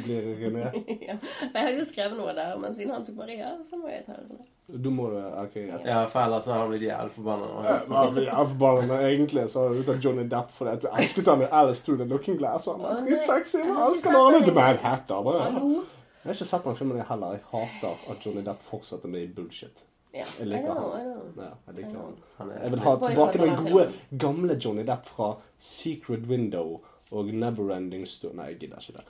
[0.04, 0.70] blir René.
[1.08, 1.14] ja.
[1.54, 4.16] Jeg har ikke skrevet noe der, men siden han tok Maria, så må jeg ta
[4.18, 4.46] René.
[4.68, 5.84] Du må det OK, greit.
[5.86, 7.46] Ja, for ellers har han blitt jævlig forbanna.
[7.62, 11.30] han hørte jævlig forbanna, egentlig så har han av Johnny Depp fordi at du elsket
[11.32, 12.66] han i Alice Through the Looking Glass.
[12.68, 13.62] Han var dritsexy.
[13.62, 15.22] han, men har ikke elsker sett han den ikke Hatter.
[15.30, 15.46] Bare.
[15.46, 15.84] Hallo?
[16.18, 17.38] Jeg har ikke sett den filmen jeg heller.
[17.38, 19.84] Jeg hater at Johnny Depp fortsetter med bullshit.
[20.12, 20.24] Ja.
[20.40, 21.32] Jeg liker know, han.
[21.36, 22.14] Ja, jeg liker han.
[22.36, 23.86] Han er Jeg vil ha tilbake den den gode,
[24.18, 25.28] gamle Johnny Depp fra
[25.58, 26.80] Secret Window
[27.10, 29.04] og Neverending Story Nei, jeg gidder ikke det.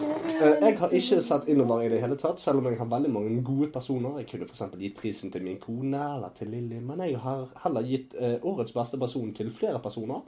[0.00, 3.10] Eh, Jeg har ikke sett innover i det hele tatt, selv om jeg har veldig
[3.14, 4.18] mange gode personer.
[4.18, 4.62] Jeg kunne f.eks.
[4.80, 8.72] gitt prisen til min kone eller til Lilly, men jeg har heller gitt eh, årets
[8.74, 10.24] beste person til flere personer.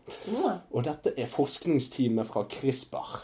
[0.70, 3.16] Og dette er forskningsteamet fra CRISPR.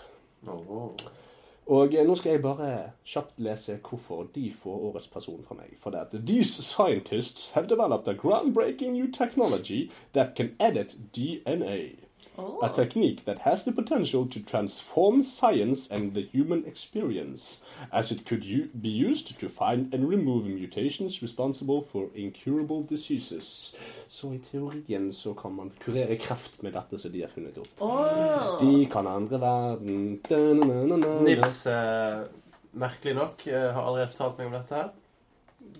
[1.66, 2.70] Og eh, nå skal jeg bare
[3.08, 5.78] kjapt lese hvorfor de får årets person fra meg.
[5.80, 12.03] For det at These scientists have developed a groundbreaking new technology that can edit DNA.
[12.36, 12.64] Åh.
[12.64, 17.62] A technique that has the potential to transform science and the human experience,
[17.92, 18.42] as it could
[18.82, 23.74] be used to find and remove mutations responsible for incurable diseases.
[24.08, 27.68] Så i teorien så kan man kurere kreft med dette som de har funnet opp.
[27.78, 28.58] Oh.
[28.60, 31.20] De kan endre verden Da-na-na-na-na.
[31.22, 32.26] Nils, eh,
[32.72, 34.88] merkelig nok, eh, har allerede fortalt meg om dette her.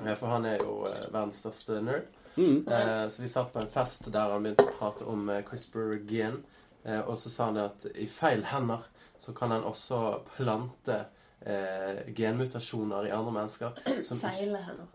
[0.07, 2.07] Eh, For han er jo eh, verdens største nerd.
[2.37, 2.69] Mm.
[2.69, 6.41] Eh, så vi satt på en fest der han begynte å prate om eh, CRISPR-gen.
[6.85, 8.87] Eh, og så sa han det at i feil hender
[9.19, 10.01] så kan han også
[10.35, 11.05] plante
[11.41, 13.79] eh, genmutasjoner i andre mennesker.
[14.03, 14.91] som Feile hender.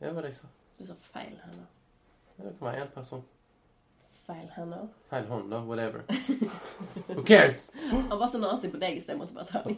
[0.00, 0.52] Ja, hva var det jeg sa?
[0.78, 1.66] Du sa feil hender.
[2.36, 3.24] Ja, det kan være én person.
[4.26, 4.88] Feil hender.
[5.10, 5.60] Feil hånd, da.
[5.60, 6.00] Whatever.
[7.14, 7.72] Who cares?
[8.10, 9.76] Han var så nazi på deg, så jeg måtte bare ta den.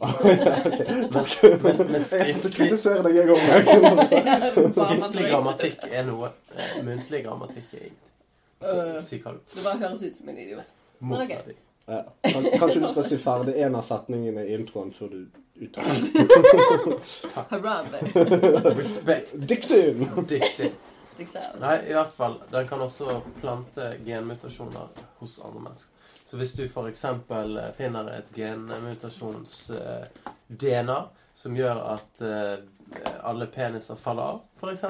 [1.92, 3.40] Men, skriftlig, kritiserer deg, jeg òg.
[4.78, 6.32] skriftlig grammatikk er noe.
[6.56, 8.04] Eh, muntlig grammatikk er ingenting.
[8.64, 8.96] Øh.
[9.06, 10.72] Si hva du Det bare høres ut som en idiot.
[11.00, 11.52] Men ok.
[11.88, 12.00] Ja.
[12.58, 15.20] Kanskje du skal si ferdig en av setningene i introen før du
[15.60, 16.98] uttaler den.
[18.80, 19.36] Respekt.
[19.36, 19.36] Respect.
[19.48, 20.72] Dixie!
[21.18, 21.42] Liksom.
[21.60, 22.34] Nei, i hvert fall.
[22.50, 24.86] Den kan også plante genmutasjoner
[25.18, 25.92] hos andre mennesker.
[26.28, 27.04] Så hvis du f.eks.
[27.78, 30.98] finner et genmutasjons-DNA
[31.38, 32.56] som gjør at eh,
[33.24, 34.84] alle peniser faller av, f.eks.,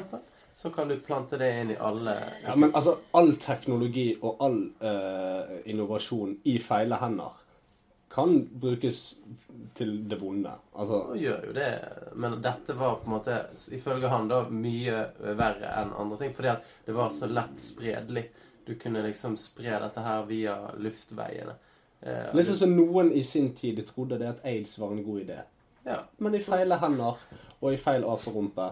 [0.59, 4.74] så kan du plante det inn i alle Ja, men altså, all teknologi og all
[4.83, 7.31] uh, innovasjon i feile hender
[8.19, 8.99] kan brukes
[9.79, 10.51] til det vonde.
[10.75, 11.71] Altså, Han gjør jo det.
[12.19, 13.37] Men dette var på en måte,
[13.77, 15.05] ifølge han, da mye
[15.39, 16.35] verre enn andre ting.
[16.35, 18.25] Fordi at det var så lett spredelig.
[18.66, 21.55] Du kunne liksom spre dette her via luftveiene.
[22.01, 25.39] Eh, liksom som noen i sin tid trodde det at aids var en god idé.
[25.85, 27.23] ja, Men i feile hender
[27.61, 28.66] og i feil aperumpe,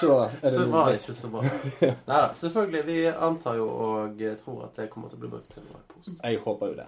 [0.00, 1.42] så er det så var det ikke så bra.
[1.82, 2.28] Nei da.
[2.38, 2.86] Selvfølgelig.
[2.86, 6.22] Vi antar jo og tror at det kommer til å bli brukt til noe positivt.
[6.24, 6.86] Jeg håper jo det.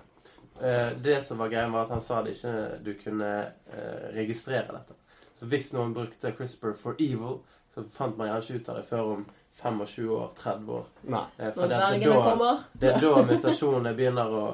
[0.63, 3.31] Eh, det som var greia, var at han sa det ikke du kunne
[3.73, 4.99] eh, registrere dette.
[5.35, 7.41] Så hvis noen brukte CRISPR for evil,
[7.75, 9.25] så fant man gjerne ikke ut av det før om
[9.63, 10.87] 25 år, 30 år.
[11.03, 11.25] Nei.
[11.39, 14.45] Eh, for Når det, er da, det er da mutasjonene begynner å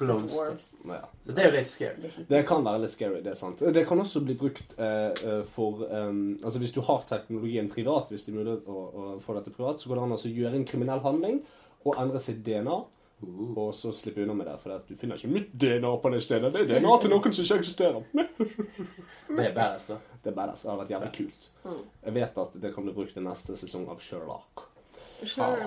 [0.00, 0.56] blomstre.
[0.88, 1.00] Ja.
[1.26, 2.12] Så det er jo litt scary.
[2.28, 3.60] Det kan være litt scary, det er sant.
[3.60, 8.12] Det kan også bli brukt eh, eh, for um, Altså Hvis du har teknologien privat,
[8.12, 10.56] hvis det er mulig å, å få dette privat, så går det an å gjøre
[10.56, 11.42] en kriminell handling
[11.84, 12.78] og endre sitt DNA.
[13.20, 16.22] Og så slipper du unna med det, for du finner ikke mitt DNA på det
[16.24, 16.52] stedet.
[16.54, 18.06] Det er DNA til noen som ikke eksisterer.
[19.30, 19.98] Det er badass, da.
[20.24, 20.64] Det er badass.
[20.64, 21.42] Det har vært jævlig kult.
[21.64, 21.82] Mm.
[22.06, 24.64] Jeg vet at det kan bli brukt i neste sesong av Sherlock.
[25.24, 25.66] Sure.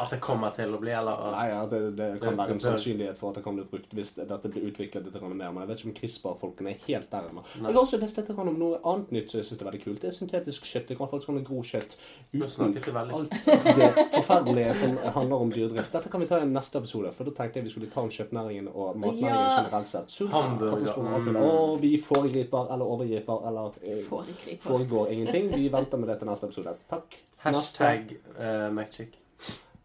[0.00, 2.50] At det kommer til å bli, eller at Nei, ja, det, det kan Det- være
[2.56, 5.52] en sannsynlighet for at det kan bli brukt hvis dette blir utviklet litt mer.
[5.52, 7.44] Men jeg vet ikke om CRISPR-folkene er helt der ennå.
[7.56, 10.00] Jeg har også lest litt om noe annet nytt som jeg synes er veldig kult.
[10.00, 10.86] Det er syntetisk kjøtt.
[10.88, 11.96] Det kan faktisk være gro kjøtt
[12.32, 12.76] uten
[13.16, 13.30] alt
[13.76, 15.92] det forferdelige som handler om dyredrift.
[15.92, 18.10] Dette kan vi ta i neste episode, for da tenkte jeg vi skulle ta om
[18.10, 19.62] kjøttnæringen og matnæringen Ja.
[19.62, 20.10] generelt sett.
[20.10, 21.36] Sult, Hamburger, mm.
[21.36, 25.54] Og vi foregriper eller overgriper eller eh, foregår ingenting.
[25.56, 26.76] Vi venter med det til neste episode.
[26.90, 27.16] Takk.
[27.46, 28.72] Hashtag uh,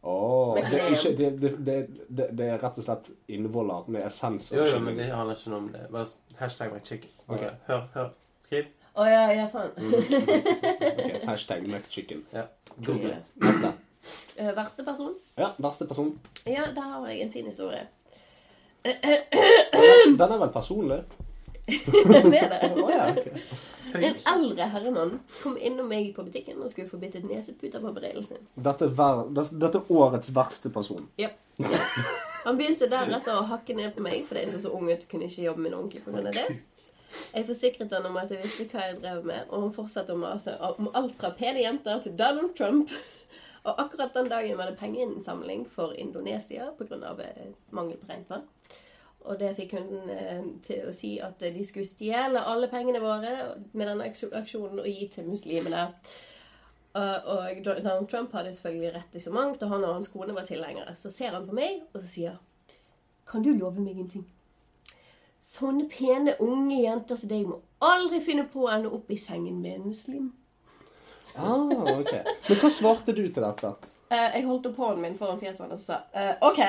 [0.02, 4.48] Åh, Men det, er ikke, det, det, det, er rett og slett innvoller med essens
[4.52, 5.84] Jo, jo, men det handler ikke noe om det.
[5.94, 6.08] Bare
[6.40, 7.06] hashtag McChick.
[7.28, 7.52] Okay.
[7.68, 8.10] Hør, hør.
[8.42, 8.72] Skriv.
[8.98, 9.72] Å ja, ja, faen.
[9.78, 12.26] okay, Hashtag McChicken.
[12.34, 12.48] Ja.
[12.82, 13.74] Neste.
[14.36, 15.14] Eh, Verste person?
[15.38, 16.16] Ja, verste person.
[16.50, 17.86] Ja, der har jeg en fin historie.
[18.84, 21.04] Den er vel personlig?
[21.68, 22.72] det er det.
[22.74, 23.28] oh, ja, ok.
[23.98, 27.94] En eldre herremann kom innom meg på butikken og skulle få bitt et nesepute på
[27.96, 28.42] brillen sin.
[28.56, 31.08] Dette, er ver, dette er årets verste person.
[31.22, 31.32] Ja.
[32.46, 35.28] Han begynte deretter å hakke ned på meg fordi jeg så så ung ut kunne
[35.30, 36.48] ikke jobbe min ordentlig på grunn av det.
[37.36, 40.20] Jeg forsikret han om at jeg visste hva jeg drev med, og han fortsatte å
[40.20, 42.94] mase om alt fra pene jenter til Donald Trump.
[43.62, 47.12] Og akkurat den dagen var det pengeinnsamling for Indonesia pga.
[47.28, 48.48] Eh, mangel på rent vann.
[49.22, 53.34] Og det fikk kunden eh, til å si at de skulle stjele alle pengene våre
[53.72, 55.88] med denne aksjonen og gi til muslimene.
[56.92, 60.44] Og Donald Trump hadde selvfølgelig rett i så mangt, og han og hans kone var
[60.50, 60.92] tilhengere.
[61.00, 62.40] Så ser han på meg, og så sier
[63.32, 64.26] Kan du love meg en ting?
[65.42, 69.58] Sånne pene, unge jenter som deg må aldri finne på å ende opp i sengen
[69.64, 70.28] med en muslim.
[71.34, 71.66] Ah,
[71.96, 72.12] ok.
[72.50, 73.72] Men hva svarte du til dette?
[74.12, 76.60] Uh, jeg holdt opp hånden min foran fjeset hans og sa uh, OK.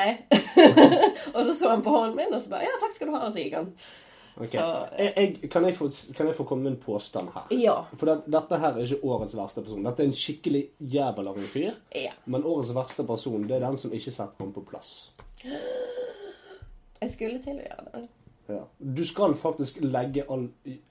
[1.34, 3.26] og så så han på hånden min og så bare Ja, takk skal du ha,
[3.26, 3.72] han.
[4.36, 4.56] Okay.
[4.56, 7.50] Så, jeg, jeg, kan, jeg få, kan, jeg få, komme med en påstand her?
[7.52, 7.74] Ja.
[8.00, 9.82] For det, dette her er ikke årets verste person.
[9.84, 10.62] Dette er en skikkelig
[10.94, 11.74] jævel av en fyr.
[11.98, 12.14] Ja.
[12.24, 15.10] Men årets verste person det er den som ikke setter ham på plass.
[17.02, 18.06] Jeg skulle til å gjøre det.
[18.48, 18.64] Ja.
[18.78, 20.48] Du skal faktisk legge all,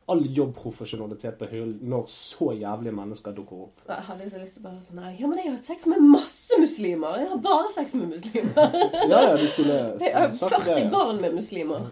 [0.09, 3.83] all jobbprofesjonalitet på hyllen når så jævlige mennesker dukker opp.
[3.87, 6.07] Jeg hadde liksom lyst til å bare sånn Ja, men jeg har hatt sex med
[6.13, 7.19] masse muslimer.
[7.19, 8.81] Jeg har bare sex med muslimer.
[9.11, 11.89] ja, ja, du skulle Jeg har 40 barn med muslimer.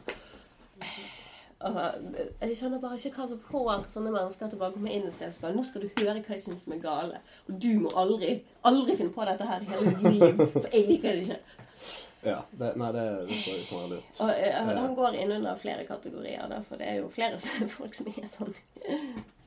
[1.59, 1.85] Altså,
[2.39, 5.15] jeg skjønner bare ikke hva som får sånne mennesker til å bare komme inn et
[5.17, 7.19] sted og spørre Nå skal du høre hva jeg syns som er gale.
[7.49, 10.45] Og du må aldri, aldri finne på dette her i hele ditt liv.
[10.55, 11.67] For jeg liker det ikke.
[12.25, 12.41] Ja.
[12.51, 14.19] Det, nei, det, det tror jeg kan være lurt.
[14.19, 17.39] Og, uh, han går inn under flere kategorier, da, for det er jo flere
[17.77, 18.55] folk som er sånn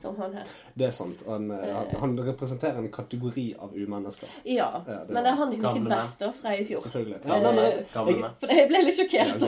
[0.03, 0.53] som han her.
[0.75, 1.23] Det er sant.
[1.27, 4.29] Han, uh, han representerer en kategori av umennesker.
[4.43, 6.83] Ja, ja det men det er han jeg husker best da, fra i fjor.
[6.83, 7.21] Selvfølgelig.
[7.23, 7.85] Ja, men, jeg,
[8.43, 9.47] for jeg ble litt sjokkert.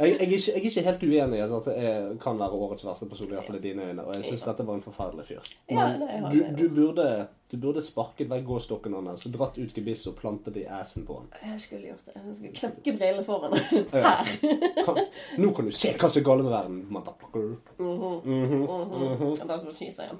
[0.00, 1.90] Jeg, jeg, jeg, er ikke, helt uenig i at det
[2.22, 4.06] kan være årets verste person, iallfall i dine øyne.
[4.06, 5.52] Og jeg syns dette var en forferdelig fyr.
[5.70, 7.08] Men du, du, burde,
[7.50, 11.20] du burde sparket vekk gåstokken hans, dratt ut gebisset og plantet det i assen på
[11.20, 11.30] han.
[11.44, 12.16] Jeg skulle gjort det.
[12.20, 14.34] Jeg skulle knekke brillene foran her.
[14.80, 15.00] Kan,
[15.40, 17.48] nå kan du se hva som er galt med verden, motherfucker.
[17.78, 18.16] Mm -hmm.
[18.24, 18.64] Mm -hmm.
[19.00, 19.69] Mm -hmm.
[19.72, 20.18] Som kniser igjen.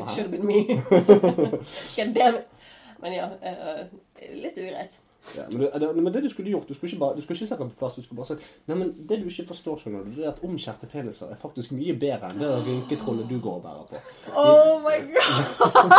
[0.00, 0.64] It should have been me.
[1.96, 2.48] God damn it.
[3.00, 3.86] Men ja, uh,
[4.32, 5.00] litt ugreit.
[5.36, 7.46] Ja, men, det, men, det, du skulle gjort Du skulle ikke, bare, du skulle ikke
[7.46, 7.94] sette den på plass.
[7.94, 10.40] Du skulle bare sagt Nei, men det du ikke forstår, skjønner du, det er at
[10.46, 14.00] omskjærte peniser er faktisk mye bedre enn det rynketrollet du går og bærer på.
[14.40, 15.28] Oh my god!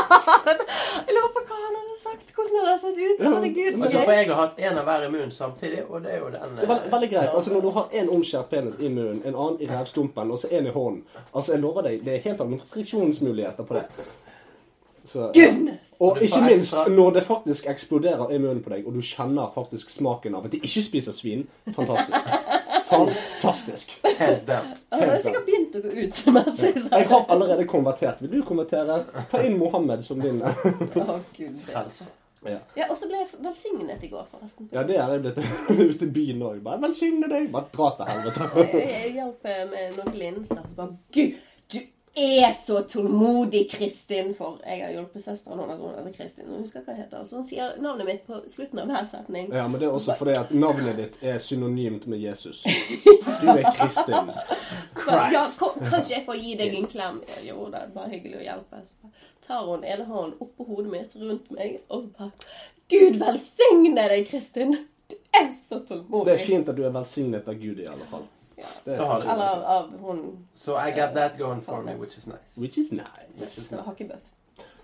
[1.08, 2.34] Jeg lurer på hva han hadde sagt.
[2.36, 3.22] Hvordan hadde det sett ut?
[3.28, 3.84] Herregud.
[3.84, 6.32] Altså, for jeg har hatt en av hver i munnen samtidig, og det er jo
[6.34, 7.30] den Det er veldig, veldig greit.
[7.36, 10.50] Altså, når du har en omskjært penis i munnen, en annen i rævstumpen og så
[10.52, 11.04] en i hånden
[11.34, 13.86] Altså, jeg lover deg, det er helt andre friksjonsmuligheter på det.
[15.12, 15.96] Så, Goodness!
[16.00, 19.92] Og ikke minst når det faktisk eksploderer i munnen på deg, og du kjenner faktisk
[19.92, 21.44] smaken av at de ikke spiser svin.
[21.76, 22.32] Fantastisk.
[22.92, 23.92] Fantastisk.
[24.20, 24.72] Hands down.
[24.90, 26.24] Han har sikkert begynt å gå ut.
[26.92, 28.24] Jeg har allerede konvertert.
[28.24, 29.02] Vil du konvertere?
[29.32, 31.62] Ta inn Mohammed som din oh, Gud.
[32.44, 32.58] Ja.
[32.76, 34.68] ja, Og så ble jeg velsignet i går, forresten.
[34.74, 35.40] Ja, det er jeg blitt
[35.94, 36.60] ute i byen òg.
[36.66, 37.52] Bare velsigne deg!
[37.54, 38.50] Bare dra til helvete.
[38.64, 40.64] jeg, jeg hjalp med noen linser.
[40.66, 41.38] Så bare Gud,
[42.16, 44.34] er så tålmodig, Kristin.
[44.36, 46.50] For jeg har hjulpet søsteren hennes, hun heter Kristin.
[46.50, 47.24] Hun husker hva hun heter.
[47.26, 49.48] Så hun sier navnet mitt på slutten av hver setning.
[49.54, 52.64] Ja, men det er også fordi at navnet ditt er synonymt med Jesus.
[52.66, 54.34] Du er Kristin.
[55.02, 55.34] Christ.
[55.34, 55.46] Ja,
[55.90, 57.22] kanskje jeg får gi deg en klem?
[57.48, 58.84] Jo, er bare hyggelig å hjelpe.
[58.86, 59.14] Så
[59.48, 62.32] tar hun ene hånden oppå hodet mitt, rundt meg, og så bare
[62.92, 64.76] Gud velsigne deg, Kristin!
[65.12, 66.28] Du er så tålmodig.
[66.28, 68.28] Det er fint at du er velsignet av Gud, i alle fall.
[68.86, 69.22] Ja.
[69.34, 72.58] Eller av, av hun So I got that going for me, which is nice.
[72.58, 73.06] Which is nice.
[73.38, 73.84] Which is nice.
[73.86, 74.20] Hakkebøff.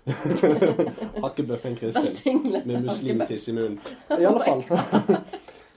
[1.22, 3.80] Hakkebøffen Kristin med muslimtiss i munnen.
[4.20, 4.64] I alle fall.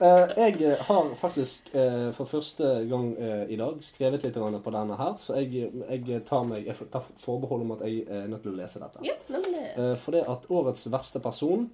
[0.02, 3.12] Eh, jeg har faktisk uh, for første gang
[3.48, 4.34] i dag skrevet litt
[4.64, 8.26] på denne her, så jeg, jeg tar meg jeg tar forbehold om at jeg er
[8.26, 9.04] nødt til å lese dette.
[9.06, 9.62] Ja, nemlig.
[10.02, 11.68] For det at årets verste person,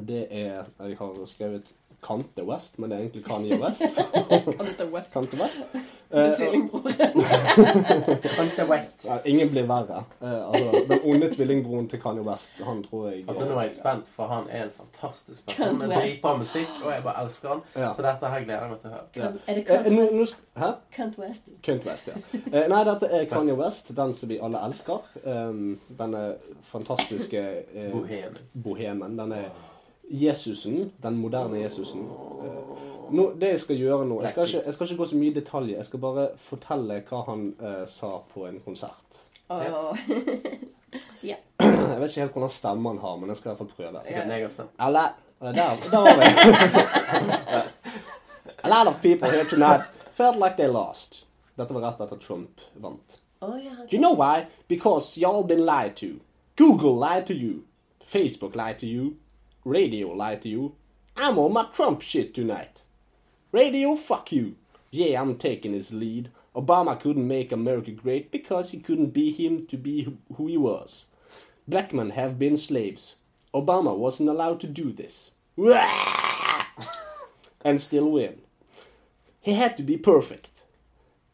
[0.00, 1.74] det er Jeg har skrevet
[2.06, 3.82] Kante West, men det er egentlig Kanye West.
[4.58, 5.12] Kante West.
[5.12, 5.60] Kante West.
[6.10, 6.92] Med Tvillingbroren.
[8.36, 9.04] Kante West.
[9.04, 10.04] Ja, ingen blir verre.
[10.20, 13.72] Uh, altså, den onde tvillingbroren til Kanye West, han tror jeg Altså, Nå er jeg
[13.72, 17.60] spent, for han er en fantastisk person med dritbra musikk, og jeg bare elsker han.
[17.76, 17.92] Ja.
[17.92, 19.08] Så dette her gleder jeg meg til å høre.
[19.16, 19.32] Ja.
[19.46, 20.42] Er det Kant uh, West?
[20.56, 20.70] Hæ?
[20.92, 21.50] Kant West.
[21.62, 22.68] Kant West, ja.
[22.68, 25.12] nei, dette er Kanye West, den som vi alle elsker.
[25.24, 27.46] Um, denne fantastiske
[27.92, 28.42] bohemen.
[28.52, 29.18] bohemen.
[29.18, 29.52] Den er
[30.12, 32.04] Jesusen, den moderne Jesusen
[33.12, 35.30] nå, Det jeg skal gjøre nå jeg skal, ikke, jeg skal, ikke, gå så mye
[35.30, 35.72] i detalj.
[35.72, 39.18] Jeg skal bare fortelle hva han uh, sa på en konsert.
[39.52, 39.96] Oh.
[41.30, 41.36] ja.
[41.60, 44.04] Jeg vet ikke helt hvordan stemme han har, men jeg skal i hvert fall prøve.
[44.06, 44.72] Sikkert.
[44.86, 45.12] Eller
[45.42, 46.26] Der, der var vi.
[48.64, 49.82] A lot of people here tonight
[50.12, 51.26] felt like they lost.
[51.56, 53.18] Dette var rett etter Trump vant.
[53.40, 54.46] Oh, yeah, Do you know why?
[54.68, 56.20] Because y'all been lied to.
[56.56, 57.64] Google lied to you.
[58.04, 59.16] Facebook lied to you.
[59.64, 60.74] Radio lie to you.
[61.16, 62.82] I'm on my Trump shit tonight.
[63.52, 64.56] Radio, fuck you.
[64.90, 66.30] Yeah, I'm taking his lead.
[66.56, 71.06] Obama couldn't make America great because he couldn't be him to be who- he was.
[71.68, 73.16] Black men have been slaves.
[73.54, 75.32] Obama wasn't allowed to do this.
[77.64, 78.40] and still win.
[79.40, 80.50] He had to be perfect.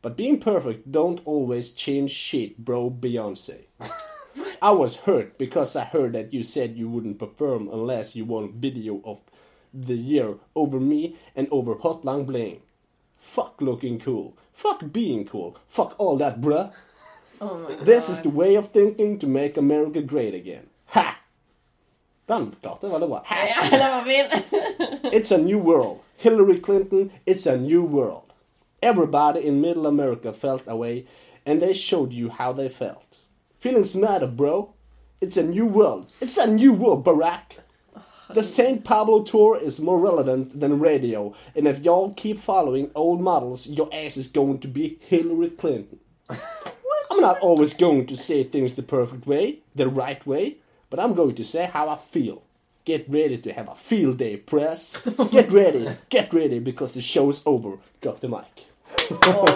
[0.03, 3.65] But being perfect don't always change shit, bro, Beyonce.
[4.61, 8.53] I was hurt because I heard that you said you wouldn't perform unless you won
[8.53, 9.21] video of
[9.73, 12.61] the year over me and over Hotline Bling.
[13.19, 14.37] Fuck looking cool.
[14.53, 15.57] Fuck being cool.
[15.69, 16.73] Fuck all that, bruh.
[17.41, 17.87] Oh my god.
[17.87, 20.67] This is the way of thinking to make America great again.
[20.87, 21.19] Ha!
[22.27, 23.23] Den klarte jeg veldig bra.
[23.25, 23.37] Ha!
[23.47, 25.13] Ja, den var fin.
[25.13, 25.99] It's a new world.
[26.17, 28.33] Hillary Clinton, it's a new world.
[28.83, 31.07] Everybody in middle America felt away,
[31.47, 33.19] and they showed you how they felt.
[33.59, 34.73] Feelings matter, bro.
[35.21, 36.13] It's a new world.
[36.21, 37.59] It's a new world, Barack.
[38.31, 38.85] The St.
[38.85, 43.89] Pablo tour is more relevant than radio, and if y'all keep following old models, your
[43.93, 45.99] ass is going to be Hillary Clinton.
[47.11, 50.59] I'm not always going to say things the perfect way, the right way,
[50.89, 52.45] but I'm going to say how I feel.
[52.85, 55.03] Get ready to have a field day, press.
[55.33, 57.79] Get ready, get ready, because the show's over.
[58.01, 58.68] Got the mic.
[59.11, 59.49] Oh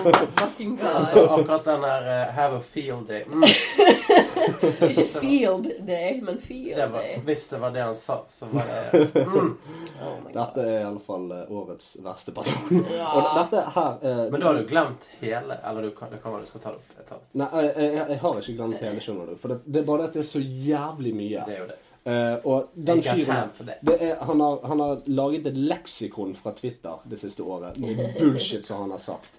[0.97, 3.43] Altså, akkurat den der uh, Have a field day mm,
[4.89, 7.21] Ikke field day, men field det var, day.
[7.25, 8.63] Hvis det var det han sa, så var
[8.93, 9.57] det mm.
[10.03, 10.17] Oh.
[10.33, 12.81] Dette er i alle fall eh, årets verste person.
[12.97, 13.13] Ja.
[13.15, 16.35] Og dette her uh, Men da har du glemt hele Eller du kan, det kan
[16.35, 16.97] være du skal ta det opp.
[16.97, 17.29] Jeg tar det.
[17.39, 19.39] Nei, jeg, jeg, har ikke glemt hele, skjønner du.
[19.39, 21.45] For det, det er bare at det er så jævlig mye.
[21.47, 21.79] Det er jo det.
[22.03, 23.53] Uh, og den fyren
[23.87, 28.67] det han, har, han har laget et leksikon fra Twitter det siste året med bullshit
[28.67, 29.39] som han har sagt.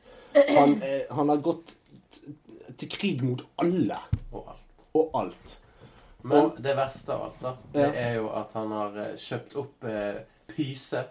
[0.57, 1.73] Han, eh, han har gått
[2.77, 3.97] til krig mot alle
[4.33, 4.65] Og alt.
[4.93, 5.59] og alt.
[6.23, 8.01] Men Og- det verste av alt, da, det Ja.
[8.09, 10.13] er jo at han har eh, kjøpt opp eh,
[10.47, 11.03] Pyse,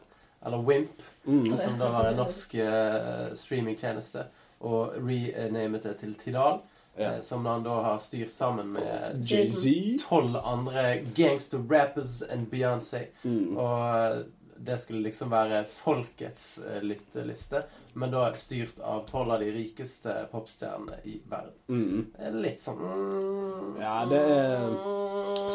[0.47, 1.57] eller Wimp, Mm.
[1.57, 4.24] som da var en norsk eh, streamingtjeneste,
[4.61, 6.61] og renamet det til Tidal,
[6.99, 9.99] eh, som han da har styrt sammen med Jay-Z.
[10.09, 13.07] tolv andre gangster rappers enn Beyoncé.
[13.24, 13.57] Mm.
[13.57, 14.24] Og eh,
[14.64, 17.64] det skulle liksom være folkets eh, lytteliste,
[17.98, 21.56] men da styrt av tolv av de rikeste popstjernene i verden.
[21.68, 22.39] Mm.
[22.43, 24.68] Litt sånn mm, Ja, det er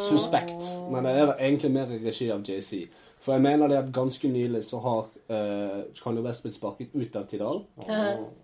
[0.08, 0.68] suspekt.
[0.92, 2.84] Men det er egentlig mer i regi av JC.
[3.28, 7.16] For jeg mener det at ganske nylig så har uh, Kanye West blitt sparket ut
[7.20, 7.58] av Tidal.
[7.76, 7.90] åh.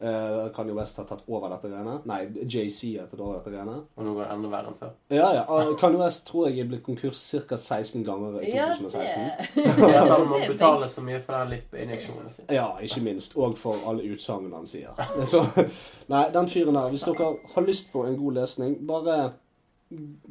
[0.04, 1.94] Uh, Kanye West har tatt over dette greiene.
[2.10, 3.78] Nei, JC har tatt over dette greiene.
[3.96, 4.92] Og nå går det enda verre enn før.
[5.16, 5.46] Ja, ja.
[5.48, 7.56] Uh, Kanye West tror jeg er blitt konkurs ca.
[7.56, 9.56] 16 ganger i Ja, 2016.
[9.56, 9.70] det
[10.12, 12.52] Det må betale så mye for den lippinjeksjonen sin.
[12.52, 13.38] Ja, ikke minst.
[13.40, 15.00] Og for alle utsagnene han sier.
[15.32, 15.46] Så,
[16.12, 19.22] nei, den fyren der, hvis dere har lyst på en god lesning, bare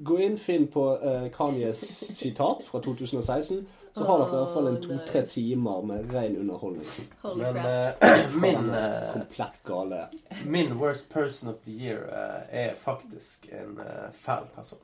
[0.02, 1.80] gå inn, finn på uh, Kanyes
[2.18, 3.62] sitat fra 2016,
[3.92, 6.86] så har dere i hvert fall en to-tre timer med ren underholdning.
[7.20, 10.06] Holy Men eh, min, eh, Komplett gale.
[10.46, 13.80] min worst person of the year uh, er faktisk en
[14.12, 14.78] fæl person.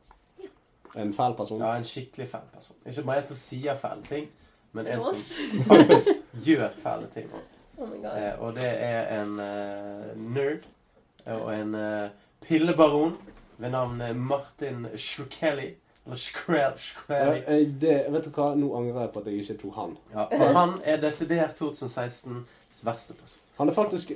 [0.97, 1.60] En fæl person.
[1.60, 2.76] Ja, en skikkelig fæl person.
[2.86, 4.28] Ikke bare en som sier fæle ting,
[4.72, 5.16] men en som
[5.72, 6.09] faktisk
[6.44, 7.32] gjør fæle ting.
[7.32, 7.44] også.
[7.78, 8.16] Oh my god.
[8.18, 9.35] Eh, og det er en
[10.35, 10.64] nerd
[11.26, 11.76] og en
[12.40, 13.16] pillebaron
[13.59, 15.74] ved navn Martin Shkreli.
[16.16, 16.78] Shkrel,
[17.09, 19.98] Ja, eh, det, vet du hva, Nå angrer jeg på at jeg ikke tok han.
[20.14, 23.43] Ja, for han er desidert 2016s verste person.
[23.59, 24.12] Han er faktisk,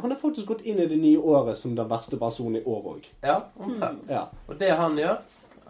[0.00, 2.86] han er faktisk gått inn i det nye året som den verste personen i år
[2.94, 3.08] òg.
[3.22, 4.08] Ja, omtrent.
[4.08, 4.26] Ja.
[4.48, 5.18] Og det han gjør,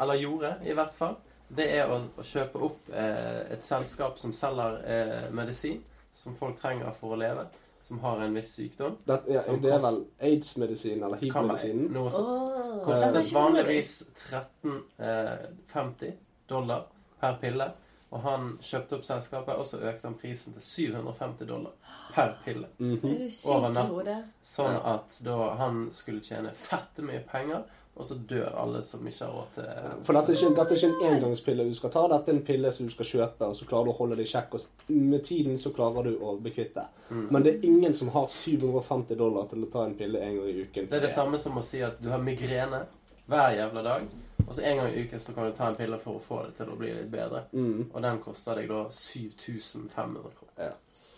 [0.00, 1.16] eller gjorde i hvert fall,
[1.48, 5.82] det er å, å kjøpe opp eh, et selskap som selger eh, medisin
[6.16, 7.44] som folk trenger for å leve,
[7.86, 8.96] som har en viss sykdom.
[9.04, 11.92] Det, ja, Som det er vel aids-medisin eller hiv-medisinen.
[11.94, 12.82] noe sånt.
[12.84, 16.12] Kostet vanligvis 13,50
[16.50, 16.86] dollar
[17.20, 17.70] per pille.
[18.10, 21.72] Og han kjøpte opp selskapet, og så økte han prisen til 750 dollar
[22.14, 22.68] per pille.
[22.78, 23.14] Mm -hmm.
[23.22, 24.24] Er Over natt.
[24.42, 27.62] Sånn at da han skulle tjene fette mye penger,
[27.96, 29.68] og så dør alle som ikke har råd til
[30.04, 32.02] For dette er, ikke, dette er ikke en engangspille du skal ta.
[32.12, 34.28] Dette er en pille som du skal kjøpe, og så klarer du å holde deg
[34.28, 34.58] kjekk.
[34.58, 36.84] Og med tiden så klarer du å bekvitte.
[37.08, 37.24] Mm.
[37.32, 40.52] Men det er ingen som har 750 dollar til å ta en pille en gang
[40.52, 40.90] i uken.
[40.90, 42.84] Det er det samme som å si at du har migrene
[43.26, 44.04] hver jævla dag,
[44.46, 46.42] og så en gang i uken så kan du ta en pille for å få
[46.46, 47.46] det til å bli litt bedre.
[47.56, 47.88] Mm.
[47.88, 50.76] Og den koster deg da 7500 kroner.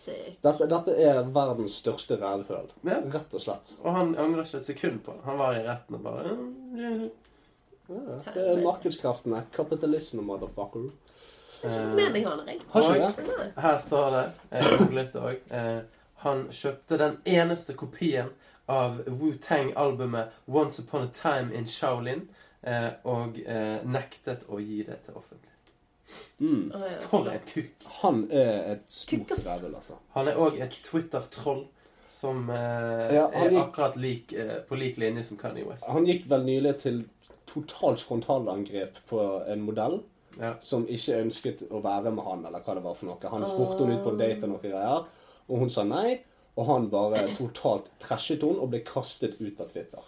[0.08, 0.42] Sykt.
[0.42, 2.70] Dette, dette er verdens største rævhøl.
[2.88, 2.98] Ja.
[3.14, 3.72] Rett og slett.
[3.84, 5.24] Og han angrer ikke et sekund på det.
[5.28, 7.08] Han var i retten og bare «Mm,
[7.88, 9.46] Ja, det er markedskreftene.
[9.54, 10.90] Kapitalisme, motherfucker.
[11.62, 12.58] Jeg har Ikke med meg han, jeg.
[13.38, 13.46] Nei.
[13.56, 15.78] Her står det, jeg googlet det òg, eh,
[16.24, 18.28] han kjøpte den eneste kopien
[18.68, 22.28] av Wu-Tang-albumet 'Once Upon a Time in Shaolin',
[22.62, 25.50] eh, og eh, nektet å gi det til offentlig.
[26.40, 26.72] Mm.
[27.10, 27.86] For en kukk.
[28.02, 29.46] Han er et stort Kukkas.
[29.46, 29.94] altså.
[30.14, 31.66] Han er òg et Twitter-troll
[32.08, 35.84] Som eh, Ja, er gikk- akkurat lik, eh, på lik linje som Kanye West.
[35.92, 37.02] Han gikk vel nylig til
[37.46, 40.00] totalt frontalangrep på en modell
[40.40, 40.54] Ja.
[40.60, 43.30] som ikke ønsket å være med han, eller hva det var for noe.
[43.30, 45.04] Han spurte henne ut på en date og noen greier,
[45.48, 46.20] og hun sa nei.
[46.56, 50.00] Og han bare totalt trashet henne og ble kastet ut av Twitter.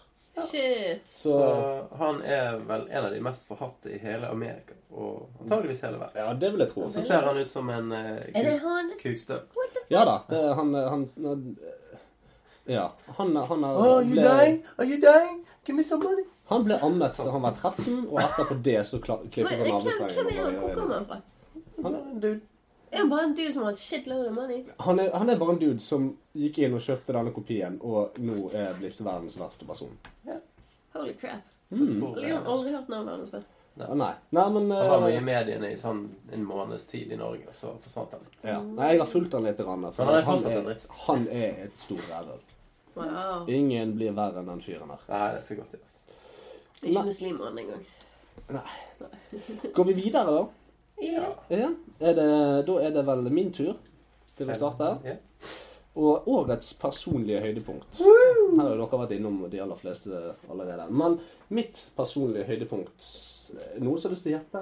[0.51, 1.03] Shit.
[1.09, 5.83] Så, Så han er vel en av de mest forhatte i hele Amerika, og antageligvis
[5.85, 6.23] hele verden.
[6.23, 6.83] ja, det vil jeg tro.
[6.87, 8.93] Og så ser han ut som en eh, han?
[9.03, 9.41] kukstøv.
[9.91, 10.19] Ja da.
[10.31, 11.57] Det, er han, han, han
[12.71, 12.93] Ja.
[13.19, 14.63] Han, han, er Oh, you ble, dying?
[14.79, 15.43] Are you dying?
[15.67, 16.25] Give me some money.
[16.51, 20.07] han ble ammet da han var 13, og etterpå det så klippet han av hvem
[20.07, 20.55] er han?
[20.55, 21.21] Hvor kommer han fra?
[21.83, 22.41] Han er en dude.
[22.91, 24.65] Er han bare en dude som har hatt shitload of money?
[24.87, 28.19] Han er, han er bare en dude som gikk inn og kjøpte denne kopien, og
[28.19, 29.95] nå er blitt verdens verste person.
[30.97, 31.55] Holy crap.
[31.71, 32.03] Mm.
[32.19, 33.45] Jeg har aldri hørt navnet hans før.
[33.81, 34.11] Nei.
[34.35, 36.01] Nei, men Han var mye i eh, mediene i sånn
[36.35, 38.41] en måneds tid i Norge, og så forsvant han litt.
[38.43, 38.59] ja.
[38.61, 39.63] Nei, jeg har fulgt han litt.
[39.63, 42.43] Grann, for han er han, er, han er et stort rævhøl.
[42.99, 43.47] Wow.
[43.49, 45.07] Ingen blir verre enn den fyren her.
[45.09, 46.01] Nei, det skal godt gjøres.
[46.81, 47.63] Ikke Nei.
[47.63, 47.87] engang.
[48.51, 49.71] Nei.
[49.77, 50.43] Går vi videre, da?
[51.01, 51.27] Ja.
[51.51, 51.71] Ja.
[52.01, 52.29] Er det,
[52.67, 53.75] da er det vel min tur
[54.37, 54.91] til å starte.
[55.05, 55.19] her.
[56.01, 57.99] Og årets personlige høydepunkt.
[57.99, 60.21] Her har dere vært innom de aller fleste
[60.51, 60.87] allerede.
[60.91, 61.19] Men
[61.51, 63.09] mitt personlige høydepunkt
[63.83, 64.61] Noen som har lyst til å gjette?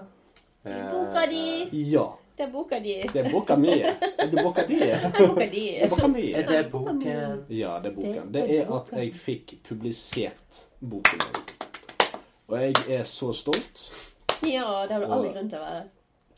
[0.64, 1.42] Boka di!
[1.92, 2.06] Ja.
[2.38, 2.94] Det er boka di.
[3.12, 3.74] Det er boka mi.
[3.82, 4.78] Er det boka di?
[4.80, 5.64] Det er boka di.
[5.76, 6.24] Det er boka mi.
[6.32, 7.44] Er det boken?
[7.52, 8.32] Ja, det er boken.
[8.32, 11.44] Det er er at jeg fikk publisert boken min.
[12.48, 13.84] Og jeg er så stolt.
[14.46, 15.82] Ja, det har du all grunn til å være.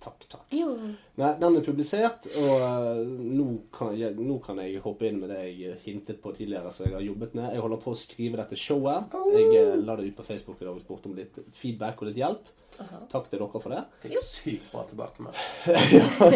[0.01, 0.45] Takk, takk.
[0.57, 0.71] Jo.
[1.21, 5.29] Nei, den er publisert, og eh, nå, kan jeg, nå kan jeg hoppe inn med
[5.29, 7.51] det jeg hintet på tidligere, så jeg har jobbet med.
[7.53, 9.13] Jeg holder på å skrive dette showet.
[9.35, 12.09] Jeg eh, la det ut på Facebook i dag og spurte om litt feedback og
[12.09, 12.49] litt hjelp.
[12.81, 13.03] Aha.
[13.13, 13.83] Takk til dere for det.
[14.01, 15.41] Det er sykt bra tilbakemelding.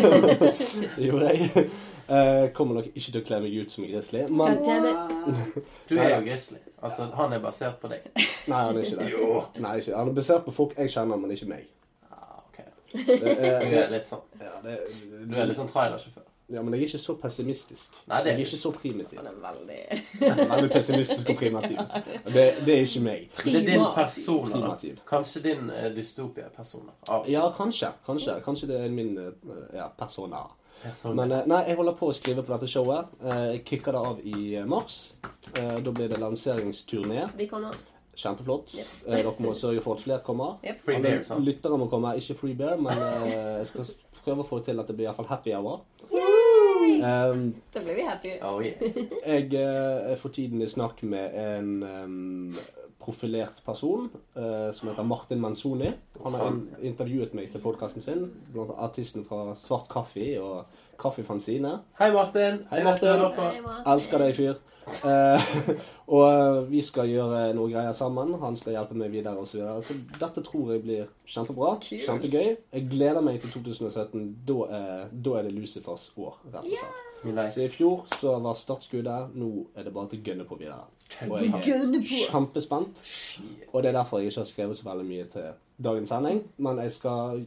[0.98, 1.66] Det gjorde jeg.
[2.04, 4.60] Eh, kommer nok ikke til å kle meg ut som grizzly, men.
[5.88, 6.60] Du er jo grizzly.
[6.84, 8.10] Altså, han er basert på deg.
[8.12, 9.08] Nei, han er ikke det.
[9.14, 9.38] Jo.
[9.56, 9.94] Nei, ikke.
[9.96, 11.70] Han er basert på folk jeg kjenner, men ikke meg.
[13.08, 14.78] Du er, litt sånn, ja, det,
[15.26, 16.22] du er litt sånn trailersjåfør.
[16.54, 17.94] ja, men jeg er ikke så pessimistisk.
[18.06, 19.18] Nei, det er jeg er ikke så primitiv.
[19.18, 19.78] Han er veldig
[20.54, 21.78] Veldig pessimistisk og primitiv.
[22.34, 23.30] Det, det er ikke meg.
[23.44, 24.50] Det er din person.
[24.52, 24.98] Primativ.
[25.08, 26.90] Kanskje din uh, dystopia-person.
[27.32, 27.90] Ja, kanskje.
[28.06, 29.32] Kanskje, kanskje det er min uh,
[29.74, 30.44] ja, persona.
[30.84, 31.16] person.
[31.16, 33.16] Men uh, nei, jeg holder på å skrive på dette showet.
[33.24, 35.00] Eh, Jeg kicker det av i mars.
[35.56, 37.24] Eh, Da blir det lanseringsturné.
[37.40, 37.74] Vi kommer.
[38.16, 38.74] Kjempeflott.
[38.78, 38.94] Yep.
[39.06, 40.58] Eh, Dere må sørge for at flere kommer.
[40.64, 40.80] Yep.
[40.84, 41.44] Free Alle beer, sant?
[41.44, 42.14] lyttere må komme.
[42.20, 43.92] Ikke free bear, men eh, jeg skal
[44.24, 45.82] prøve å få til at det blir i hvert fall happy hour.
[46.84, 48.32] Um, Da blir vi happy.
[48.44, 48.80] Oh, yeah.
[49.26, 52.56] Jeg eh, er for tiden i snakk med en um,
[53.00, 55.92] profilert person uh, som heter Martin Manzoni.
[56.24, 60.64] Han har intervjuet meg til podkasten sin, blant artisten fra Svart Kaffe og
[61.04, 61.78] Kaffefanzine.
[62.00, 62.62] Hei, Martin.
[62.70, 63.18] Hei, Martin.
[63.20, 63.92] Hei, Martin.
[63.92, 64.62] Elsker deg, fyr.
[64.84, 65.44] Eh,
[66.14, 68.34] og eh, vi skal gjøre noe greier sammen.
[68.42, 69.54] Han skal hjelpe meg videre osv.
[69.54, 69.82] Så, videre.
[69.84, 71.70] så dette tror jeg blir kjempebra.
[71.84, 72.04] Kult.
[72.06, 72.50] Kjempegøy.
[72.76, 74.24] Jeg gleder meg til 2017.
[74.48, 77.02] Da, er- da er det Lucifers år, rett og slett.
[77.24, 79.30] Mye Så i fjor så var startskuddet.
[79.40, 80.82] Nå er det bare til å gønne på videre.
[81.28, 83.00] Og jeg er kjempespent.
[83.72, 85.46] Og det er derfor jeg ikke har skrevet så veldig mye til
[85.88, 86.42] dagens sending.
[86.60, 87.40] Men jeg skal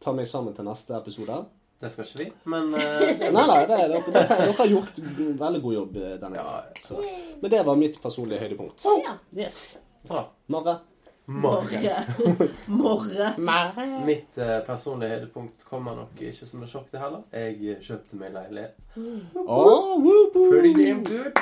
[0.00, 1.36] ta meg sammen til neste episode.
[1.80, 2.80] Det skal ikke vi, men uh...
[2.80, 4.98] Nei, nei, det er, dere, har gjort
[5.42, 6.80] veldig god jobb eh, denne gangen.
[6.86, 7.02] Så.
[7.42, 8.86] Men det var mitt personlige høydepunkt.
[9.04, 9.16] Ja.
[9.36, 9.60] Yes.
[10.08, 10.26] bra.
[10.46, 10.78] Marre?
[12.66, 13.34] Morre.
[13.38, 13.86] Morre.
[14.04, 17.24] Mitt eh, personlige høydepunkt kommer nok ikke som et sjokk, det heller.
[17.32, 18.84] Jeg eh, kjøpte meg leilighet.
[19.40, 20.52] Oh, whoop, whoop.
[20.52, 21.32] Pretty damn good.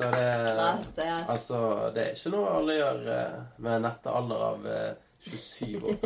[0.00, 0.24] Så det
[0.56, 1.28] Gratis.
[1.28, 1.60] Altså,
[1.94, 4.90] det er ikke noe alle gjør eh, med nette alder av eh,
[5.20, 5.96] 27 år.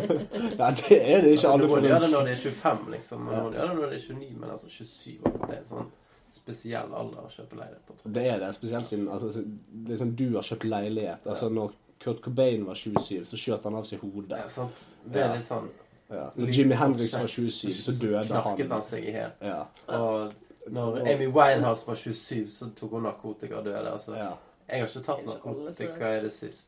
[0.60, 3.26] Nei, det er det ikke Altså, alle noen gjør det når de er 25, liksom.
[3.28, 5.38] Og noen gjør det når de er 29, men altså 27 år.
[5.46, 5.90] Det er en sånn
[6.30, 7.96] spesiell alder å kjøpe leilighet på.
[8.18, 9.44] Det er det, spesielt siden altså,
[9.88, 11.26] liksom, du har kjøpt leilighet.
[11.26, 14.38] Altså, når Kurt Cobain var 27, så skjøt han av seg hodet.
[14.38, 14.84] Ja, sant?
[15.04, 15.34] Det er Ja.
[15.36, 15.70] litt sånn
[16.10, 16.24] Ja.
[16.34, 18.82] Når Jimmy Hendrix var 27, så døde Knarket han han.
[18.82, 19.30] seg i hjel.
[19.46, 19.60] Ja.
[19.94, 20.32] Og
[20.70, 23.92] når Amy Winehouse var 27, så tok hun narkotika og døde.
[23.92, 24.32] Altså, ja.
[24.68, 26.66] jeg har ikke tatt narkotika i det sist.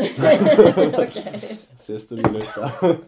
[1.88, 2.80] Siste minuttet.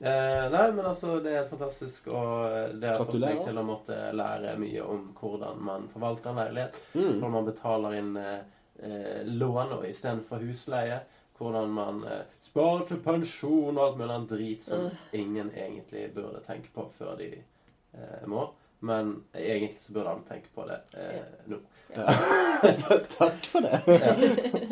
[0.00, 3.96] Eh, nei, men altså, det er fantastisk, og det har fått meg til å måtte
[4.12, 6.76] lære mye om hvordan man forvalter en leilighet.
[6.92, 7.06] Mm.
[7.06, 8.42] Hvordan man betaler inn eh,
[8.84, 11.00] eh, lån istedenfor husleie.
[11.38, 16.44] Hvordan man eh, sparer til pensjon og alt mulig annet drit som ingen egentlig burde
[16.44, 18.46] tenke på før de eh, må.
[18.80, 21.58] Men egentlig så burde alle tenke på det eh, nå.
[23.16, 23.80] Takk for det.
[23.86, 24.14] Ja.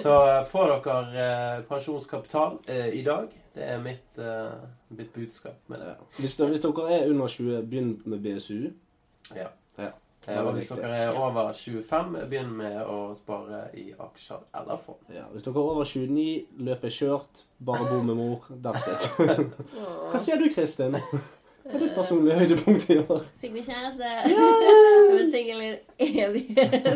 [0.02, 3.32] Så eh, får dere eh, pensjonskapital eh, i dag.
[3.54, 4.52] Det er mitt, eh,
[4.88, 5.94] mitt budskap med det.
[6.18, 8.70] Hvis, hvis dere er under 20, begynn med BSU.
[9.34, 9.48] Ja.
[9.78, 9.90] Ja.
[10.28, 15.00] Eh, Og hvis dere er over 25, begynn med å spare i aksjer eller fond.
[15.12, 16.26] Ja, hvis dere er over 29,
[16.68, 17.44] løp er kjørt.
[17.64, 18.50] Bare bo med mor.
[18.64, 19.08] That's it.
[20.12, 20.96] Hva sier du, Kristin?
[21.74, 23.22] Hva er ditt personlige høydepunkt i år?
[23.40, 24.10] Fikk meg kjæreste.
[24.30, 24.36] Jeg
[25.10, 26.92] var singel i evighet.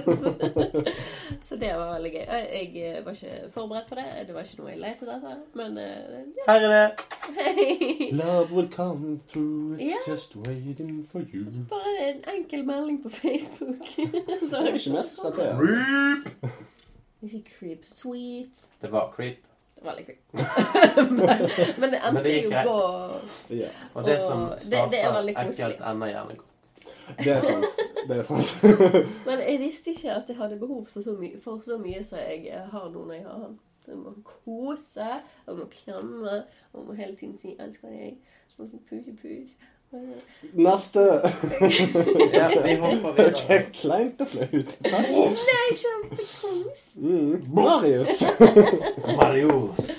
[1.48, 2.20] Så det var veldig gøy.
[2.22, 4.04] Jeg jeg var ikke forberedt på det.
[4.28, 5.40] Det var ikke noe jeg lette etter.
[5.58, 6.46] Men eh, ja.
[6.52, 8.12] Her er det!
[8.20, 10.06] Love will come through, it's yeah.
[10.06, 11.44] just waiting for you.
[11.68, 13.82] Bare en enkel melding på Facebook.
[14.50, 15.32] Så Det er ikke mest til.
[15.34, 16.52] Creep!
[17.22, 17.84] Ikke creep.
[17.84, 18.54] Sweet.
[18.82, 19.47] Det var creep.
[19.82, 20.20] Veldig creep.
[21.10, 21.40] men,
[21.80, 22.78] men det endte det jo på
[23.54, 26.54] Ja, Og det som det- det er starter ekkelt, ender gjerne godt.
[27.18, 27.64] det er sant.
[28.08, 28.50] Det er sant.
[29.28, 32.18] Men jeg visste ikke at jeg hadde behov for så mye, for så mye som
[32.18, 33.58] jeg har nå når jeg har han.
[33.88, 34.12] Jeg må
[34.44, 35.06] kose,
[35.46, 36.42] og må klemme,
[36.72, 38.18] og må hele tiden si 'elsker deg'.
[38.58, 39.54] jeg må puse, pus.
[40.52, 41.00] Neste.
[42.32, 43.62] Ja, vi hopper videre.
[43.72, 44.74] Kleint og flaut.
[44.84, 46.82] Nei, kjempekos!
[47.00, 47.46] Mm.
[47.56, 48.20] Marius.
[49.16, 49.94] Marius.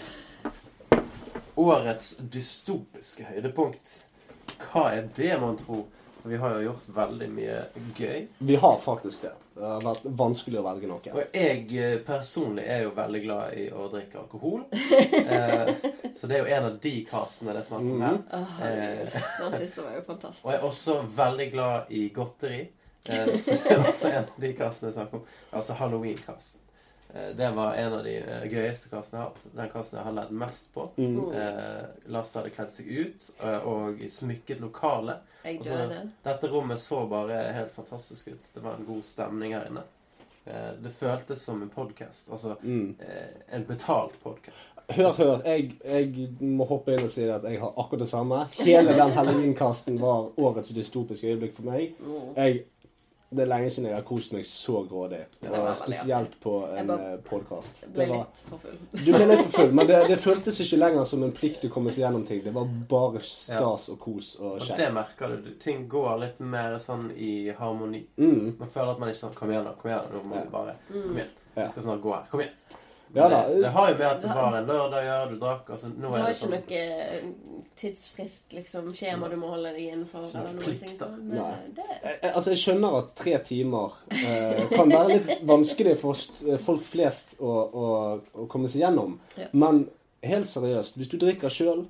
[1.60, 3.95] Årets dystopiske høydepunkt.
[4.70, 5.88] Hva er det, man tro?
[6.24, 7.60] Vi har jo gjort veldig mye
[7.98, 8.28] gøy.
[8.38, 9.32] Vi har faktisk det.
[9.56, 11.14] Det har vært vanskelig å velge noe.
[11.14, 14.66] Og jeg eh, personlig er jo veldig glad i å drikke alkohol.
[15.30, 15.70] Eh,
[16.16, 18.16] så det er jo en av de kastene det er snakk om her.
[18.34, 20.46] Oh, eh, Den siste var jo fantastisk.
[20.46, 22.62] Og jeg er også veldig glad i godteri.
[23.06, 25.30] Eh, så det er også en av de kastene jeg snakker om.
[25.60, 26.64] Altså halloween-kasten.
[27.14, 29.48] Eh, det var en av de eh, gøyeste kastene jeg har hatt.
[29.56, 30.90] Den kasten jeg har ledd mest på.
[30.98, 31.15] Mm.
[31.34, 35.23] Eh, Lasse hadde kledd seg ut eh, og smykket lokalet.
[35.64, 38.53] Så- Dette rommet så bare helt fantastisk ut.
[38.53, 39.84] Det var en god stemning her inne.
[40.45, 42.30] Eh, det føltes som en podkast.
[42.31, 42.95] Altså Mm.
[42.99, 44.72] eh, en betalt podkast.
[44.90, 45.41] Hør, hør.
[45.45, 48.45] Jeg, jeg må hoppe inn og si at jeg har akkurat det samme.
[48.60, 51.94] Hele den halloween-kasten var årets dystopiske øyeblikk for meg.
[52.38, 52.64] Jeg,
[53.30, 55.19] det er lenge siden jeg har kost meg så grådig.
[55.45, 57.84] Og spesielt på en bare podkast.
[57.84, 58.80] Jeg ble litt for full.
[58.95, 61.72] Du ble litt for full, men det, det føltes ikke lenger som en plikt å
[61.73, 62.41] komme seg gjennom ting.
[62.45, 65.51] Det var bare stas og kos og Og det merker du.
[65.61, 68.01] Ting går litt mer sånn i harmoni.
[68.18, 68.56] Mm.
[68.57, 69.77] Man føler at man ikke sånn Kom igjen, da.
[69.77, 70.10] Kom igjen.
[70.15, 71.35] Nå må du bare Kom igjen.
[71.53, 72.26] Vi skal snart gå her.
[72.31, 72.78] Kom igjen.
[73.14, 73.48] Ja da.
[73.48, 75.30] Det, det har jo med at det var en lørdag å gjøre.
[75.31, 75.69] Du drakk.
[75.73, 79.49] Altså, nå Du er har det ikke sånn noe eh, tidsfrist, liksom, skjema du må
[79.53, 80.26] holde deg innenfor?
[80.27, 81.15] Ikke noe eller noe ting sånn.
[81.31, 81.52] Nei.
[81.77, 86.26] Det Jeg, jeg- altså, jeg skjønner at tre timer eh, kan være litt vanskelig for
[86.48, 87.53] eh, folk flest å,
[87.84, 87.88] å,
[88.44, 89.18] å komme seg gjennom.
[89.38, 89.48] Ja.
[89.53, 89.88] Men
[90.22, 91.86] helt seriøst, hvis du drikker sjøl,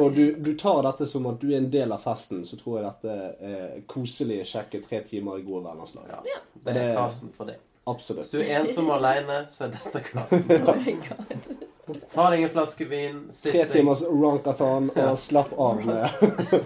[0.00, 2.78] og du, du tar dette som at du er en del av festen, så tror
[2.80, 6.06] jeg dette er koselig, kjekke tre timer i gode venners lag.
[6.24, 7.50] ja, Det er Det- for for
[7.86, 8.16] deg.
[8.20, 10.44] Hvis du er ensom og aleine, så er dette klassen.
[10.66, 11.96] Oh.
[12.12, 13.24] Ta deg en flaske vin.
[13.34, 16.06] Tre timers ronkathon og slapp av med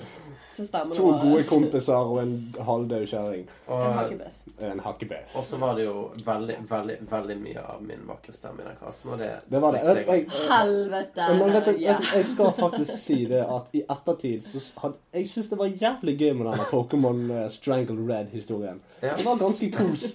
[0.95, 3.47] to gode kompiser og en halvdød kjerring.
[3.67, 4.21] Og.
[4.63, 5.33] En hakkebøff.
[5.35, 8.77] og så var det jo veldig, veldig veldig mye av min vakre stemme i den
[8.79, 9.11] kassen.
[9.11, 9.81] og det Det var det.
[9.85, 10.27] Jeg, jeg.
[10.29, 11.27] jeg, Helvete!
[11.39, 14.95] Men vet du, jeg skal faktisk si det at i ettertid så hadde...
[14.95, 18.81] had, Jeg syns det var jævlig gøy med denne Pokémon eh, Strangle Red-historien.
[19.03, 19.17] Ja.
[19.19, 20.07] Det var ganske kos.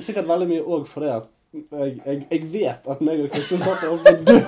[0.00, 3.82] Sikkert veldig mye òg fordi at jeg, jeg, jeg vet at meg og Kristin satt
[3.84, 4.38] og døde.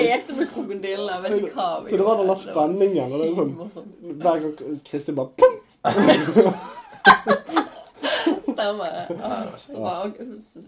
[0.00, 1.20] Lekte med krokodiller.
[1.26, 3.52] Vet ikke hva vi For det var den spenningen, sånn-.
[4.22, 5.60] Hver gang Kristin bare pum!
[8.56, 9.06] Stemmer.
[9.74, 10.06] Ja.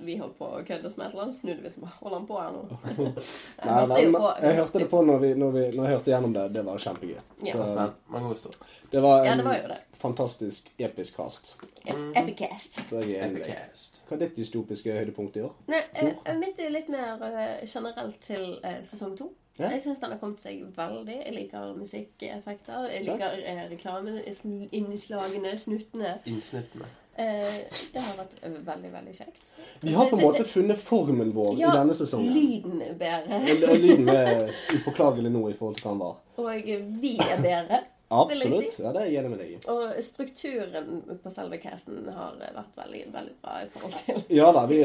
[0.04, 2.26] Vi holdt på å kødde med et eller annet, snudde vi som bare Holder han
[2.28, 2.62] på her nå?
[3.68, 6.34] Nei, nei, men jeg hørte det på når, vi, når, vi, når jeg hørte gjennom
[6.36, 6.44] det.
[6.56, 7.16] Det var kjempegøy.
[7.46, 7.54] Ja.
[7.54, 8.52] Så
[8.92, 9.80] det var Ja, en det var jo det.
[9.98, 11.54] fantastisk episk cast.
[11.88, 12.80] Epicast.
[12.90, 13.42] Så jeg er enig.
[13.46, 14.02] Epicast.
[14.08, 15.52] Hva er ditt dystopiske høydepunkt i år?
[15.68, 19.32] Nei, uh, mitt er litt mer uh, generelt til uh, sesong to.
[19.58, 19.72] Ja.
[19.74, 21.16] Jeg syns den har kommet seg veldig.
[21.24, 22.86] Jeg liker musikkeffekter.
[22.92, 26.14] Jeg liker eh, reklameinnslagene, snuttene.
[26.30, 26.86] Innsnuttene.
[27.18, 27.58] Eh,
[27.92, 29.42] det har vært veldig, veldig kjekt.
[29.82, 32.30] Vi har på en måte funnet formen vår Ja, i denne sesongen.
[32.36, 33.40] Lyden er bedre.
[33.82, 36.20] Lyden er upåklagelig nå i forhold til hva den var.
[36.38, 37.80] Og vi er bedre.
[38.08, 38.48] Vil Si.
[38.48, 38.78] Absolutt.
[38.78, 39.56] Ja, det er jeg enig med deg i.
[39.68, 44.62] Og strukturen på selve casten har vært veldig, veldig bra i forhold til Ja da,
[44.70, 44.78] vi.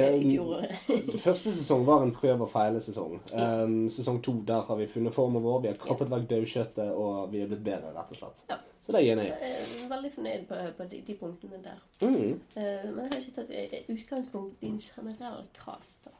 [1.27, 3.21] Første sesong var en prøv og feile-sesong.
[3.31, 5.61] Um, sesong to, der har vi funnet formen vår.
[5.63, 8.43] Vi har kappet vekk daukjøttet, og vi er blitt bedre, rett og slett.
[8.51, 8.59] Ja.
[8.83, 9.87] Så det er jeg enig i.
[9.87, 11.79] Veldig fornøyd på, på de, de punktene der.
[12.03, 12.35] Mm.
[12.57, 16.09] Uh, men jeg har ikke tatt eh, utgangspunkt i en generell cast.
[16.09, 16.17] da.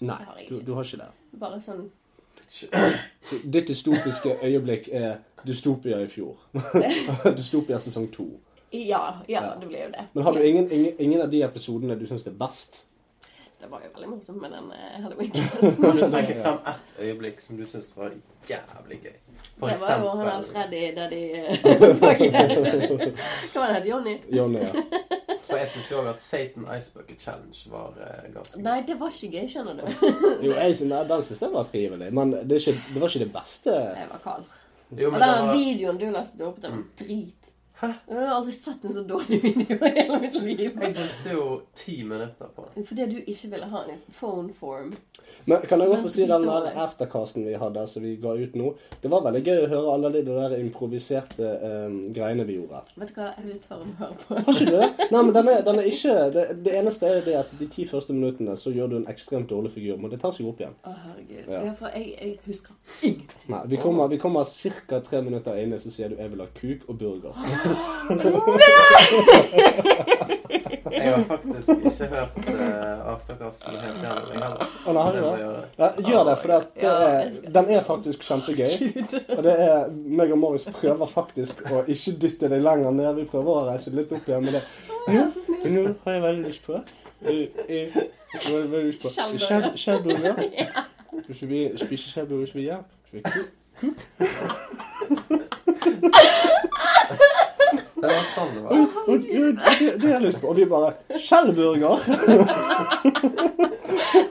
[0.00, 1.12] Nei, har du, du har ikke det.
[1.40, 1.86] Bare sånn
[3.44, 5.16] Ditt dystopiske øyeblikk er
[5.46, 6.36] Dystopia i fjor.
[7.38, 8.26] Dystopia sesong to.
[8.72, 9.54] Ja, ja, Ja.
[9.60, 10.04] det blir jo det.
[10.12, 12.86] Men har du ingen, ingen, ingen av de episodene du syns er best?
[13.60, 14.96] det var jo veldig morsomt med den eh,
[15.80, 18.12] Kan du trekke frem ett øyeblikk som du syns var
[18.48, 19.14] jævlig gøy?
[19.58, 21.20] For Det var jo han der Freddy der de.
[23.52, 23.88] Hva var det?
[23.88, 24.18] Johnny?
[24.32, 24.72] Johnny, ja.
[25.46, 28.96] For jeg syns jo òg at Satan Ice Bucket Challenge var eh, ganske Nei, det
[29.00, 30.06] var ikke gøy, skjønner du.
[30.46, 33.24] Jo, jeg synes, den syns jeg var trivelig, men det, er ikke, det var ikke
[33.24, 33.74] det beste.
[34.00, 34.48] Jeg var kald.
[34.90, 37.45] Jo, men det den var videoen du lastet opp, den var drit.
[37.80, 37.88] Hæ?
[38.08, 40.60] Jeg har aldri sett en så dårlig video i hele mitt liv.
[40.80, 41.42] Jeg brukte jo
[41.76, 42.86] ti minutter på den.
[42.88, 44.94] Fordi du ikke ville ha en phone form.
[45.44, 48.54] Men kan jeg godt få si den der aftercasten vi hadde, som vi ga ut
[48.56, 48.70] nå?
[49.02, 52.80] Det var veldig gøy å høre alle de der improviserte um, greiene vi gjorde.
[52.96, 54.38] Vet du hva, jeg vil ta og høre på.
[54.38, 54.88] Har ikke du det?
[55.12, 57.84] Nei, men den er, den er ikke det, det eneste er det at de ti
[57.90, 60.72] første minuttene så gjør du en ekstremt dårlig figur, men det tar seg opp igjen.
[60.80, 61.44] Å, herregud.
[61.44, 61.62] Ja.
[61.68, 62.72] Ja, for jeg, jeg husker
[63.02, 63.52] ingenting.
[63.52, 64.48] Nei, vi kommer, vi kommer
[64.88, 65.04] ca.
[65.04, 67.64] tre minutter inn, så sier du 'jeg vil ha kuk og burger'.
[70.96, 74.26] Jeg har faktisk ikke hørt uh, afterkasten helt gjennom.
[74.32, 74.62] Jeg heller.
[74.86, 75.62] Å, nei, Det må jeg gjøre.
[75.80, 76.58] Ja, gjør det, for det
[76.90, 78.72] er, den er faktisk kjempegøy.
[79.36, 79.78] Og det er
[80.20, 83.10] meg og Morris prøver faktisk å ikke dytte deg lenger ned.
[83.20, 84.64] Vi prøver å reise litt opp igjen med det.
[85.06, 85.72] Snill.
[85.76, 86.82] Nå har jeg veldig lyst på eh,
[87.30, 89.46] eh, veldig, veldig lyst på Skjellburger.
[89.46, 90.34] skjell- Skjellburger.
[91.26, 93.48] Hvis vi spiser skjellburger hvis vi gjør hvis vi kuk.
[98.06, 98.70] Det var sånn det var.
[99.06, 100.50] Og det, det, det har jeg lyst på.
[100.52, 100.90] Og vi bare
[101.26, 101.96] Skjellburger!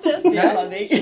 [0.05, 0.99] Det sier man ikke.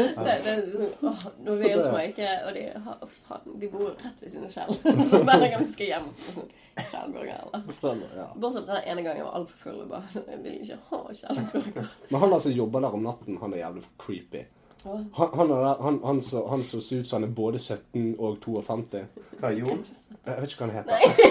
[0.00, 0.60] Nå Det, jeg
[1.02, 4.72] åh, hos Så og de, har- de bor rett ved siden av Skjell
[5.10, 6.52] Så hver gang vi skal hjem, så får vi sånn
[6.90, 7.42] Skjellburger.
[8.40, 11.02] Bortsett fra den ene gangen jeg var altfor full og bare Jeg vil ikke ha
[11.18, 11.90] Skjellburger.
[12.10, 14.44] Men han altså jobber der om natten, han er jævlig creepy.
[14.86, 18.14] Han, han, er der, han, han, så, han så ut som han er både 17
[18.16, 19.02] og 52.
[19.42, 19.82] Hva, Jon?
[20.24, 21.29] Jeg vet ikke hva han heter.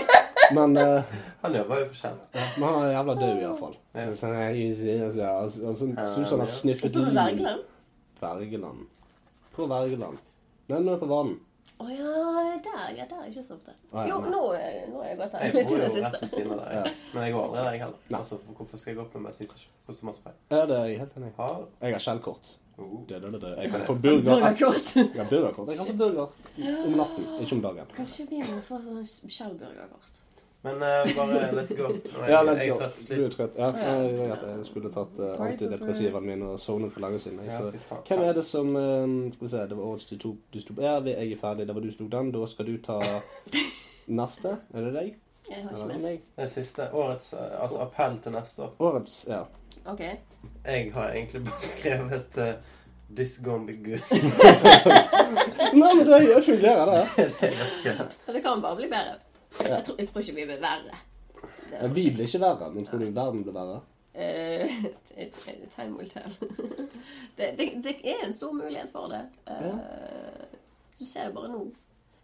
[0.56, 1.04] Men, uh,
[1.42, 2.16] Han jobber jo på Skjell.
[2.36, 3.76] men han er jævla død, iallfall.
[3.96, 4.08] Ja.
[4.22, 7.06] Sier, altså, altså, som han har sniffet liv.
[7.06, 7.62] På Vergeland?
[8.22, 8.88] Wergeland.
[9.56, 10.18] På Vergeland.
[10.70, 11.38] Nei, nå er jeg på Vanen.
[11.80, 12.14] Å ja,
[12.60, 13.74] der, ja, der er jeg ikke så ofte.
[13.94, 14.40] Ah, ja, Jo, nå,
[14.92, 15.46] nå er jeg gått her.
[15.48, 16.74] Jeg bor jo rett ved siden av deg.
[16.76, 16.82] Ja.
[17.14, 18.02] Men jeg går aldri der, jeg heller.
[18.10, 18.18] Nei.
[18.20, 19.38] Altså, hvorfor skal jeg gå opp med meg?
[19.40, 20.42] Jeg Koster masse penger.
[20.52, 21.48] Ja, det er jeg helt enig i.
[21.86, 22.52] Jeg har skjellkort.
[22.78, 22.92] oh.
[23.08, 23.54] Det, det, det, det.
[23.64, 24.28] Jeg kan få burger.
[24.28, 24.92] Burgerkort.
[25.20, 25.72] Ja, burgerkort.
[25.72, 26.28] Jeg kan få burger
[26.84, 27.94] om natten, ikke om dagen.
[27.96, 30.19] Kanskje vi må få sånn Skjellburgerkort.
[30.62, 31.88] Men uh, bare let's go.
[32.14, 32.76] Nå er Ja, let's jeg go.
[32.76, 33.04] er trøtt.
[33.10, 33.58] Du er trøtt.
[33.58, 37.40] Ja, jeg jeg, jeg skulle tatt uh, antidepressivaen min og sovnet for lenge siden.
[37.48, 38.02] Ja, Så.
[38.10, 40.76] Hvem er det som uh, Skal vi se, det var årets du tok du sto,
[40.84, 41.68] Ja, jeg er ferdig.
[41.70, 42.32] Det var du som tok den.
[42.36, 43.00] Da skal du ta
[44.22, 44.58] neste.
[44.74, 45.14] Er det deg?
[45.50, 46.20] Jeg har ikke med.
[46.38, 46.90] Det siste.
[46.94, 48.76] Årets eh, altså appell til neste år.
[48.80, 49.40] Årets Ja.
[49.86, 50.04] Ok.
[50.66, 52.52] Jeg har egentlig bare skrevet uh,
[53.16, 54.04] This gonna be good.
[55.74, 57.08] Nei, men det fungerer, det.
[57.18, 59.18] Det det jeg det kan bare bli bedre.
[59.62, 59.76] Ja.
[59.76, 60.98] Jeg tror, jeg tror ikke vi blir verre.
[61.70, 63.80] Det Ja, vi blir ikke verre, men tror du verden blir verre?
[64.16, 64.84] Eh,
[65.24, 65.36] it-
[65.76, 66.32] time will tell.
[67.38, 69.22] det, det, det er en stor mulighet for det.
[69.48, 69.78] Eh,
[71.00, 71.72] Du ser jo bare nå.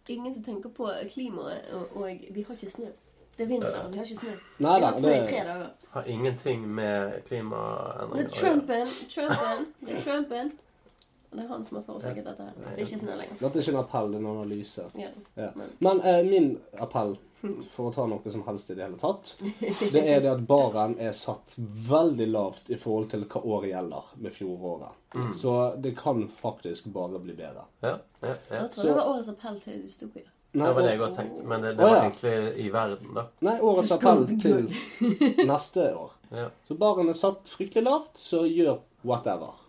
[0.07, 2.85] Ingen som tenker på klimaet, og, og vi har ikke snø.
[3.37, 4.33] Det er vinter, og vi har ikke snø.
[4.59, 5.69] Nei Vi har hatt snø i tre dager.
[5.89, 7.55] Har ingenting med Det å
[8.19, 10.51] er Trumpen, Trumpen, det er Trumpen.
[11.31, 12.57] Det er han som har forårsaket dette her.
[12.57, 13.37] Det er ikke snø lenger.
[13.39, 14.85] Dette er ikke en appell, det er en analyse.
[14.99, 15.09] Ja.
[15.35, 15.49] Ja.
[15.79, 17.17] Men- eh, min appell,
[17.75, 19.35] for å ta noe som helst i det hele tatt,
[19.93, 21.57] det er det at baren er satt
[21.89, 25.01] veldig lavt i forhold til hva året gjelder med fjoråret.
[25.35, 27.67] Så det kan faktisk bare bli bedre.
[27.81, 28.61] Ja, ja, ja.
[28.63, 30.29] Jeg tror det var årets appell til dystopia.
[30.55, 31.47] Nei, Det var det jeg hadde tenkt tenkte.
[31.51, 32.03] Men det, det var ja.
[32.09, 33.23] egentlig i verden, da.
[33.43, 36.11] Nei, årets appell til neste år.
[36.31, 36.47] Ja.
[36.67, 39.59] Så baren er satt fryktelig lavt, så gjør whatever.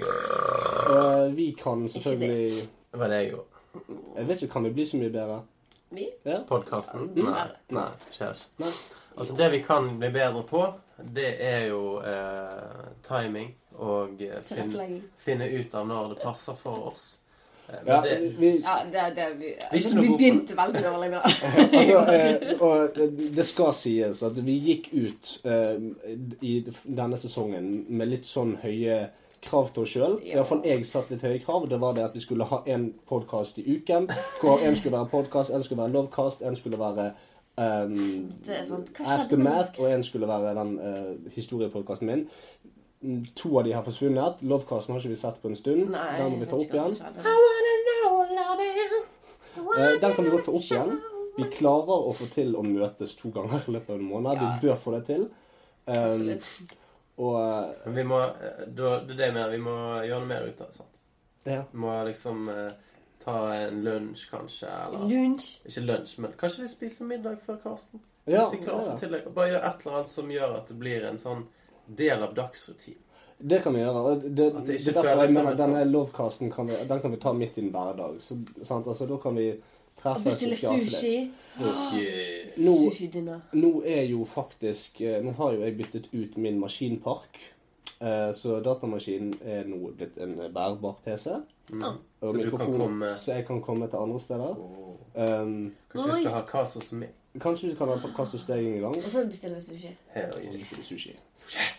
[0.00, 3.44] Og vi kan selvfølgelig Det var det jeg gjorde.
[4.16, 5.42] Jeg vet ikke, kan vi bli så mye bedre?
[5.90, 6.08] Vi?
[6.24, 6.38] Ja.
[6.48, 7.10] Podkasten?
[7.16, 7.22] Ja.
[7.22, 7.46] Nei.
[7.76, 8.50] Nei, skjer ikke.
[8.64, 8.72] Nei.
[9.16, 10.66] Altså, det vi kan bli bedre på,
[11.14, 14.86] det er jo eh, timing og eh, finne,
[15.20, 17.06] finne ut av når det passer for oss.
[17.68, 21.10] Eh, men Ja, det, vi, Ja, det, det, vi, ikke altså, vi begynte veldig dårlig
[21.10, 21.32] med det.
[21.78, 25.76] altså, eh, og eh, det skal sies at vi gikk ut eh,
[26.40, 26.54] i
[26.84, 29.02] denne sesongen med litt sånn høye
[29.42, 30.16] krav til oss sjøl.
[30.22, 30.38] Ja.
[30.38, 31.66] Iallfall jeg satte litt høye krav.
[31.70, 34.08] Det var det at vi skulle ha én podkast i uken.
[34.40, 37.10] Hvor en skulle være podkast, en skulle være Lovecast, en skulle være
[37.58, 42.28] um, er Aftermath, og en skulle være den uh, historiepodkasten min.
[43.02, 44.42] Mm, To av de har forsvunnet.
[44.46, 45.88] Lovecasten har ikke vi sett på en stund.
[45.90, 46.94] Nei, den må vi ta opp igjen.
[46.94, 47.24] skjedde.
[49.76, 51.00] Eh, den kan vi godt ta opp igjen.
[51.36, 54.38] Vi klarer å få til å møtes to ganger i løpet av en måned.
[54.38, 54.52] Ja.
[54.52, 55.26] Vi bør få det til.
[55.86, 56.78] Um, Absolutt.
[57.18, 59.50] Og men vi må eh, da, Det er det jeg.
[59.52, 59.74] Vi må
[60.06, 60.74] gjøre noe mer ut av det.
[60.78, 61.02] sant?
[61.44, 61.62] ja.
[61.72, 62.72] Vi må liksom eh,
[63.24, 64.66] ta en lunsj, kanskje.
[64.86, 65.50] Eller Lunsj.
[65.68, 68.00] ikke lunsj, men kanskje vi spiser middag før Karsten?
[68.24, 69.20] Ja, Hvis vi klarer ja, til det.
[69.34, 71.44] Bare gjør et eller annet som gjør at det blir en sånn
[71.86, 73.00] del av dagsrutinen.
[73.42, 74.02] Det kan vi gjøre.
[74.22, 77.10] Det, det det, er derfor jeg mener at denne sånt- lovcasten kan vi, den kan
[77.10, 78.20] vi ta midt i en hverdag.
[78.22, 78.86] Så, sant?
[78.86, 79.48] Altså, da kan vi
[80.04, 81.30] Og bestille sushi.
[82.66, 82.76] Nå,
[83.52, 87.38] nå er jo faktisk eh, Nå har jo jeg byttet ut min maskinpark.
[88.00, 91.28] Eh, Så datamaskinen er nå blitt en bærbar PC.
[91.70, 91.82] Mm.
[91.82, 91.96] Ah.
[92.20, 94.56] Og Så du kan komme så jeg kan komme til andre steder.
[94.58, 94.96] Oh.
[95.14, 97.08] Um, Kanskje jeg skal ha Kasus meg?
[97.40, 98.96] kanskje du kan ha kast hos deg en gang.
[98.96, 99.96] Og så bestille sushi.
[100.14, 101.16] Her, Og bestille sushi.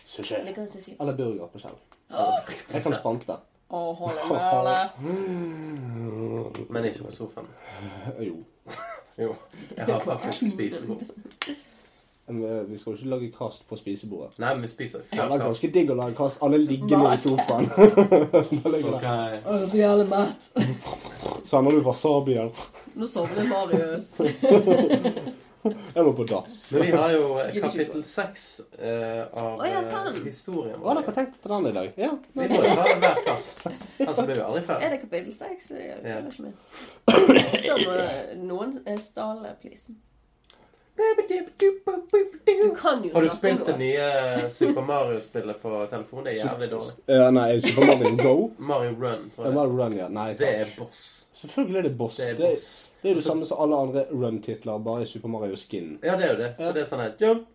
[0.06, 0.34] Sushi.
[0.66, 0.96] sushi.
[1.00, 1.76] Eller burger på Kjell.
[2.72, 3.36] Jeg kan spante.
[3.70, 4.74] Å, holde
[5.04, 7.48] med Men ikke på sofaen.
[8.20, 8.42] Jo.
[9.14, 9.30] Jo,
[9.76, 11.02] jeg har faktisk spisebord.
[12.26, 14.38] Men, eh, Vi skal jo ikke lage kast på spisebordet.
[14.38, 15.30] Nei, men vi spiser før kast.
[15.30, 16.42] Det er ganske digg å lage kast.
[16.42, 17.70] Alle ligger ned i sofaen.
[18.40, 18.72] okay.
[18.72, 19.42] ligger det.
[19.44, 19.78] Ok.
[19.90, 20.50] alle mett.
[21.44, 22.50] Sender du wasabi her?
[22.94, 24.10] Nå sovner Marius.
[25.96, 26.56] Jeg må på dass.
[26.74, 27.28] Men vi har jo
[27.64, 28.46] kapittel seks
[28.78, 30.18] eh, av Å, ja, eh, faen.
[30.26, 30.78] historien.
[30.84, 31.92] Har dere tenkt til den i dag?
[32.00, 32.10] Ja.
[32.34, 33.68] Vi må jo ta hver kast.
[33.98, 34.90] Ellers blir vi aldri Er ferdig.
[34.94, 35.70] det kapittel seks?
[35.74, 36.18] Jeg Ja.
[36.18, 36.54] følger ikke med.
[37.68, 39.96] Da må noen eh, stale pleasen.
[42.46, 46.24] Du kan jo Har du spilt det nye Super Mario-spillet på telefon?
[46.24, 46.92] Det er jævlig dårlig.
[47.10, 48.34] Ja, nei, Super Mario Go?
[48.58, 49.54] Mario Run, tror Ja, jeg.
[49.54, 50.08] Mario Run, ja.
[50.08, 51.00] Nei, Det er boss.
[51.34, 52.16] Selvfølgelig er det boss.
[52.16, 52.92] Det er Det er, boss.
[53.02, 55.98] det er jo det samme som alle andre run-titler, bare i Super Mario Skin.
[56.04, 56.52] Ja, det er jo det.
[56.58, 57.46] Og det er sånn her Jump,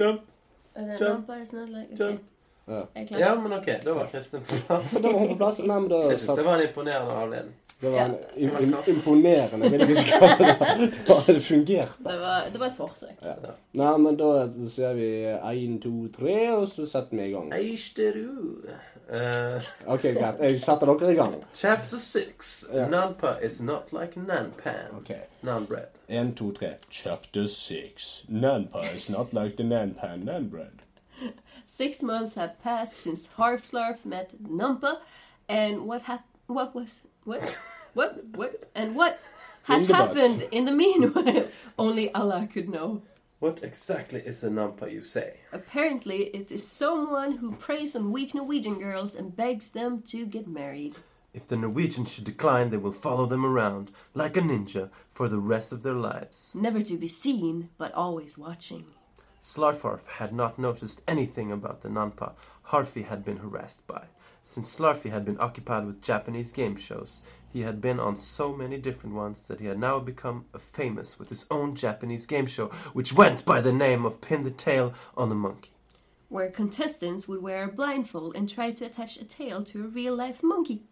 [0.00, 0.20] jump,
[0.74, 1.30] Er Jump.
[2.00, 2.20] jump.
[2.70, 2.82] Ja.
[2.94, 3.06] Er.
[3.18, 3.66] Ja, men ok.
[3.84, 4.90] Da var Kristin på plass.
[5.02, 5.58] Da var hun på plass.
[5.58, 7.54] Nei, men da Jeg syns det var en imponerende avledning.
[7.80, 8.10] Det var
[8.60, 10.36] en imponerende, vil jeg ikke kalle
[10.80, 10.92] det.
[11.08, 12.04] Ja, Det fungerte.
[12.04, 13.16] Det var, det var et forsøk.
[13.22, 13.34] Ja.
[13.72, 14.30] Nei, men da
[14.68, 17.52] ser vi én, to, tre, og så setter vi i gang.
[17.56, 18.60] Eisteru.
[19.10, 20.38] Eh, OK, greit.
[20.44, 21.34] Jeg setter dere i gang.
[21.54, 22.66] chapter 6.
[22.74, 22.86] Ja.
[22.88, 24.92] Nanpa is not like nanpan.
[25.00, 25.24] Okay.
[25.42, 25.88] Nanbread.
[26.08, 26.74] Én, to, tre.
[26.90, 28.24] Chapter six.
[28.28, 30.84] Nanpa is not like the nanpan nanbread.
[31.66, 34.96] Six months have passed since Harfslarf met Nampa,
[35.48, 36.26] and what happened?
[36.46, 37.00] What was
[37.30, 37.56] what?
[37.94, 38.24] what?
[38.34, 38.70] What?
[38.74, 39.20] And what
[39.62, 41.46] has In happened in the meanwhile?
[41.78, 43.02] Only Allah could know.
[43.38, 45.38] What exactly is a nampa you say?
[45.52, 50.46] Apparently, it is someone who preys on weak Norwegian girls and begs them to get
[50.46, 50.96] married.
[51.32, 55.38] If the Norwegians should decline, they will follow them around like a ninja for the
[55.38, 56.52] rest of their lives.
[56.54, 58.86] Never to be seen, but always watching.
[59.40, 62.32] Slarfarf had not noticed anything about the Nanpa
[62.70, 64.06] Harfi had been harassed by.
[64.42, 67.22] Since Slarfi had been occupied with Japanese game shows,
[67.52, 71.28] he had been on so many different ones that he had now become famous with
[71.28, 75.28] his own Japanese game show, which went by the name of Pin the Tail on
[75.28, 75.70] the Monkey.
[76.28, 80.14] Where contestants would wear a blindfold and try to attach a tail to a real
[80.14, 80.82] life monkey.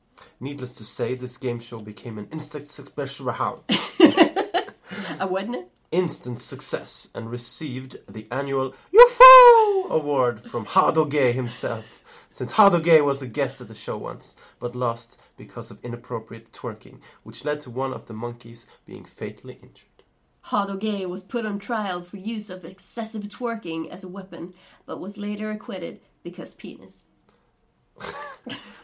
[0.41, 3.21] Needless to say, this game show became an instant success,
[5.21, 11.98] A wasn't instant success and received the annual UFO award from Hadoge himself.
[12.39, 17.01] Since Hadoge was a guest at the show once, but lost because of inappropriate twerking,
[17.25, 20.05] which led to one of the monkeys being fatally injured.
[20.45, 24.55] Hadoge was put on trial for use of excessive twerking as a weapon,
[24.87, 27.03] but was later acquitted because penis.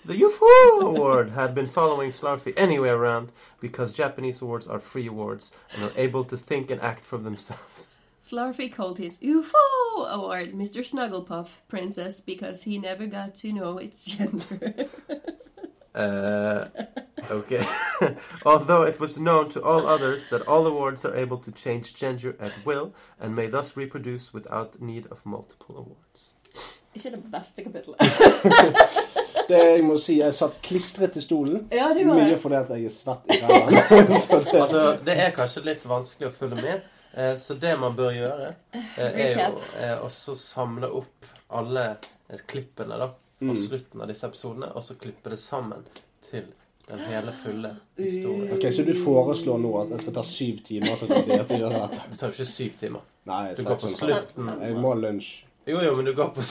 [0.06, 5.52] The UFO award had been following Slarfy anywhere around because Japanese awards are free awards
[5.72, 7.93] and are able to think and act for themselves.
[8.34, 10.82] Slarfy called his UFO award Mr.
[10.84, 14.88] Snugglepuff Princess because he never got to know its gender.
[15.94, 16.66] Uh,
[17.30, 17.64] okay.
[18.44, 22.34] Although it was known to all others that all awards are able to change gender
[22.40, 26.34] at will and may thus reproduce without need of multiple awards.
[26.94, 27.98] Ikke det beste kapittelet.
[29.48, 31.66] Det jeg må si, jeg satt klistret til stolen.
[31.72, 33.82] Ja, det var Mye fordi at jeg er svett i ræva.
[33.98, 36.80] Det- Altså, det er kanskje litt vanskelig å følge med,
[37.38, 41.84] så det man bør gjøre, eh, er jo eh, å samle opp alle
[42.28, 43.08] eh, klippene da,
[43.38, 43.56] på Mm.
[43.68, 45.82] slutten av disse episodene, og så klippe det sammen
[46.30, 46.46] til
[46.88, 48.52] den hele fulle historien.
[48.56, 51.58] Ok, Så du foreslår nå at det skal ta syv timer til å til å
[51.64, 52.00] gjøre dette?
[52.10, 53.00] Det tar jo ikke syv timer.
[53.26, 54.50] Nei, Du går på slutten.
[54.62, 55.44] Jeg må ha lunsj.
[55.66, 56.42] Jo, jo, men du går på,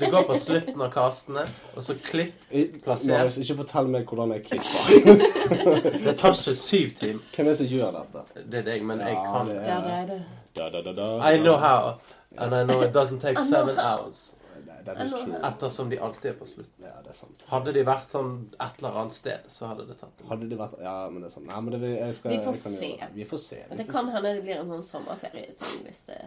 [0.00, 1.42] du går på slutten av kastene,
[1.74, 2.36] og så klipp.
[2.84, 3.10] Plasser.
[3.16, 5.24] Marius, ikke fortell meg hvordan jeg klipper.
[6.06, 7.24] Det tar ikke syv timer.
[7.34, 8.22] Hvem er det som gjør dette?
[8.52, 9.50] Det er deg, men jeg kan.
[9.50, 10.20] det Ja, det er det.
[10.54, 11.08] Da, da, da, da.
[11.32, 11.96] I know how,
[12.38, 14.28] and I know it doesn't take seven hours.
[14.66, 15.40] Nei, That is true.
[15.50, 16.86] Ettersom de alltid er på slutten.
[16.86, 17.42] Ja, det er sant.
[17.50, 20.78] Hadde de vært sånn et eller annet sted, så hadde det tatt Hadde de vært
[20.82, 21.46] Ja, men det er sant.
[21.50, 22.88] Nei, men det, jeg skal, Vi får jeg kan se.
[22.92, 23.18] gjøre det.
[23.18, 23.60] Vi får se.
[23.70, 26.18] Vi Det får kan hende det blir en sånn sommerferie sånn, hvis det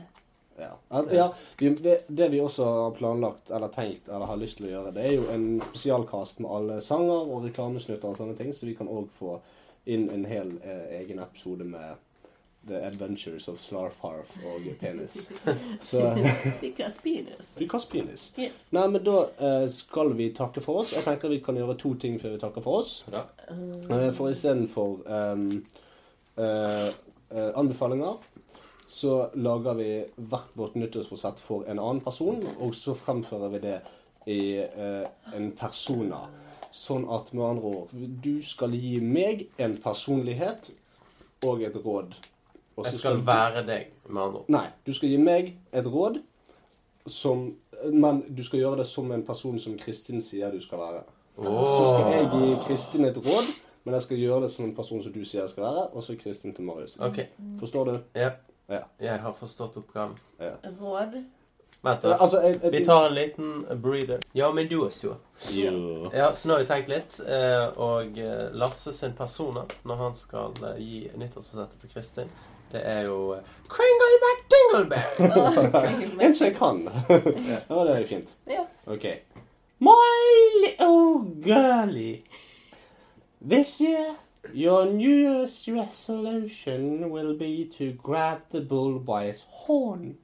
[0.60, 0.72] Ja.
[1.12, 1.28] Ja
[1.60, 4.96] vi, det, det vi også har planlagt, eller tenkt, eller har lyst til å gjøre,
[4.96, 8.78] det er jo en spesialkast med alle sanger og reklamesnutter og sånne ting, så vi
[8.78, 9.40] kan òg få
[9.86, 12.00] inn en hel eh, egen episode med
[12.68, 15.30] The Adventures of Slarfarf og Penis.
[15.82, 16.18] Så
[16.62, 17.56] Because penis.
[17.58, 18.34] Because penis.
[18.40, 18.72] Yes.
[18.72, 20.96] Nei, men da eh, skal vi takke for oss.
[20.96, 22.96] Jeg tenker vi kan gjøre to ting før vi takker for oss.
[23.14, 23.28] Ja.
[23.52, 25.46] Uh, for istedenfor um,
[26.42, 26.90] uh,
[27.30, 28.18] uh, anbefalinger,
[28.88, 33.80] så lager vi hvert vårt nyttårsforsett for en annen person, og så fremfører vi det
[34.26, 36.26] i eh, en persona.
[36.76, 40.74] Sånn at med andre ord Du skal gi meg en personlighet
[41.48, 42.18] og et råd.
[42.76, 44.50] Og så Jeg skal være deg, med andre ord.
[44.52, 46.20] Nei, du skal gi meg et råd
[47.08, 47.54] som
[47.94, 51.04] Men du skal gjøre det som en person som Kristin sier du skal være.
[51.38, 53.50] Så skal jeg gi Kristin et råd,
[53.84, 56.04] men jeg skal gjøre det som en person som du sier jeg skal være, og
[56.04, 56.96] så Kristin til Marius.
[57.00, 57.20] OK.
[57.60, 57.98] Forstår du?
[58.16, 58.32] Ja.
[58.68, 58.84] Ja.
[58.98, 60.16] Jeg har forstått oppgaven.
[60.80, 61.24] Råd.
[61.86, 62.16] Vent, da.
[62.18, 64.20] altså, jeg, jeg, Vi tar en liten breather.
[64.34, 65.16] Ja, men du også.
[65.54, 66.10] Jo.
[66.14, 67.20] Ja, så nå har vi tenkt litt.
[67.22, 72.32] eh, Og eh, Lasse sin persona når han skal eh, gi nyttårsforsettet til Kristin,
[72.72, 73.36] det er jo
[73.70, 75.30] Kringle McDingleberry.
[75.30, 76.82] Åh, En som jeg kan.
[77.70, 78.34] ja, det er fint.
[78.50, 78.66] Ja.
[78.90, 79.06] OK.
[79.78, 80.26] My
[80.66, 82.24] little girlie.
[83.48, 84.16] This year,
[84.54, 90.18] your New Year's resolution will be to grab the bull by its horn.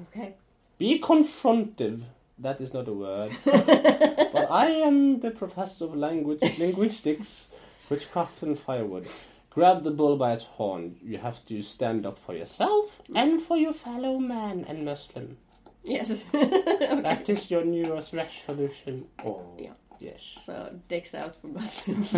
[0.00, 0.34] Ok.
[0.78, 2.02] Be confrontive.
[2.38, 3.32] That is not a word.
[3.44, 7.48] but I am the professor of language, linguistics,
[7.88, 9.08] witchcraft, and firewood.
[9.50, 10.96] Grab the bull by its horn.
[11.02, 15.38] You have to stand up for yourself and for your fellow man and Muslim.
[15.82, 16.10] Yes.
[16.34, 17.00] okay.
[17.00, 19.06] That is your New Year's resolution.
[19.24, 19.70] Oh, Ja.
[20.00, 20.34] Yes.
[20.46, 20.52] Så
[20.88, 22.12] dicks out for Muslims.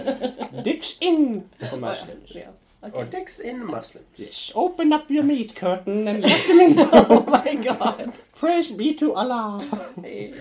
[0.64, 2.30] Dicks in for Muslims.
[2.34, 2.40] ja.
[2.40, 2.54] yeah.
[2.82, 3.02] okay.
[3.02, 4.06] Or dicks in Muslims.
[4.16, 4.52] Yes.
[4.54, 6.78] Open up your meat curtain and let them in.
[6.92, 8.12] Oh my god.
[8.34, 9.64] Praise be to Allah.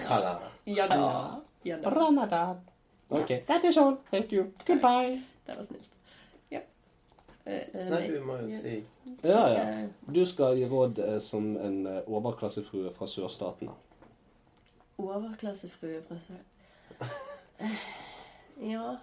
[0.10, 1.42] Allah.
[1.64, 1.90] Ja da.
[1.90, 2.56] Ramadan.
[3.10, 3.98] Okay, that is all.
[4.12, 4.52] Thank you.
[4.66, 5.22] Goodbye.
[5.46, 5.92] Det var snilt.
[6.50, 6.60] Ja.
[7.48, 8.84] Uh, eh, Nei, du må jo si
[9.22, 9.88] Ja, ja.
[10.08, 13.76] Du skal gi råd uh, som en eh, overklassefrue fra sørstatene.
[14.98, 16.42] Overklassefrue fra sør...
[18.74, 18.98] Ja.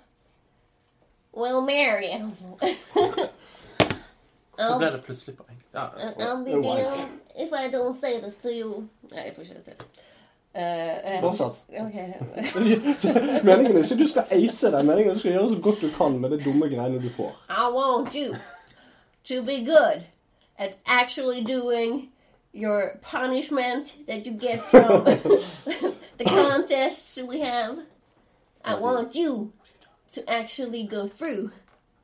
[1.37, 2.19] Well, Mary.
[4.57, 5.75] Hvorfor ble det plutselig på engelsk?
[5.75, 5.85] Ja,
[6.19, 8.89] I'll be damned if I don't say this to you.
[9.11, 9.75] Nei, jeg får ikke det til.
[10.55, 11.65] Eh, eh, Fortsatt.
[11.69, 12.07] Okay.
[13.45, 15.91] Meningen er ikke du skal ace det, meningen er du skal gjøre så godt du
[15.97, 17.33] kan med det dumme greiene du får.
[17.49, 18.35] I want you
[19.25, 20.03] to be good
[20.59, 22.09] at actually doing
[22.55, 25.07] your punishment that you get from
[26.21, 27.79] the contests we have.
[28.65, 29.53] I want you
[30.13, 31.53] to actually go through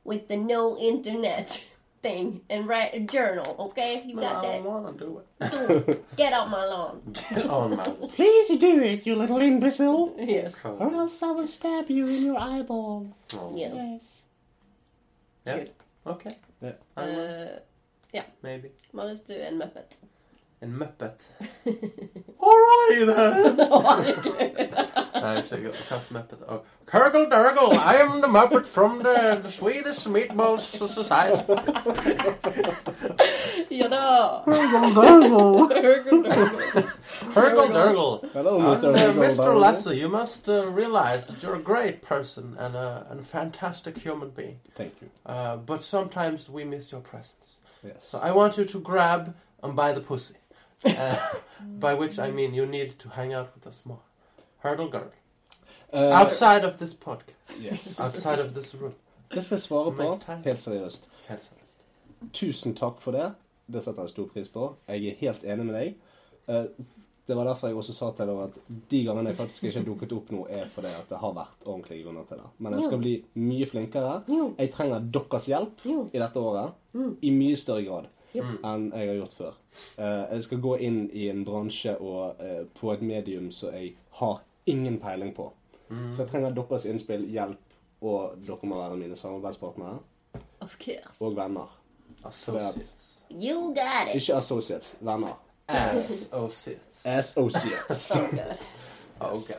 [0.03, 1.63] with the no internet
[2.01, 4.03] thing and write a journal, okay?
[4.05, 4.63] You Men got I that?
[4.63, 5.51] wanna do it.
[5.51, 6.05] Do it.
[6.17, 7.01] Get out my lawn.
[7.29, 7.95] Get on, man.
[8.15, 10.15] Please do it, you little imbecile.
[10.17, 10.57] Yes.
[10.63, 13.15] Or else I will stab you in your eyeball.
[13.33, 13.53] Oh.
[13.55, 13.73] Yes.
[13.75, 14.23] Yes.
[15.45, 15.57] Yeah.
[15.57, 15.71] Good.
[16.07, 16.37] Okay.
[16.61, 16.71] Yeah.
[16.95, 17.59] I will.
[18.15, 18.71] Uh, Maybe.
[18.93, 19.95] Marius, du er en muppet.
[20.61, 21.29] En muppet.
[22.41, 23.57] Alrighty then.
[25.21, 26.39] Nei, ikke hvilken muppet.
[26.47, 26.59] Oh.
[26.85, 31.43] Kurgle Durgle, I am the muppet from the, the Swedish Meatballs Society.
[33.69, 34.41] Ja da!
[34.45, 35.67] Kurgle Durgle.
[38.33, 38.93] Hello, And, Mr.
[38.93, 39.37] uh, Hegel Mr.
[39.37, 39.59] Darwin.
[39.61, 43.97] Lasse, you must uh, realize that you're a great person and a, and a fantastic
[43.97, 44.59] human being.
[44.75, 45.09] Thank you.
[45.25, 47.59] Uh, but sometimes we miss your presence.
[47.83, 48.07] Yes.
[48.07, 50.35] So I want you to grab and buy the pussy.
[50.85, 51.15] Uh,
[51.81, 53.99] by which I mean you need to hang out with us more.
[54.63, 55.09] Hurdle girl.
[55.93, 57.33] Uh, Outside of this podcast.
[57.61, 57.99] Yes.
[58.05, 58.93] Outside of this room.
[59.33, 61.07] Det skal jeg svare på, helt seriøst.
[61.27, 61.79] Helt seriøst.
[62.33, 63.31] Tusen takk for det.
[63.67, 64.69] Det setter jeg stor pris på.
[64.87, 65.95] Jeg er helt enig med deg.
[66.47, 66.85] Eh,
[67.27, 68.53] Det var derfor jeg også sa til deg at
[68.91, 71.65] de gangene jeg faktisk ikke har dukket opp nå, er fordi at det har vært
[71.67, 72.45] ordentlige grunner til det.
[72.63, 74.13] Men jeg skal bli mye flinkere.
[74.57, 75.83] Jeg trenger deres hjelp
[76.13, 77.17] i dette året Mm.
[77.21, 78.07] i mye større grad.
[78.63, 79.53] Enn jeg har gjort før.
[79.97, 83.95] Eh, Jeg skal gå inn i en bransje og eh, på et medium som jeg
[84.19, 85.51] har ingen peiling på.
[85.89, 86.11] Mm.
[86.13, 87.59] Så jeg trenger deres innspill, hjelp,
[88.01, 89.99] og dere må være mine samarbeidspartnere
[90.61, 91.17] Of course.
[91.21, 91.79] og venner.
[92.25, 93.25] Associates.
[93.31, 94.15] You got it.
[94.21, 95.33] Ikke associates, venner.
[95.69, 97.05] Associates.
[97.05, 97.97] Associates.
[98.13, 98.57] So good.
[99.19, 99.49] Ok.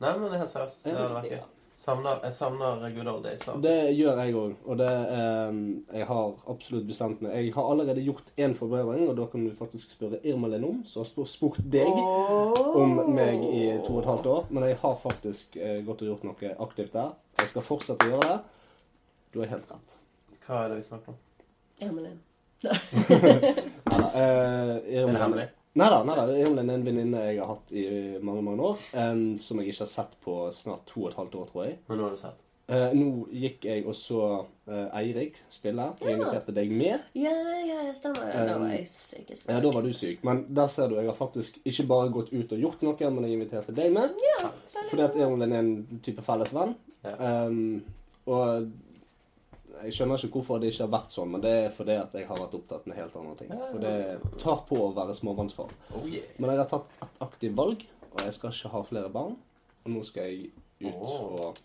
[0.00, 0.84] Nei, men det er helt seriøst.
[0.84, 1.40] Det hadde vært gøy.
[1.80, 3.46] Savner, jeg savner good old days.
[3.48, 3.60] av.
[3.64, 5.60] Det gjør jeg òg, og det eh,
[5.96, 7.32] Jeg har absolutt bestemt meg.
[7.38, 11.00] Jeg har allerede gjort én forbedring, og da kan du faktisk spørre Irma om, som
[11.00, 14.44] har spurt- deg deg om meg i to og et halvt år.
[14.50, 17.14] Men jeg har faktisk eh, gått og gjort noe aktivt der.
[17.40, 18.38] Jeg skal fortsette å gjøre det.
[19.32, 19.96] Du har helt rett.
[20.44, 21.18] Hva er det vi snakker om?
[21.80, 22.20] Emelin.
[23.88, 25.48] Neida, eh, Er det Irmelin- hemmelig?
[25.78, 26.24] Neida, neida.
[26.34, 27.84] Irmelin er en venninne jeg har hatt i
[28.26, 28.78] mange mange år.
[28.98, 31.76] em, som jeg ikke har sett på snart to og et halvt år, tror jeg.
[31.88, 32.40] Men nå har du sett.
[32.70, 35.88] Eh, nå gikk jeg og så eh, Eirik spille.
[36.00, 36.16] Jeg Ja.
[36.16, 37.00] inviterte deg med.
[37.14, 37.32] Ja,
[37.66, 38.34] ja, stemmer det.
[38.48, 39.30] Da Um, var jeg syk.
[39.48, 40.22] Ja, Da var du syk.
[40.24, 43.24] Men der ser du, jeg har faktisk ikke bare gått ut og gjort noe, men
[43.24, 44.10] jeg inviterte deg med.
[44.40, 44.50] Ja,
[44.90, 46.74] Fordi at Evelyn er en type felles venn.
[47.04, 47.46] Ja.
[47.46, 47.82] Um,
[48.26, 48.70] og
[49.84, 52.26] jeg skjønner ikke hvorfor det ikke har vært sånn, men det er fordi at jeg
[52.28, 53.54] har vært opptatt med helt andre ting.
[53.70, 53.94] Og det
[54.42, 55.70] tar på å være småbarnsfar.
[55.94, 56.26] Oh, yeah.
[56.38, 59.38] Men jeg har tatt et aktivt valg, og jeg skal ikke ha flere barn.
[59.84, 60.50] Og nå skal jeg
[60.84, 61.58] ut og og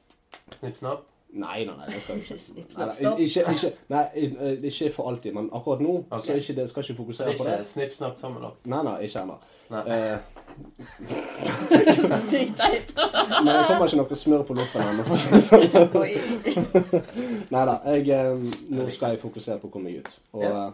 [0.59, 1.01] Snipp, snapp.
[1.35, 2.37] Nei, nei, nei, det skal jeg ikke.
[2.47, 6.21] Snipp, Nei, nei, ikke, ikke, nei, eh, ikke for alltid, men akkurat nå okay.
[6.25, 7.51] så ikke det, skal jeg ikke Så fokusere det på det.
[7.59, 8.57] ikke snipp, snapp, tommel opp?
[8.71, 9.37] Nei, nei, ikke ennå.
[12.29, 12.91] Sykt teit.
[13.43, 15.03] men det kommer ikke noe smør på loffen ennå.
[17.51, 17.75] Nei da.
[17.85, 20.19] Eh, nå skal jeg fokusere på å komme meg ut.
[20.33, 20.67] Og Ja.
[20.67, 20.73] eh,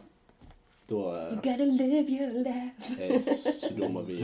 [0.91, 3.61] da You eh, gotta live your life.
[3.61, 4.17] så da må vi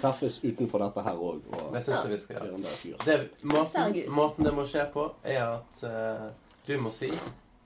[0.00, 2.96] treffes utenfor dette her òg og Det syns jeg vi skal gjøre fyr.
[3.04, 6.28] Det, måten, måten det må skje på, er at uh,
[6.66, 7.10] du må si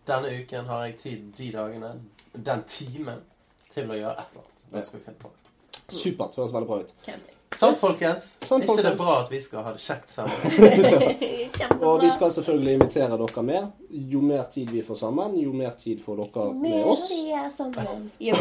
[0.06, 1.93] denne uken har jeg tid de dagene,
[2.35, 3.20] den timen,
[3.74, 4.64] til å gjøre et eller annet.
[4.72, 5.31] Det skal vi finne på.
[5.89, 6.36] Supert.
[6.36, 6.94] Høres veldig bra ut.
[7.06, 7.40] Camping.
[7.56, 7.81] Sant, Yes.
[7.81, 8.27] folkens?
[8.47, 9.01] Sant, ikke det folkens.
[9.01, 11.82] bra at vi skal ha det kjekt sammen?
[11.89, 13.66] Og vi skal selvfølgelig invitere dere med.
[13.90, 17.09] Jo mer tid vi får sammen, jo mer tid får dere med oss.
[17.10, 18.10] vi er sammen.
[18.20, 18.35] Jo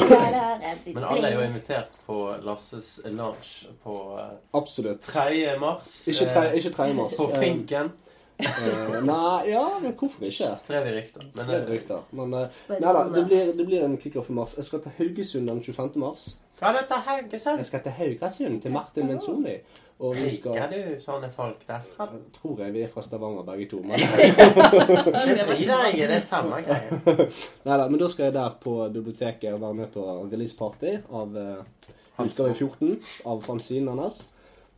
[0.93, 5.01] Men alle er jo invitert på Lasses lunch på eh, Absolutt.
[5.01, 5.55] 3.
[5.59, 6.07] mars.
[6.07, 6.93] Ikke tre- eh, ikke 3.
[6.93, 7.17] mars.
[7.17, 7.91] På Eh, Finken.
[8.39, 10.53] Eh, nei, ja, men hvorfor ikke?
[10.59, 11.25] Sprer vi rykter.
[11.35, 12.07] Men Det eh, rykter.
[12.15, 14.55] Men eh, nei da, det blir, det blir en kickoff i mars.
[14.57, 15.91] Jeg skal til Haugesund den 25.
[15.99, 16.29] mars.
[16.53, 17.57] skal du til Haugesund?
[17.57, 19.59] Jeg skal til Haugesund, til Martin Menzoni.
[19.99, 22.05] Og vi Liker du sånne folk derfra?
[22.31, 23.81] Tror jeg vi er fra Stavanger begge to.
[23.83, 26.99] Men, Det tviler jeg i, det er samme greie.
[27.67, 31.89] neida, men da skal jeg der på biblioteket og være med på releaseparty av uh,
[32.23, 32.95] utgave 14
[33.27, 34.21] av fanzinen hans.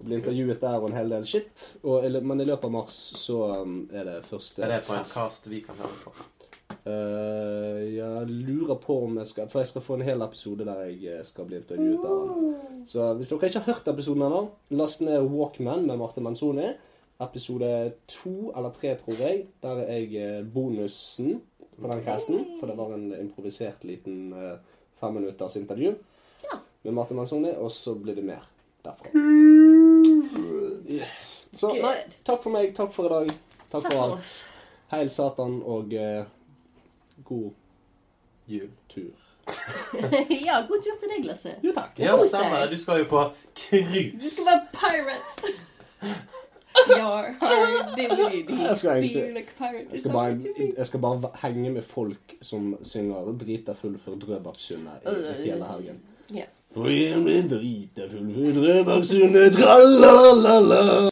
[0.02, 1.64] Og bli intervjuet der og en hel del shit.
[1.86, 5.06] Og, men i løpet av mars så um, er det første Er det på en
[5.06, 6.14] cast vi kan høre på?
[6.82, 10.80] Uh, jeg lurer på om jeg skal For jeg skal få en hel episode der
[10.88, 12.32] jeg eh, skal bli intervjuet der.
[12.90, 14.40] Så hvis dere ikke har hørt episoden ennå,
[14.80, 16.72] last ned Walkman med Marte Manzoni.
[17.22, 19.44] Episode to eller tre, tror jeg.
[19.61, 21.36] Der er jeg eh, bonusen
[21.78, 22.41] på den casten.
[22.60, 24.56] For det var en improvisert liten eh,
[25.02, 25.94] femminutters intervju
[26.48, 26.57] Ja.
[26.84, 28.48] med Marte Manzoni, Og så blir det mer
[28.85, 29.09] derfra.
[30.91, 31.47] Yes.
[31.53, 31.95] Så nei,
[32.27, 32.75] takk for meg.
[32.75, 33.33] Takk for i dag.
[33.71, 34.31] Takk Takk for alt.
[34.91, 36.23] Heil Satan og eh,
[37.23, 37.51] god
[38.51, 39.27] jultur.
[40.47, 41.55] ja, god tur til deg, Lasse.
[41.63, 41.95] Jo takk.
[41.99, 42.75] Ja, Kos stemmer det.
[42.75, 43.23] Du skal jo på
[43.71, 45.55] Du skal være pirate.
[46.87, 50.37] Your heart diddly Jeg skal egentlig- Be like pirate Jeg skal, bare,
[50.77, 55.99] jeg skal bare henge med folk som synger 'Drita full for Drøbaksundet' i hele helgen.
[56.33, 56.45] Ja.
[56.73, 61.11] For jeg blir drita full for Drøbaksundet, tralalala.